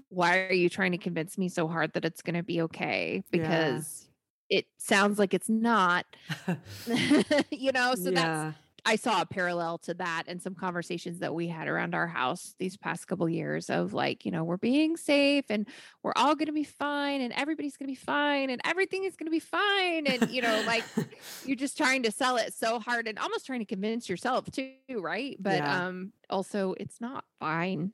[0.10, 3.24] why are you trying to convince me so hard that it's going to be okay
[3.32, 3.84] Yeah.
[3.84, 4.10] because
[4.50, 6.06] it sounds like it's not
[7.52, 8.46] you know so that's
[8.84, 12.56] I saw a parallel to that and some conversations that we had around our house
[12.58, 15.68] these past couple years of like, you know, we're being safe and
[16.02, 19.16] we're all going to be fine and everybody's going to be fine and everything is
[19.16, 20.08] going to be fine.
[20.08, 20.88] And, you know, like
[21.44, 24.74] you're just trying to sell it so hard and almost trying to convince yourself too,
[24.90, 25.38] right?
[25.40, 25.70] But Yeah.
[25.70, 27.94] um also it's not fine.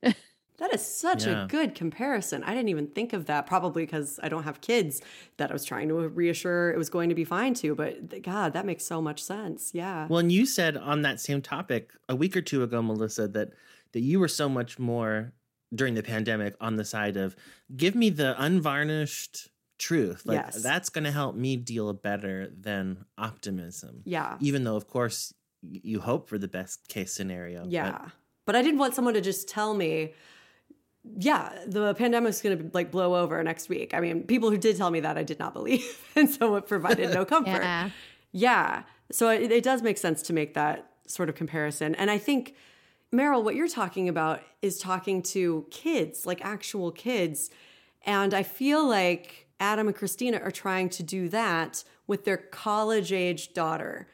[0.58, 1.44] That is such Yeah.
[1.44, 2.44] a good comparison.
[2.44, 5.02] I didn't even think of that, probably because I don't have kids
[5.38, 7.76] that I was trying to reassure it was going to be fine too.
[7.76, 9.72] But God, that makes so much sense.
[9.74, 10.08] Yeah.
[10.08, 13.52] Well, and you said on that same topic a week or two ago, Melissa, that
[13.94, 15.34] that you were so much more
[15.74, 17.36] during the pandemic on the side of
[17.76, 20.26] give me the unvarnished truth.
[20.26, 20.64] Like Yes.
[20.64, 24.02] that's going to help me deal better than optimism.
[24.06, 24.38] Yeah.
[24.42, 27.62] Even though, of course, you hope for the best case scenario.
[27.64, 28.10] but- Yeah.
[28.46, 30.14] But I didn't want someone to just tell me,
[31.18, 33.94] yeah, the pandemic's going to like blow over next week.
[33.94, 36.04] I mean, people who did tell me that I did not believe.
[36.16, 37.62] And so it provided no comfort.
[37.62, 37.90] Yeah.
[38.32, 38.84] Yeah.
[39.12, 41.94] So it, it does make sense to make that sort of comparison.
[41.96, 42.56] And I think,
[43.14, 47.50] Meryl, what you're talking about is talking to kids, like actual kids.
[48.04, 53.12] And I feel like Adam and Christina are trying to do that with their college
[53.12, 54.08] age daughter,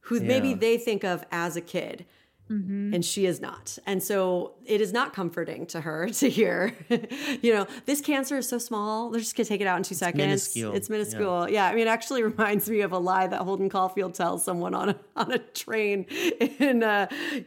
[0.00, 2.06] who maybe they think of as a kid.
[2.50, 2.94] Mm-hmm.
[2.94, 3.78] And she is not.
[3.84, 6.74] And so it is not comforting to her to hear,
[7.42, 9.10] you know, this cancer is so small.
[9.10, 10.20] They're just going to take it out in two seconds.
[10.20, 10.74] minuscule.
[10.74, 11.48] It's minuscule.
[11.48, 11.66] Yeah.
[11.66, 14.90] I mean, it actually reminds me of a lie that Holden Caulfield tells someone on
[14.90, 17.06] a, on a train in uh,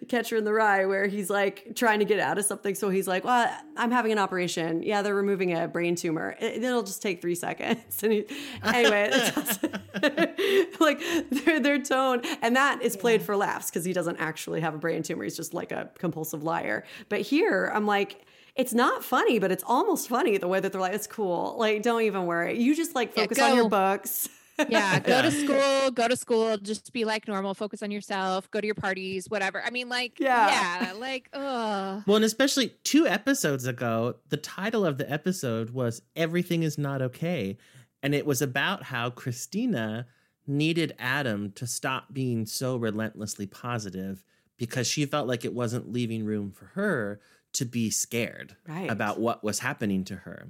[0.09, 2.75] Catcher in the Rye, where he's like trying to get out of something.
[2.75, 4.81] So he's like, well, I'm having an operation.
[4.83, 6.35] Yeah, they're removing a brain tumor.
[6.39, 8.01] It, it'll just take three seconds.
[8.01, 8.25] And he,
[8.63, 10.99] anyway, it's like
[11.29, 12.21] their, their tone.
[12.41, 15.23] And that is played for laughs because he doesn't actually have a brain tumor.
[15.23, 16.83] He's just like a compulsive liar.
[17.11, 18.25] But here, I'm like,
[18.55, 21.55] it's not funny, but it's almost funny the way that they're like, it's cool.
[21.59, 22.59] Like, don't even worry.
[22.59, 24.27] You just like Yeah, focus on your books.
[24.69, 25.21] yeah go Yeah.
[25.23, 28.75] to school go to school just be like normal focus on yourself go to your
[28.75, 30.83] parties whatever i mean like Yeah.
[30.83, 32.03] yeah, like ugh.
[32.05, 37.01] Well, and especially two episodes ago, the title of the episode was Everything is Not
[37.01, 37.57] Okay.
[38.03, 40.05] And it was about how Christina
[40.47, 44.23] needed Adam to stop being so relentlessly positive
[44.61, 47.19] because she felt like it wasn't leaving room for her
[47.53, 48.87] to be scared Right.
[48.91, 50.49] about what was happening to her.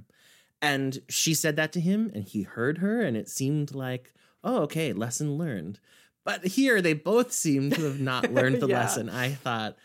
[0.61, 4.13] And she said that to him, and he heard her, and it seemed like,
[4.43, 5.79] oh, okay, lesson learned.
[6.25, 8.81] But here they both seem to have not learned the Yeah.
[8.81, 9.09] lesson.
[9.09, 9.77] I thought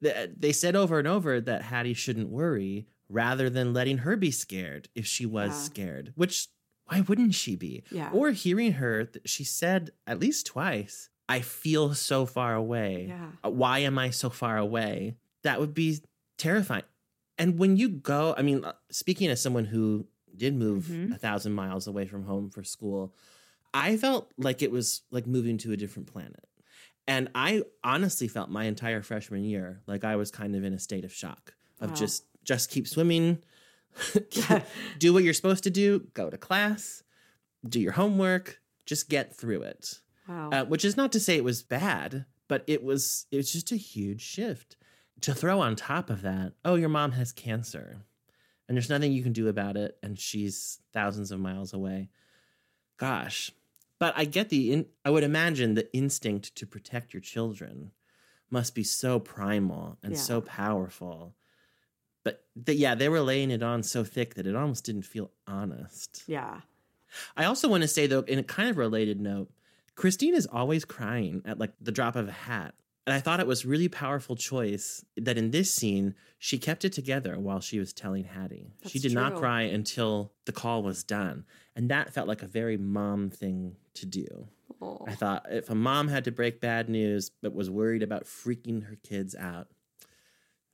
[0.00, 4.30] th- they said over and over that Haddie shouldn't worry rather than letting her be
[4.30, 5.62] scared if she was Yeah.
[5.64, 6.46] scared, which
[6.86, 7.82] why wouldn't she be?
[7.90, 8.10] Yeah.
[8.12, 13.06] Or hearing her, she said at least twice, I feel so far away.
[13.08, 13.26] Yeah.
[13.44, 15.16] Uh, Why am I so far away?
[15.42, 15.98] That would be
[16.38, 16.84] terrifying.
[17.38, 21.14] And when you go, I mean, uh, speaking as someone who did move Mhm.
[21.14, 23.14] a thousand miles away from home for school,
[23.74, 26.46] I felt like it was like moving to a different planet.
[27.08, 30.78] And I honestly felt my entire freshman year like I was kind of in a
[30.78, 31.96] state of shock of Wow.
[31.96, 33.38] just just keep swimming,
[34.98, 37.02] do what you're supposed to do, go to class,
[37.68, 40.00] do your homework, just get through it.
[40.28, 40.50] Wow.
[40.50, 43.72] Uh, which is not to say it was bad, but it was it was just
[43.72, 44.76] a huge shift.
[45.22, 47.98] To throw on top of that, oh, your mom has cancer,
[48.68, 52.08] and there's nothing you can do about it, and she's thousands of miles away.
[52.96, 53.50] Gosh,
[53.98, 54.72] but I get the.
[54.72, 57.92] In, I would imagine the instinct to protect your children
[58.50, 60.18] must be so primal and Yeah.
[60.18, 61.34] so powerful.
[62.24, 65.30] But th- yeah, they were laying it on so thick that it almost didn't feel
[65.46, 66.22] honest.
[66.26, 66.60] yeah.
[67.36, 69.50] I also want to say though, in a kind of related note,
[69.94, 72.74] Christine is always crying at like the drop of a hat.
[73.06, 76.92] And I thought it was really powerful choice that in this scene she kept it
[76.92, 78.70] together while she was telling Haddie.
[78.86, 81.44] she That's did not cry until the call was done.
[81.74, 84.48] And that felt like a very mom thing to do.
[84.80, 85.04] Oh.
[85.06, 88.84] I thought if a mom had to break bad news but was worried about freaking
[88.84, 89.66] her kids out,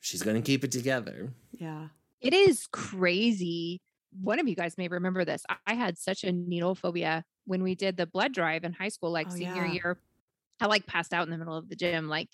[0.00, 1.32] she's going to keep it together.
[1.50, 1.88] Yeah.
[2.20, 3.80] It is crazy.
[4.20, 5.42] One of you guys may remember this.
[5.66, 9.10] I- had such a needle phobia when we did the blood drive in high school,
[9.10, 9.72] like Oh, senior yeah.
[9.72, 9.98] year.
[10.60, 12.30] I like passed out in the middle of the gym, like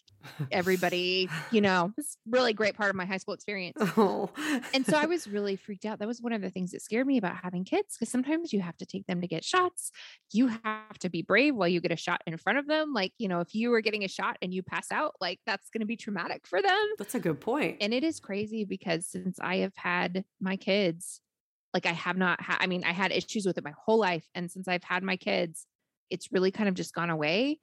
[0.51, 3.77] everybody, you know, it's really great part of my high school experience.
[3.99, 4.31] Oh.
[4.73, 5.99] And so I was really freaked out.
[5.99, 8.61] That was one of the things that scared me about having kids because sometimes you
[8.61, 9.91] have to take them to get shots.
[10.33, 12.95] You have to be brave while you get a shot in front of them.
[12.95, 15.69] Like, you know, if you were getting a shot and you pass out, like that's
[15.69, 16.87] going to be traumatic for them.
[16.97, 17.79] That's a good point.
[17.83, 21.21] And it is crazy because since I have had my kids,
[21.75, 24.27] like I have not had, I mean, I had issues with it my whole life.
[24.35, 25.67] And since I've had my kids,
[26.11, 27.61] it's really kind of just gone away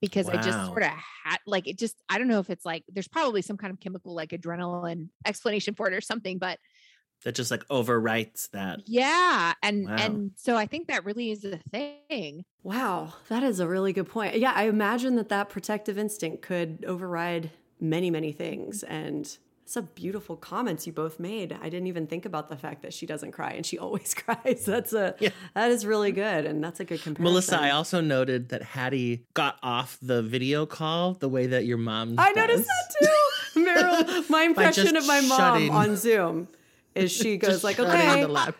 [0.00, 0.90] because I just sort of
[1.24, 3.80] had, like, it just, I don't know if it's like, there's probably some kind of
[3.80, 6.58] chemical, like adrenaline explanation for it or something, but
[7.24, 8.80] That just like overwrites that.
[8.86, 9.54] yeah.
[9.62, 9.96] And, Wow.
[9.98, 12.44] and so I think that really is the thing.
[12.62, 14.38] Wow, that is a really good point.
[14.38, 17.50] Yeah, I imagine that that protective instinct could override
[17.80, 18.82] many, many things.
[18.84, 19.36] And
[19.72, 21.56] some beautiful comments you both made.
[21.62, 24.64] I didn't even think about the fact that she doesn't cry and she always cries.
[24.66, 25.14] That's a
[25.54, 27.24] that is really good, and that's a good comparison.
[27.32, 31.78] Melissa, I also noted that Haddie got off the video call the way that your
[31.78, 32.16] mom.
[32.18, 33.08] I noticed that too.
[33.64, 36.48] Meryl, my impression of my mom shutting- on Zoom
[36.94, 38.52] is she goes like, okay, bye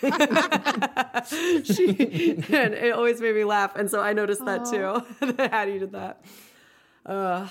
[0.00, 1.22] bye
[1.64, 5.04] she, and it always made me laugh, and so I noticed that too.
[5.34, 6.24] that Haddie did that.
[7.04, 7.48] Uh,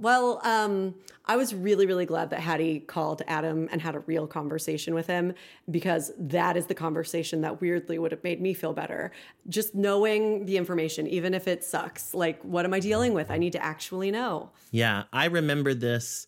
[0.00, 0.94] well, um,
[1.26, 5.06] I was really, really glad that Haddie called Adam and had a real conversation with
[5.06, 5.34] him
[5.70, 9.12] because that is the conversation that weirdly would have made me feel better.
[9.48, 12.14] Just knowing the information, even if it sucks.
[12.14, 13.30] Like, what am I dealing with?
[13.30, 14.50] I need to actually know.
[14.70, 16.26] Yeah, I remember this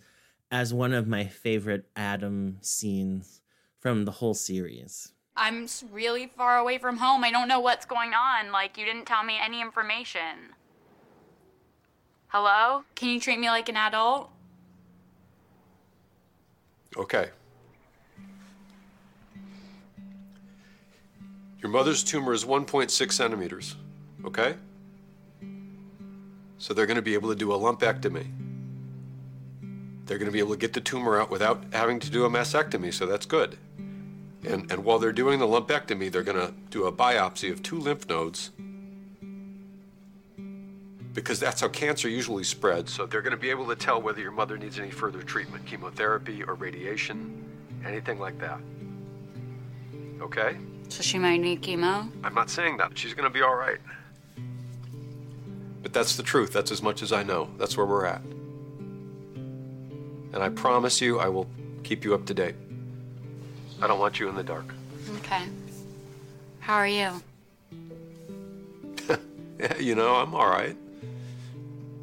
[0.51, 3.41] as one of my favorite Adam scenes
[3.81, 5.13] from the whole series.
[5.35, 7.25] I'm really far away from home.
[7.25, 8.53] I don't know what's going on.
[8.53, 10.53] Like, you didn't tell me any information.
[12.33, 12.83] Hello?
[12.95, 14.31] Can you treat me like an adult?
[16.97, 17.29] Okay.
[21.61, 23.77] Your mother's tumor is 1.6 centimeters,
[24.25, 24.55] okay?
[26.57, 28.27] So they're going to be able to do a lumpectomy.
[30.07, 32.31] They're going to be able to get the tumor out without having to do a
[32.31, 33.59] mastectomy, so that's good.
[34.49, 37.79] And, and while they're doing the lumpectomy, they're going to do a biopsy of two
[37.79, 38.53] lymph nodes
[41.15, 42.93] because that's how cancer usually spreads.
[42.93, 45.67] So they're going to be able to tell whether your mother needs any further treatment,
[45.67, 47.45] chemotherapy or radiation,
[47.85, 48.59] anything like that.
[50.21, 50.57] Okay?
[50.89, 52.11] So she might need chemo?
[52.23, 52.97] I'm not saying that.
[52.97, 53.79] She's going to be all right.
[55.83, 56.53] But that's the truth.
[56.53, 57.51] That's as much as I know.
[57.59, 58.23] That's where we're at.
[60.33, 61.49] And I promise you, I will
[61.83, 62.55] keep you up to date.
[63.83, 64.73] I don't want you in the dark.
[65.19, 65.43] Okay.
[66.61, 67.11] How are you?
[69.79, 70.77] You know, I'm all right.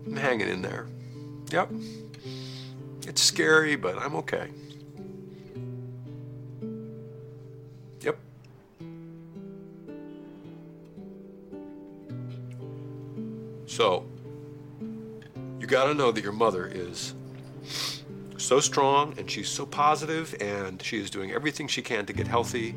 [0.06, 0.88] I'm hanging in there.
[1.52, 1.72] Yep.
[3.08, 4.50] It's scary, but I'm okay.
[8.02, 8.18] Yep.
[13.66, 14.06] So,
[15.60, 17.16] you gotta know that your mother is
[18.38, 22.28] so strong and she's so positive and she is doing everything she can to get
[22.28, 22.76] healthy.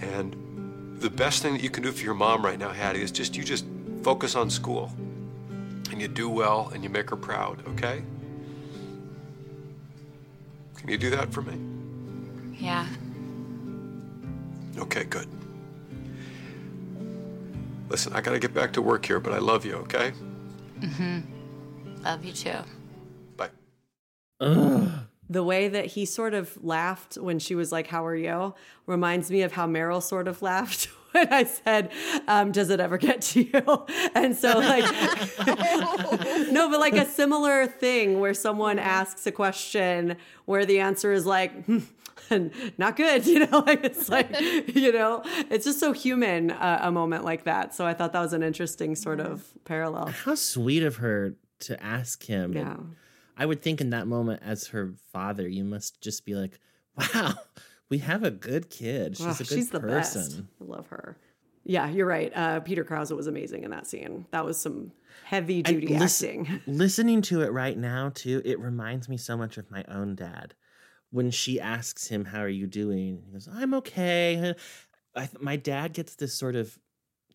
[0.00, 3.10] And the best thing that you can do for your mom right now, Haddie, is
[3.10, 3.64] just you just
[4.02, 4.92] focus on school
[5.90, 8.02] and you do well and you make her proud, okay?
[10.76, 11.58] Can you do that for me?
[12.58, 12.86] Yeah.
[14.78, 15.28] Okay, good.
[17.88, 20.12] Listen, I gotta get back to work here, but I love you, okay?
[20.80, 21.20] Mm-hmm.
[22.04, 22.58] Love you too.
[23.36, 23.50] Bye.
[25.30, 28.54] The way that he sort of laughed when she was like, How are you?
[28.86, 31.90] reminds me of how Meryl sort of laughed when I said,
[32.26, 33.86] um, Does it ever get to you?
[34.14, 34.84] And so, like,
[36.50, 41.24] no, but like a similar thing where someone asks a question where the answer is
[41.24, 41.78] like, hmm,
[42.78, 46.90] not good, you know, like it's like, you know, it's just so human uh, a
[46.90, 47.74] moment like that.
[47.74, 50.08] So I thought that was an interesting sort of parallel.
[50.08, 52.52] How sweet of her to ask him.
[52.52, 52.72] Yeah.
[52.72, 52.96] And
[53.36, 56.58] I would think in that moment, as her father, you must just be like,
[56.96, 57.34] wow,
[57.90, 59.16] we have a good kid.
[59.16, 60.14] She's Ugh, a good she's the best.
[60.14, 60.48] person.
[60.60, 61.16] I love her.
[61.64, 62.32] Yeah, you're right.
[62.34, 64.26] Uh, Peter Krause was amazing in that scene.
[64.30, 64.92] That was some
[65.24, 66.60] heavy duty acting.
[66.66, 70.54] listening to it right now, too, it reminds me so much of my own dad.
[71.10, 73.22] When she asks him, How are you doing?
[73.26, 74.54] He goes, I'm okay.
[75.14, 76.78] I th- my dad gets this sort of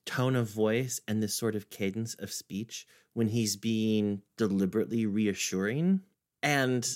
[0.06, 6.02] tone of voice and this sort of cadence of speech when he's being deliberately reassuring.
[6.42, 6.88] And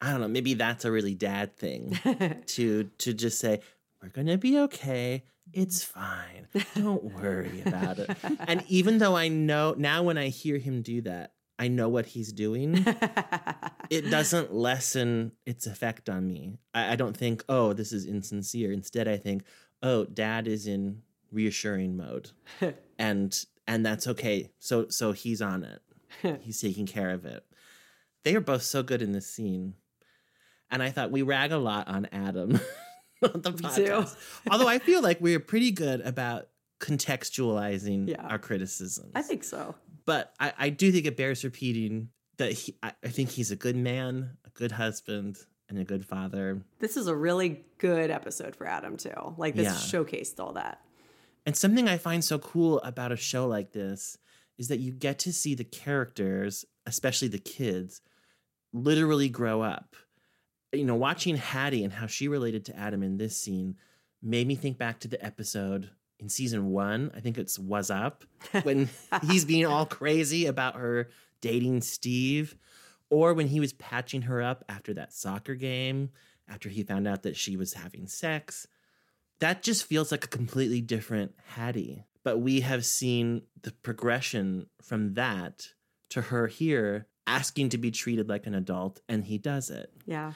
[0.00, 1.98] I don't know, maybe that's a really dad thing
[2.46, 3.60] to to just say,
[4.02, 5.24] We're gonna be okay.
[5.52, 6.46] It's fine.
[6.76, 8.16] Don't worry about it.
[8.40, 12.06] And even though I know now when I hear him do that, I know what
[12.06, 12.86] he's doing.
[13.90, 16.58] it doesn't lessen its effect on me.
[16.72, 18.72] I, I don't think, oh, this is insincere.
[18.72, 19.42] Instead, I think,
[19.82, 21.02] oh, dad is in
[21.32, 22.30] reassuring mode.
[22.98, 24.50] and and that's okay.
[24.58, 25.82] So so he's on it.
[26.42, 27.44] He's taking care of it.
[28.24, 29.74] They are both so good in this scene.
[30.70, 32.52] And I thought we rag a lot on Adam
[33.22, 34.16] on the podcast.
[34.50, 36.48] Although I feel like we're pretty good about
[36.80, 38.22] contextualizing Yeah.
[38.26, 39.12] our criticisms.
[39.14, 39.74] I think so.
[40.06, 43.56] But I, I do think it bears repeating that he, I, I think he's a
[43.56, 45.38] good man, a good husband,
[45.68, 46.62] and a good father.
[46.78, 49.34] This is a really good episode for Adam too.
[49.36, 50.00] Like this Yeah.
[50.00, 50.80] showcased all that.
[51.46, 54.16] And something I find so cool about a show like this
[54.58, 58.00] is that you get to see the characters, especially the kids,
[58.72, 59.96] literally grow up.
[60.72, 63.76] You know, watching Haddie and how she related to Adam in this scene
[64.22, 67.10] made me think back to the episode in season one.
[67.14, 68.22] I think it's Wassup,
[68.62, 68.88] when
[69.26, 71.08] he's being all crazy about her
[71.40, 72.56] dating Steve,
[73.08, 76.10] or when he was patching her up after that soccer game,
[76.48, 78.68] after he found out that she was having sex
[79.40, 82.04] that just feels like a completely different Haddie.
[82.22, 85.68] But we have seen the progression from that
[86.10, 89.90] to her here asking to be treated like an adult, and he does it.
[90.06, 90.32] Yeah.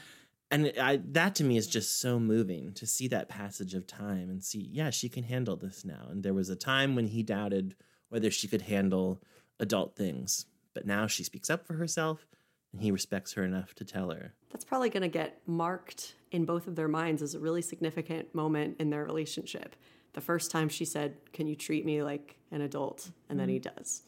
[0.55, 4.31] And I, that to me is just so moving to see that passage of time
[4.31, 6.07] and see, yeah, she can handle this now.
[6.09, 7.75] And there was a time when he doubted
[8.09, 9.21] whether she could handle
[9.59, 12.29] adult things, but now she speaks up for herself,
[12.73, 14.33] and he respects her enough to tell her.
[14.53, 18.33] That's probably going to get marked in both of their minds as a really significant
[18.33, 19.75] moment in their relationship.
[20.13, 23.11] The first time she said, Can you treat me like an adult?
[23.29, 23.75] And then he mm-hmm.
[23.77, 24.03] does.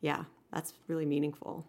[0.00, 1.64] Yeah, that's really meaningful.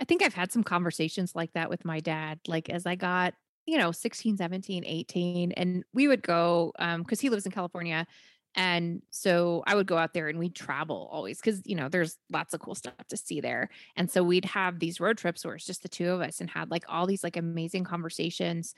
[0.00, 2.40] I think I've had some conversations like that with my dad.
[2.48, 3.34] Like as I got,
[3.66, 8.06] you know, 16, 17, 18, and we would go um because he lives in California.
[8.58, 12.16] And so I would go out there and we'd travel always because, you know, there's
[12.32, 13.68] lots of cool stuff to see there.
[13.96, 16.48] And so we'd have these road trips where it's just the two of us and
[16.48, 18.74] had like all these like amazing conversations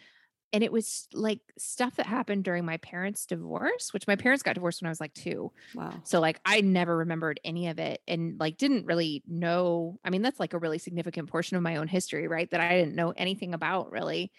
[0.53, 4.55] and it was like stuff that happened during my parents' divorce, which my parents got
[4.55, 5.53] divorced when I was like two.
[5.75, 5.93] Wow.
[6.05, 9.99] So like I never remembered any of it and like didn't really know.
[10.05, 12.51] I mean, that's like a really significant portion of my own history, right?
[12.51, 14.33] That I didn't know anything about really.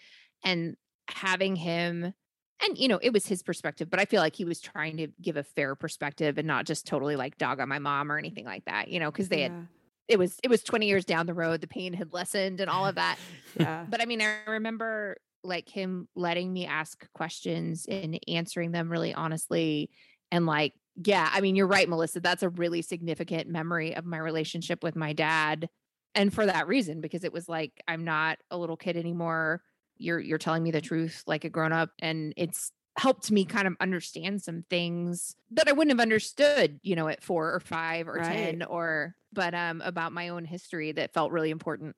[0.44, 0.76] And
[1.08, 2.14] having him
[2.62, 5.08] and you know, it was his perspective, but I feel like he was trying to
[5.20, 8.44] give a fair perspective and not just totally like dog on my mom or anything
[8.44, 9.66] like that, you know, because they had
[10.08, 12.86] it was it was 20 years down the road, the pain had lessened and all
[12.86, 13.16] of that.
[13.58, 13.86] yeah.
[13.88, 19.14] But I mean, I remember like him letting me ask questions and answering them really
[19.14, 19.90] honestly
[20.30, 24.18] and like yeah i mean you're right melissa that's a really significant memory of my
[24.18, 25.68] relationship with my dad
[26.14, 29.62] and for that reason because it was like i'm not a little kid anymore
[30.00, 33.66] you're you're telling me the truth like a grown up and it's helped me kind
[33.68, 38.08] of understand some things that I wouldn't have understood, you know, at 4 or 5
[38.08, 38.20] or Right.
[38.20, 41.96] 10 or but um about my own history that felt really important.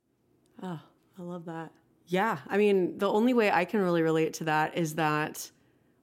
[0.62, 0.80] Oh,
[1.18, 1.72] I love that.
[2.06, 2.40] Yeah.
[2.46, 5.50] I mean, the only way I can really relate to that is that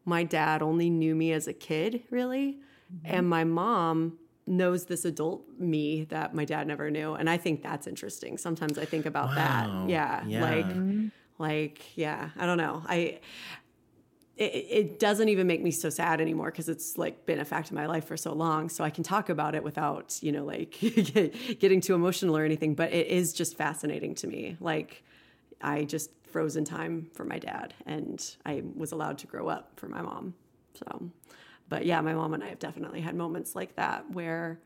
[0.05, 2.61] my dad only knew me as a kid, really.
[3.05, 7.13] And my mom knows this adult me that my dad never knew.
[7.15, 8.37] And I think that's interesting.
[8.37, 9.35] Sometimes I think about Wow.
[9.35, 9.71] that.
[9.81, 10.25] Yeah.
[10.25, 10.39] Yeah.
[10.39, 10.85] Like,
[11.39, 12.83] like, yeah, I don't know.
[12.85, 13.19] I,
[14.37, 17.69] it, it doesn't even make me so sad anymore because it's like been a fact
[17.69, 18.69] of my life for so long.
[18.69, 20.77] So I can talk about it without, you know, like
[21.59, 22.75] getting too emotional or anything.
[22.75, 24.57] But it is just fascinating to me.
[24.59, 25.03] Like,
[25.61, 29.71] I just froze in time for my dad and I was allowed to grow up
[29.75, 30.35] for my mom.
[30.75, 31.09] So,
[31.67, 34.59] but yeah, my mom and I have definitely had moments like that where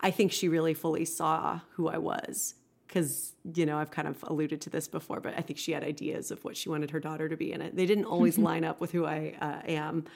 [0.00, 2.54] I think she really fully saw who I was.
[2.90, 5.84] Because, you know, I've kind of alluded to this before, but I think she had
[5.84, 7.52] ideas of what she wanted her daughter to be.
[7.52, 10.06] And it- they didn't always line up with who I uh, am.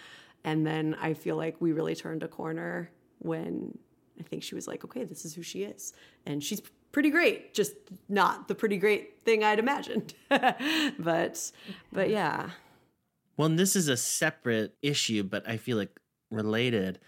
[0.42, 2.90] And then I feel like we really turned a corner
[3.20, 3.78] when
[4.18, 5.92] I think she was like, okay, this is who she is.
[6.26, 6.60] And she's
[6.90, 7.74] pretty great, just
[8.08, 10.14] not the pretty great thing I'd imagined.
[10.28, 11.52] but,
[11.92, 12.50] but yeah.
[13.36, 16.00] Well, and this is a separate issue, but I feel like
[16.32, 16.98] related.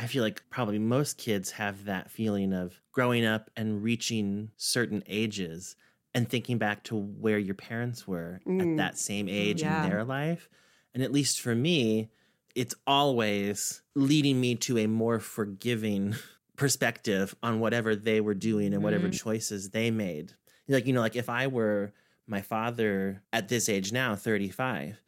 [0.00, 5.02] I feel like probably most kids have that feeling of growing up and reaching certain
[5.06, 5.76] ages
[6.14, 8.62] and thinking back to where your parents were Mm.
[8.62, 9.84] at that same age Yeah.
[9.84, 10.48] in their life.
[10.94, 12.10] And at least for me,
[12.54, 16.14] it's always leading me to a more forgiving
[16.56, 19.20] perspective on whatever they were doing and whatever Mhm.
[19.20, 20.32] choices they made.
[20.66, 21.92] Like, you know, like if I were
[22.26, 25.02] my father at this age now, 35,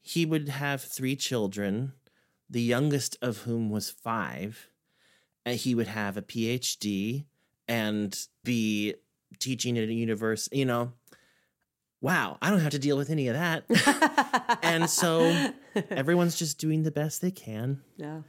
[0.00, 1.92] he would have three children,
[2.52, 4.68] the youngest of whom was five.
[5.44, 7.24] And he would have a PhD
[7.66, 8.94] and be
[9.40, 10.92] teaching at a university, you know.
[12.00, 14.58] Wow, I don't have to deal with any of that.
[14.62, 15.50] and so
[15.90, 17.80] everyone's just doing the best they can.
[17.96, 18.20] Yeah.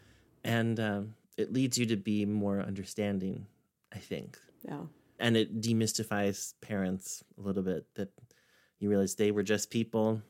[0.43, 3.45] And um, it leads you to be more understanding,
[3.93, 4.39] I think.
[4.67, 4.81] Yeah.
[5.19, 8.09] And it demystifies parents a little bit that
[8.79, 10.21] you realize they were just people.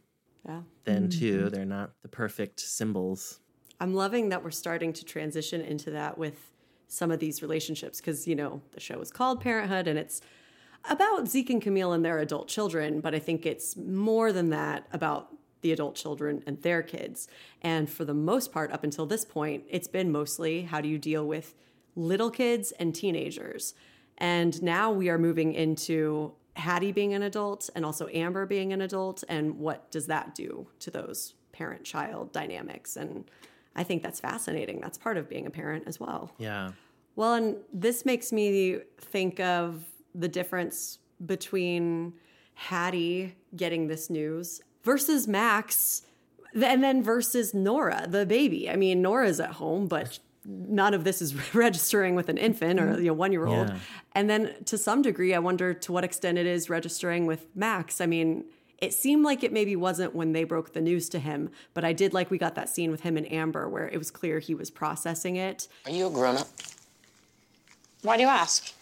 [0.45, 0.61] Yeah.
[0.83, 1.19] Then, Mhm.
[1.19, 3.39] too, they're not the perfect symbols.
[3.79, 6.51] I'm loving that we're starting to transition into that with
[6.87, 10.21] some of these relationships because, you know, the show is called Parenthood and it's
[10.89, 14.85] about Zeke and Camille and their adult children, but I think it's more than that
[14.91, 15.29] about
[15.61, 17.27] the adult children and their kids.
[17.61, 20.99] And for the most part, up until this point, it's been mostly how do you
[20.99, 21.55] deal with
[21.95, 23.73] little kids and teenagers.
[24.17, 28.81] And now we are moving into Haddie being an adult and also Amber being an
[28.81, 29.23] adult.
[29.27, 32.97] And what does that do to those parent child dynamics?
[32.97, 33.25] And
[33.75, 34.79] I think that's fascinating.
[34.81, 36.31] That's part of being a parent as well.
[36.37, 36.71] Yeah.
[37.15, 39.83] Well, and this makes me think of
[40.15, 42.13] the difference between
[42.55, 46.03] Haddie getting this news versus Max,
[46.53, 48.69] and then versus Nora, the baby.
[48.69, 52.99] I mean, Nora's at home, but none of this is registering with an infant or
[52.99, 53.69] you know one year old.
[53.69, 53.77] Yeah.
[54.13, 58.01] And then to some degree, I wonder to what extent it is registering with Max.
[58.01, 58.45] I mean.
[58.83, 61.93] It seemed like it maybe wasn't when they broke the news to him, but I
[61.93, 64.53] did like we got that scene with him and Amber where it was clear he
[64.53, 65.69] was processing it.
[65.85, 66.49] Are you a grown up?
[68.01, 68.73] Why do you ask?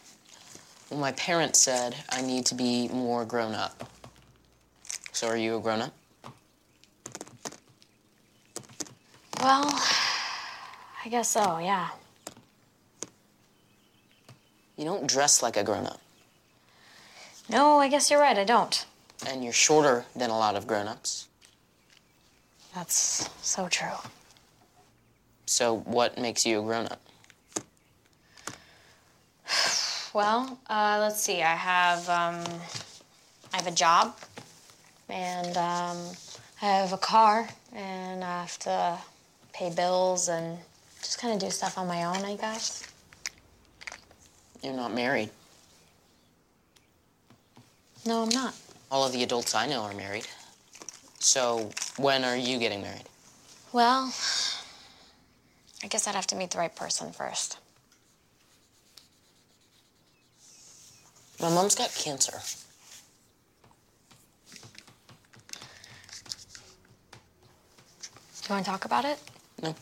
[0.90, 3.92] Well, my parents said I need to be more grown up.
[5.12, 5.94] So are you a grown up?
[9.40, 9.70] Well,
[11.06, 11.90] I guess so, yeah.
[14.78, 16.02] You don't dress like a grown up.
[17.50, 18.84] No, I guess you're right, I don't.
[19.28, 21.28] And you're shorter than a lot of grown ups.
[22.74, 23.90] That's so true.
[25.46, 27.02] So what makes you a grown up?
[30.14, 31.42] Well, uh, let's see.
[31.42, 32.44] I have um,
[33.54, 34.14] I have a job,
[35.08, 35.98] and um,
[36.62, 38.98] I have a car, and I have to
[39.54, 40.58] pay bills and
[41.02, 42.84] just kind of do stuff on my own, I guess.
[44.62, 45.30] You're not married.
[48.06, 48.54] No, I'm not.
[48.92, 50.28] All of the adults I know are married.
[51.20, 53.06] So, when are you getting married?
[53.72, 54.14] Well,
[55.82, 57.58] I guess I'd have to meet the right person first.
[61.40, 62.38] My mom's got cancer.
[68.42, 69.20] Do you want to talk about it?
[69.64, 69.74] No.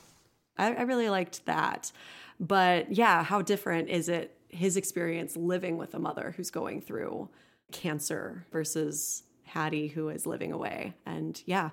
[0.58, 1.92] I, I really liked that.
[2.40, 7.28] But yeah, how different is it his experience living with a mother who's going through
[7.72, 10.94] cancer versus Haddie who is living away?
[11.06, 11.72] And yeah,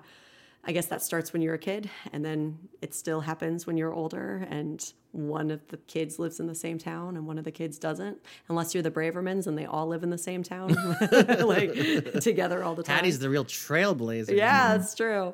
[0.67, 3.93] I guess that starts when you're a kid and then it still happens when you're
[3.93, 7.51] older and one of the kids lives in the same town and one of the
[7.51, 8.17] kids doesn't
[8.49, 10.75] unless you're the Bravermans and they all live in the same town
[11.39, 11.73] like
[12.19, 12.97] together all the time.
[12.97, 14.35] Haddie's the real trailblazer.
[14.35, 15.33] Yeah, that's true.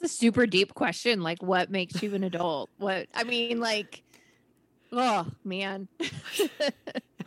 [0.00, 1.22] It's a super deep question.
[1.22, 2.70] Like, what makes you an adult?
[2.78, 4.02] What I mean, like,
[4.92, 5.88] oh man.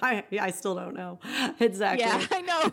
[0.05, 1.19] I I still don't know
[1.59, 2.05] exactly.
[2.05, 2.71] Yeah, I know.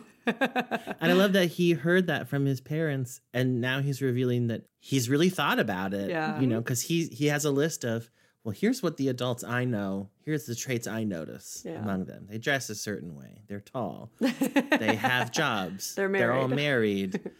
[0.99, 4.63] and I love that he heard that from his parents, and now he's revealing that
[4.79, 6.09] he's really thought about it.
[6.09, 6.39] Yeah.
[6.39, 8.09] you know, because he he has a list of
[8.43, 10.09] well, here's what the adults I know.
[10.23, 11.81] Here's the traits I notice Yeah.
[11.81, 12.27] among them.
[12.29, 13.43] They dress a certain way.
[13.47, 14.11] They're tall.
[14.19, 15.93] they have jobs.
[15.95, 16.21] They're married.
[16.23, 17.13] They're all married.
[17.13, 17.31] married.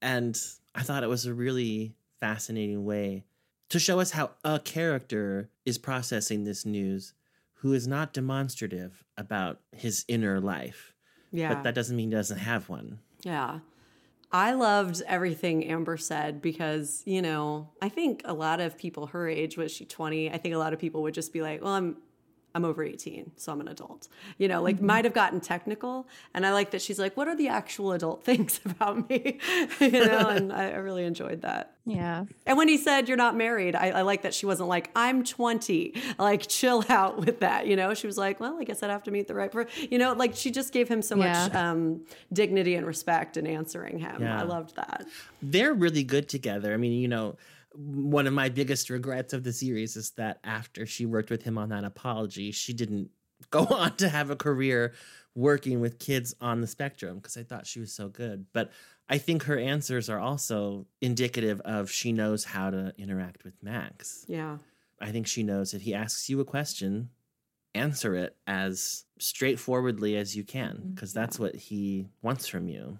[0.00, 0.40] and
[0.74, 3.24] I thought it was a really fascinating way
[3.68, 7.12] to show us how a character is processing this news
[7.60, 10.94] who is not demonstrative about his inner life.
[11.30, 11.54] Yeah.
[11.54, 13.00] But that doesn't mean he doesn't have one.
[13.22, 13.60] Yeah.
[14.32, 19.28] I loved everything Amber said because, you know, I think a lot of people her
[19.28, 20.30] age, was she 20?
[20.30, 21.96] I think a lot of people would just be like, well, I'm
[22.54, 24.08] I'm over 18, so I'm an adult.
[24.38, 24.82] You know, like Mhm.
[24.82, 26.06] might have gotten technical.
[26.34, 29.38] And I like that she's like, what are the actual adult things about me?
[29.80, 31.74] you know, and I, I really enjoyed that.
[31.86, 32.24] Yeah.
[32.46, 35.24] And when he said you're not married, I, I like that she wasn't like, I'm
[35.24, 35.94] 20.
[36.18, 37.66] Like, chill out with that.
[37.66, 39.88] You know, she was like, well, I guess I'd have to meet the right person.
[39.90, 42.02] You know, like she just gave him so much um,
[42.32, 44.22] dignity and respect in answering him.
[44.22, 44.38] Yeah.
[44.40, 45.06] I loved that.
[45.42, 46.74] They're really good together.
[46.74, 47.36] I mean, you know,
[47.74, 51.58] one of my biggest regrets of the series is that after she worked with him
[51.58, 53.10] on that apology, she didn't
[53.50, 54.92] go on to have a career
[55.34, 58.46] working with kids on the spectrum because I thought she was so good.
[58.52, 58.72] But
[59.08, 64.24] I think her answers are also indicative of she knows how to interact with Max.
[64.28, 64.58] Yeah.
[65.00, 67.10] I think she knows if he asks you a question,
[67.74, 72.98] answer it as straightforwardly as you can mm, because that's what he wants from you.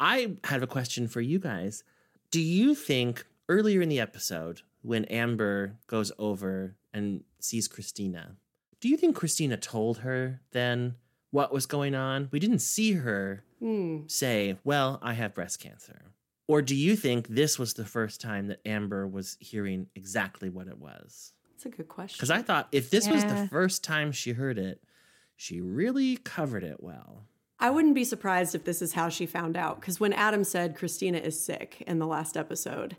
[0.00, 1.84] I have a question for you guys.
[2.30, 8.36] Do you think earlier in the episode, when Amber goes over and sees Christina,
[8.80, 10.96] do you think Christina told her then
[11.30, 12.28] what was going on?
[12.30, 14.00] We didn't see her Hmm.
[14.08, 16.02] say, Well, I have breast cancer.
[16.48, 20.66] Or do you think this was the first time that Amber was hearing exactly what
[20.66, 21.32] it was?
[21.52, 22.16] That's a good question.
[22.18, 24.82] Because I thought if this was the first time she heard it,
[25.36, 27.28] she really covered it well.
[27.60, 29.80] I wouldn't be surprised if this is how she found out.
[29.80, 32.96] Because when Adam said Christina is sick in the last episode,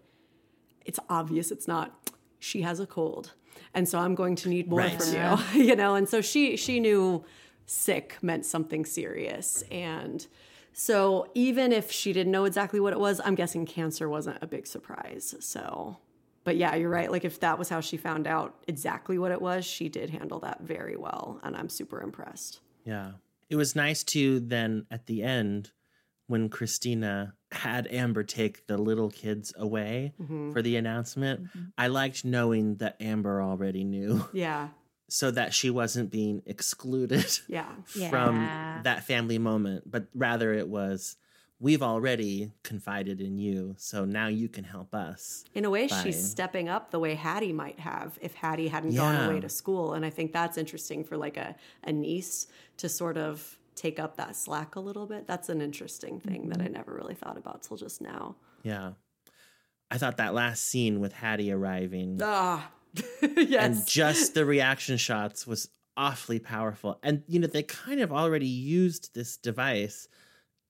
[0.86, 2.12] it's obvious it's not.
[2.40, 3.34] She has a cold,
[3.74, 5.02] and so I'm going to need more Right.
[5.02, 5.54] from Yeah.
[5.54, 5.64] you.
[5.70, 7.24] you know, and so she she knew
[7.66, 10.26] sick meant something serious, and
[10.74, 14.48] so even if she didn't know exactly what it was, I'm guessing cancer wasn't a
[14.48, 15.36] big surprise.
[15.40, 15.98] So.
[16.46, 17.10] But yeah, you're right.
[17.10, 20.40] Like if that was how she found out exactly what it was, she did handle
[20.42, 22.60] that very well, and I'm super impressed.
[22.84, 23.12] Yeah.
[23.50, 25.72] It was nice to then at the end
[26.28, 30.52] when Christina had Amber take the little kids away Mhm.
[30.54, 31.48] for the announcement.
[31.78, 34.70] I liked knowing that Amber already knew Yeah.
[35.10, 37.72] so that she wasn't being excluded Yeah.
[38.10, 38.82] from Yeah.
[38.84, 41.18] that family moment, but rather it was
[41.60, 45.46] we've already confided in you, so now you can help us.
[45.54, 48.92] In a way, by- she's stepping up the way Haddie might have if Haddie hadn't
[48.92, 49.00] Yeah.
[49.00, 49.94] gone away to school.
[49.94, 51.56] And I think that's interesting for like a,
[51.86, 52.48] a niece
[52.78, 55.28] to sort of take up that slack a little bit.
[55.28, 56.74] That's an interesting thing that I Mm-hmm.
[56.74, 58.36] never really thought about till just now.
[58.64, 58.92] Yeah.
[59.92, 62.72] I thought that last scene with Haddie arriving Ah,
[63.22, 67.00] and just the reaction shots was awfully powerful.
[67.04, 70.08] And you know, they kind of already used this device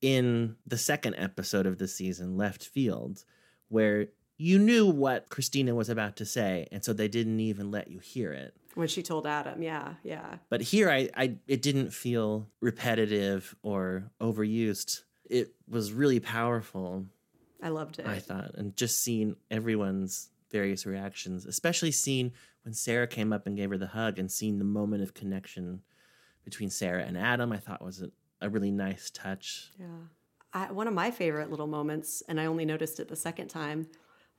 [0.02, 3.24] in the second episode of the season, Left Field,
[3.70, 4.08] where
[4.38, 8.00] you knew what Christina was about to say, and so they didn't even let you
[8.00, 8.54] hear it.
[8.76, 10.38] When she told Adam, yeah, yeah.
[10.50, 15.04] But here I, I it didn't feel repetitive or overused.
[15.30, 17.06] It was really powerful.
[17.62, 18.08] I loved it.
[18.08, 22.32] I thought, and just seeing everyone's various reactions, especially seeing
[22.64, 25.82] when Sarah came up and gave her the hug and seeing the moment of connection
[26.44, 29.72] between Sarah and Adam, I thought was a, a really nice touch.
[29.80, 29.86] Yeah.
[30.54, 33.88] I, one of my favorite little moments, and I only noticed it the second time,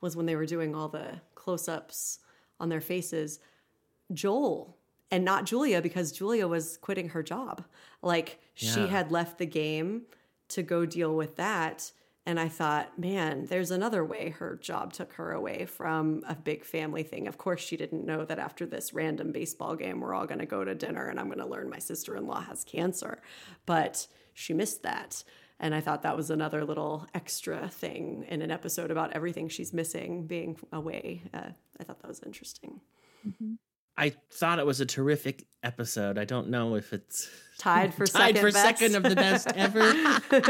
[0.01, 2.19] was when they were doing all the close ups
[2.59, 3.39] on their faces.
[4.13, 4.77] Joel
[5.11, 7.63] and not Julia, because Julia was quitting her job.
[8.01, 10.03] Like she had left the game
[10.49, 11.91] to go deal with that.
[12.27, 16.65] And I thought, man, there's another way her job took her away from a big
[16.65, 17.27] family thing.
[17.27, 20.47] Of course, she didn't know that after this random baseball game, we're all going to
[20.47, 23.21] go to dinner and I'm going to learn my sister in law has cancer.
[23.67, 25.23] But she missed that.
[25.59, 29.71] And I thought that was another little extra thing in an episode about everything she's
[29.71, 31.21] missing being away.
[31.33, 31.49] Uh,
[31.79, 32.81] I thought that was interesting.
[33.25, 33.53] Mm-hmm.
[33.97, 36.17] I thought it was a terrific episode.
[36.17, 38.79] I don't know if it's tied for tied second for best.
[38.79, 39.93] second of the best ever.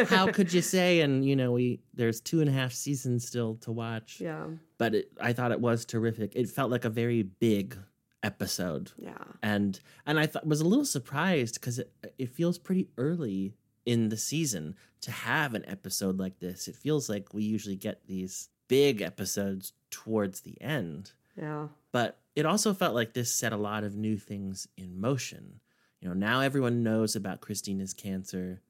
[0.05, 1.01] How could you say?
[1.01, 4.19] And you know, we there's two and a half seasons still to watch.
[4.19, 4.47] Yeah,
[4.77, 6.35] but it, I thought it was terrific.
[6.35, 7.77] It felt like a very big
[8.23, 8.91] episode.
[8.97, 9.13] Yeah,
[9.43, 13.53] and and I thought was a little surprised because it it feels pretty early
[13.85, 16.67] in the season to have an episode like this.
[16.67, 21.11] It feels like we usually get these big episodes towards the end.
[21.39, 21.67] Yeah.
[21.91, 25.61] But it also felt like this set a lot of new things in motion.
[26.01, 28.61] You know, now everyone knows about Christina's cancer.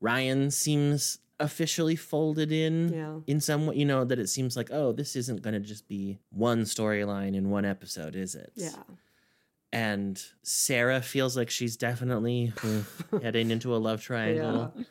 [0.00, 3.16] Ryan seems officially folded in yeah.
[3.26, 5.88] in some way, you know, that it seems like, oh, this isn't going to just
[5.88, 8.52] be one storyline in one episode, is it?
[8.54, 8.70] Yeah.
[9.72, 12.80] And Sarah feels like she's definitely hmm,
[13.22, 14.72] heading into a love triangle.
[14.76, 14.84] Yeah.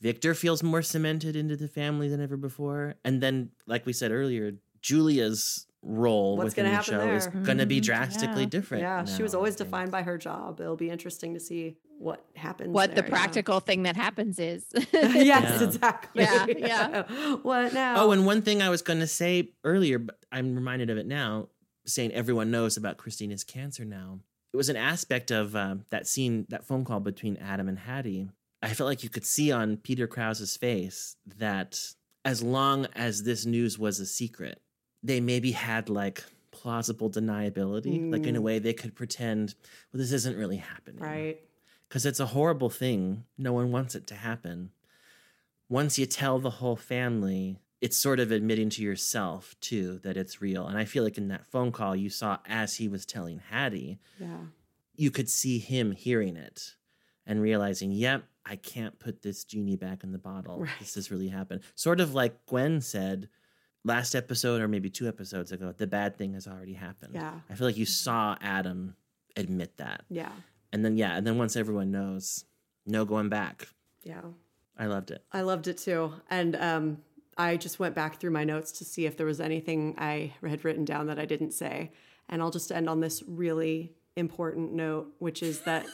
[0.00, 2.96] Victor feels more cemented into the family than ever before.
[3.04, 7.14] And then, like we said earlier, Julia's role What's within the show there?
[7.14, 8.48] is going to be drastically yeah.
[8.48, 8.82] different.
[8.82, 10.60] Yeah, now, she was always defined by her job.
[10.60, 12.70] It'll be interesting to see what happens.
[12.70, 13.60] What there, the practical yeah.
[13.60, 14.66] thing that happens is.
[14.92, 15.62] yes, yeah.
[15.62, 16.22] exactly.
[16.24, 17.02] Yeah, yeah.
[17.42, 18.04] what now?
[18.04, 21.06] Oh, and one thing I was going to say earlier, but I'm reminded of it
[21.06, 21.48] now,
[21.86, 24.20] saying everyone knows about Christina's cancer now.
[24.52, 28.28] It was an aspect of uh, that scene, that phone call between Adam and Haddie.
[28.62, 31.78] I felt like you could see on Peter Krause's face that
[32.24, 34.60] as long as this news was a secret,
[35.02, 38.00] they maybe had like plausible deniability.
[38.00, 38.12] Mm.
[38.12, 39.54] Like in a way they could pretend,
[39.92, 41.00] well, this isn't really happening.
[41.00, 41.40] Right.
[41.88, 43.24] Because it's a horrible thing.
[43.36, 44.70] No one wants it to happen.
[45.68, 50.40] Once you tell the whole family, it's sort of admitting to yourself too that it's
[50.40, 50.66] real.
[50.66, 54.00] And I feel like in that phone call you saw as he was telling Haddie,
[54.18, 54.38] yeah.
[54.96, 56.74] you could see him hearing it
[57.26, 60.58] and realizing, yep, I can't put this genie back in the bottle.
[60.60, 60.70] Right.
[60.80, 61.60] This has really happened.
[61.74, 63.28] Sort of like Gwen said
[63.88, 67.14] last episode or maybe two episodes ago, the bad thing has already happened.
[67.14, 67.32] Yeah.
[67.50, 68.94] I feel like you saw Adam
[69.36, 70.04] admit that.
[70.08, 70.32] Yeah.
[70.72, 72.44] And then yeah, and then once everyone knows,
[72.86, 73.68] no going back.
[74.02, 74.20] Yeah.
[74.78, 75.24] I loved it.
[75.32, 76.12] I loved it too.
[76.30, 76.98] And um
[77.36, 80.64] I just went back through my notes to see if there was anything I had
[80.64, 81.92] written down that I didn't say.
[82.28, 85.86] And I'll just end on this really important note, which is that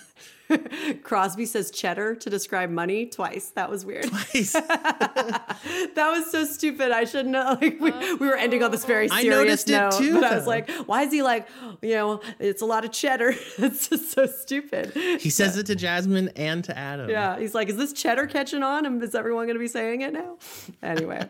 [1.02, 3.51] Crosby says cheddar to describe money twice.
[3.51, 4.05] That was weird.
[4.05, 4.52] Twice.
[4.52, 5.56] that
[5.96, 6.90] was so stupid.
[6.90, 9.94] I shouldn't have, like we, we were ending on this very serious I noticed note.
[9.94, 10.14] it too.
[10.14, 11.48] But I was like, why is he like,
[11.82, 13.34] you know, it's a lot of cheddar.
[13.59, 14.92] it's just so stupid.
[15.20, 17.09] He says it to Jasmine and to Adam.
[17.09, 17.38] Yeah.
[17.38, 18.86] He's like, is this cheddar catching on?
[18.86, 20.36] And is everyone going to be saying it now?
[20.82, 21.28] Anyway.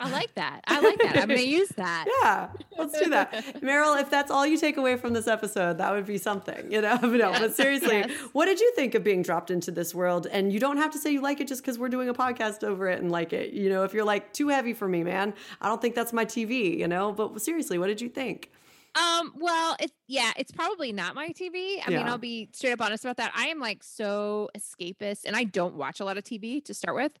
[0.00, 0.62] I like that.
[0.66, 1.16] I like that.
[1.18, 2.06] I'm going to use that.
[2.22, 3.32] Yeah, let's do that.
[3.62, 6.80] Meryl, if that's all you take away from this episode, that would be something, you
[6.80, 6.96] know?
[7.02, 7.38] no, yes.
[7.40, 8.10] but seriously, yes.
[8.32, 10.26] what did you think of being dropped into this world?
[10.30, 12.64] And you don't have to say you like it just because we're doing a podcast
[12.64, 13.52] over it and like it.
[13.52, 16.24] You know, if you're like, too heavy for me, man, I don't think that's my
[16.24, 17.12] TV, you know?
[17.12, 18.50] But seriously, what did you think?
[18.94, 21.76] Um, well, it's yeah, it's probably not my TV.
[21.78, 21.98] I Yeah.
[21.98, 23.32] mean, I'll be straight up honest about that.
[23.36, 26.96] I am like so escapist and I don't watch a lot of TV to start
[26.96, 27.12] with.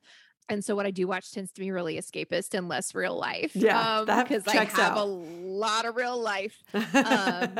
[0.48, 3.54] And so what I do watch tends to be really escapist and less real life.
[3.54, 4.98] Yeah, that because I have out.
[4.98, 6.62] a lot of real life.
[6.74, 7.54] Um,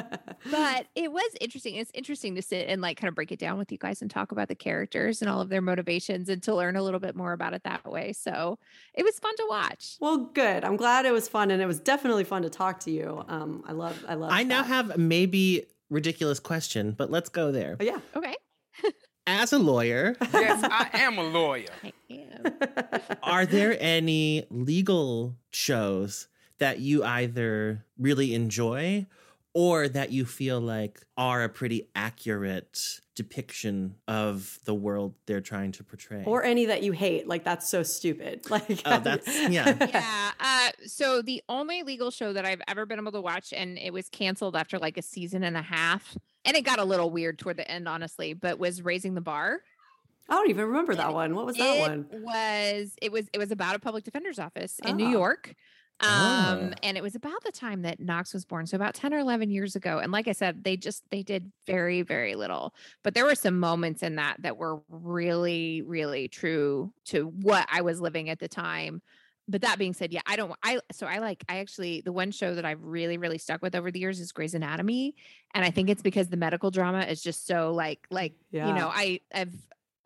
[0.50, 1.76] but it was interesting.
[1.76, 4.10] It's interesting to sit and like kind of break it down with you guys and
[4.10, 7.14] talk about the characters and all of their motivations and to learn a little bit
[7.14, 8.12] more about it that way.
[8.12, 8.58] So
[8.94, 9.96] it was fun to watch.
[10.00, 10.64] Well, good.
[10.64, 13.24] I'm glad it was fun, and it was definitely fun to talk to you.
[13.28, 14.30] Um, I love, I love.
[14.32, 17.76] I now have a maybe ridiculous question, but let's go there.
[17.78, 17.98] Oh, yeah.
[18.16, 18.34] Okay.
[19.26, 21.66] As a lawyer, yes, I am a lawyer.
[22.10, 23.16] I am.
[23.22, 26.28] are there any legal shows
[26.58, 29.06] that you either really enjoy
[29.52, 35.72] or that you feel like are a pretty accurate depiction of the world they're trying
[35.72, 36.22] to portray?
[36.24, 38.42] Or any that you hate, like that's so stupid.
[38.50, 39.76] Like, Oh, that's- yeah.
[39.88, 40.30] yeah.
[40.38, 43.92] Uh, so the only legal show that I've ever been able to watch, and it
[43.92, 47.38] was canceled after like a season and a half, and it got a little weird
[47.38, 48.34] toward the end, honestly.
[48.34, 49.60] But was Raising the Bar.
[50.30, 51.34] I don't even remember that one.
[51.34, 52.06] What was that it one?
[52.12, 55.10] Was it was it was about a public defender's office in New Oh.
[55.10, 55.54] York.
[56.02, 56.70] Um, Oh.
[56.82, 59.50] and it was about the time that Knox was born, so about 10 or 11
[59.50, 59.98] years ago.
[59.98, 62.74] And like I said, they just they did very, very little.
[63.02, 67.82] But there were some moments in that that were really, really true to what I
[67.82, 69.02] was living at the time.
[69.46, 72.30] But that being said, yeah, I don't I so I like I actually the one
[72.30, 75.16] show that I've really, really stuck with over the years is Grey's Anatomy.
[75.54, 78.90] And I think it's because the medical drama is just so like like, you know,
[78.94, 79.52] I I've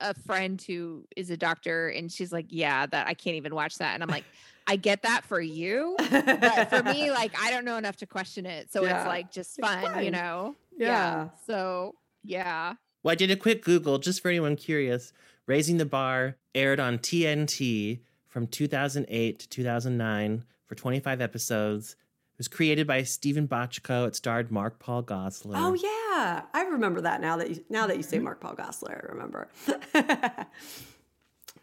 [0.00, 3.78] a friend who is a doctor and she's like, Yeah, that I can't even watch
[3.78, 3.94] that.
[3.94, 4.24] And I'm like,
[4.66, 5.94] I get that for you.
[5.98, 8.72] But for me, like I don't know enough to question it.
[8.72, 8.98] So Yeah.
[9.00, 10.12] it's like just It's fun, you fun.
[10.12, 10.56] know?
[10.76, 11.28] Yeah.
[11.46, 11.94] So
[12.24, 12.74] yeah.
[13.02, 15.12] Well, I did a quick Google just for anyone curious.
[15.46, 21.96] Raising the Bar aired on TNT from 2008 to 2009 for 25 episodes.
[22.34, 24.08] It was created by Steven Bochco.
[24.08, 25.54] It starred Mark Paul Gosselaar.
[25.54, 28.24] Oh yeah, I remember that now that you, now that you say mm-hmm.
[28.24, 29.48] Mark Paul Gosselaar, I remember.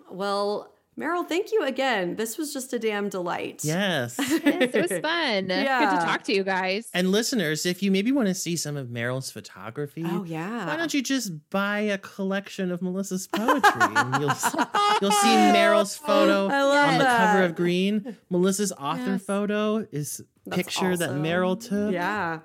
[0.10, 2.16] well, Meryl, thank you again.
[2.16, 3.62] This was just a damn delight.
[3.64, 4.18] Yes.
[4.42, 5.50] Yes, it was fun.
[5.50, 5.80] Yeah.
[5.80, 6.90] Good to talk to you guys.
[6.94, 10.68] And listeners, if you maybe want to see some of Meryl's photography, Oh yeah.
[10.68, 14.34] why don't you just buy a collection of Melissa's poetry and you'll
[15.02, 18.18] you'll see Meryl's photo I love on the cover of Green.
[18.30, 21.12] Melissa's author photo is That's picture that.
[21.12, 21.94] Meryl took.
[21.94, 22.40] Yeah.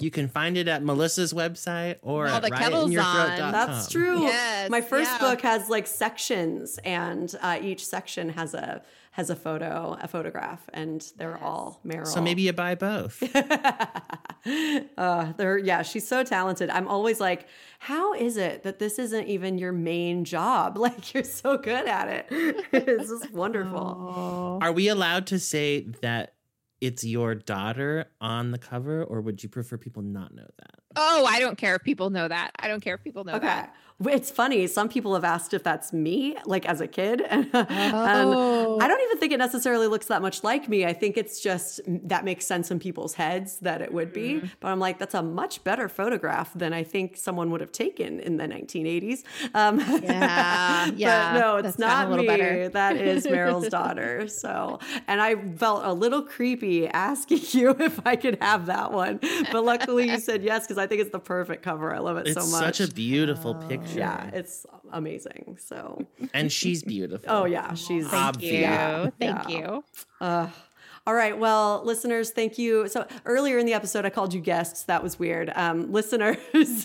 [0.00, 3.52] You can find it at Melissa's website or Well, at the kettle's riotinyourthroat.com.
[3.52, 4.22] That's true.
[4.22, 5.18] Yes, My first yeah.
[5.18, 8.82] book has like sections, and uh, each section has a
[9.12, 12.06] has a photo, a photograph, and they're all Meryl.
[12.06, 13.20] So maybe you buy both.
[14.96, 16.70] uh, they're yeah, she's so talented.
[16.70, 17.48] I'm always like,
[17.80, 20.78] how is it that this isn't even your main job?
[20.88, 22.26] Like you're so good at it.
[22.72, 24.58] it's just wonderful.
[24.62, 26.34] Are we allowed to say that
[26.80, 30.74] it's your daughter on the cover, or would you prefer people not know that?
[30.96, 32.52] Oh, I don't care if people know that.
[32.58, 33.46] I don't care if people know Okay.
[33.46, 33.74] that.
[34.06, 34.66] It's funny.
[34.68, 37.20] Some people have asked if that's me, like as a kid.
[37.30, 37.48] And,
[38.30, 38.78] Oh.
[38.80, 40.84] I don't even think it necessarily looks that much like me.
[40.86, 44.40] I think it's just that makes sense in people's heads that it would be.
[44.60, 48.20] But I'm like, that's a much better photograph than I think someone would have taken
[48.20, 49.24] in the 1980s.
[49.54, 52.28] Um, Yeah, yeah, no, it's that's not a little me.
[52.28, 52.68] better.
[52.72, 54.28] That is Meryl's daughter.
[54.28, 59.18] So, and I felt a little creepy asking you if I could have that one.
[59.50, 61.92] But luckily you said yes because I think it's the perfect cover.
[61.92, 62.68] I love it It's so much.
[62.68, 63.87] It's such a beautiful picture.
[63.94, 65.58] Yeah, it's amazing.
[65.60, 66.04] So,
[66.34, 67.28] And she's beautiful.
[67.30, 68.52] oh yeah, she's Thank you.
[68.52, 69.58] Yeah, Thank yeah.
[69.58, 69.84] you.
[70.20, 70.48] Uh,
[71.08, 72.86] all right, well, listeners, thank you.
[72.86, 74.82] So earlier in the episode, I called you guests.
[74.82, 75.50] That was weird.
[75.56, 76.36] Um, listeners,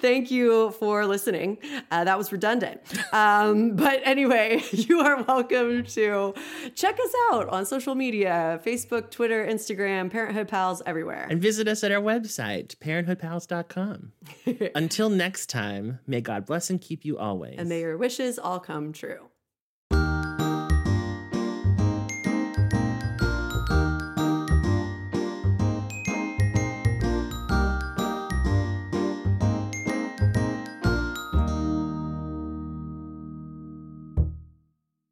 [0.00, 1.58] thank you for listening.
[1.90, 2.80] Uh, that was redundant.
[3.12, 6.34] Um, but anyway, you are welcome to
[6.76, 11.26] check us out on social media Facebook, Twitter, Instagram, Parenthood Pals, everywhere.
[11.28, 14.12] And visit us at our website, parenthoodpals.com.
[14.76, 17.56] Until next time, may God bless and keep you always.
[17.58, 19.27] And may your wishes all come true.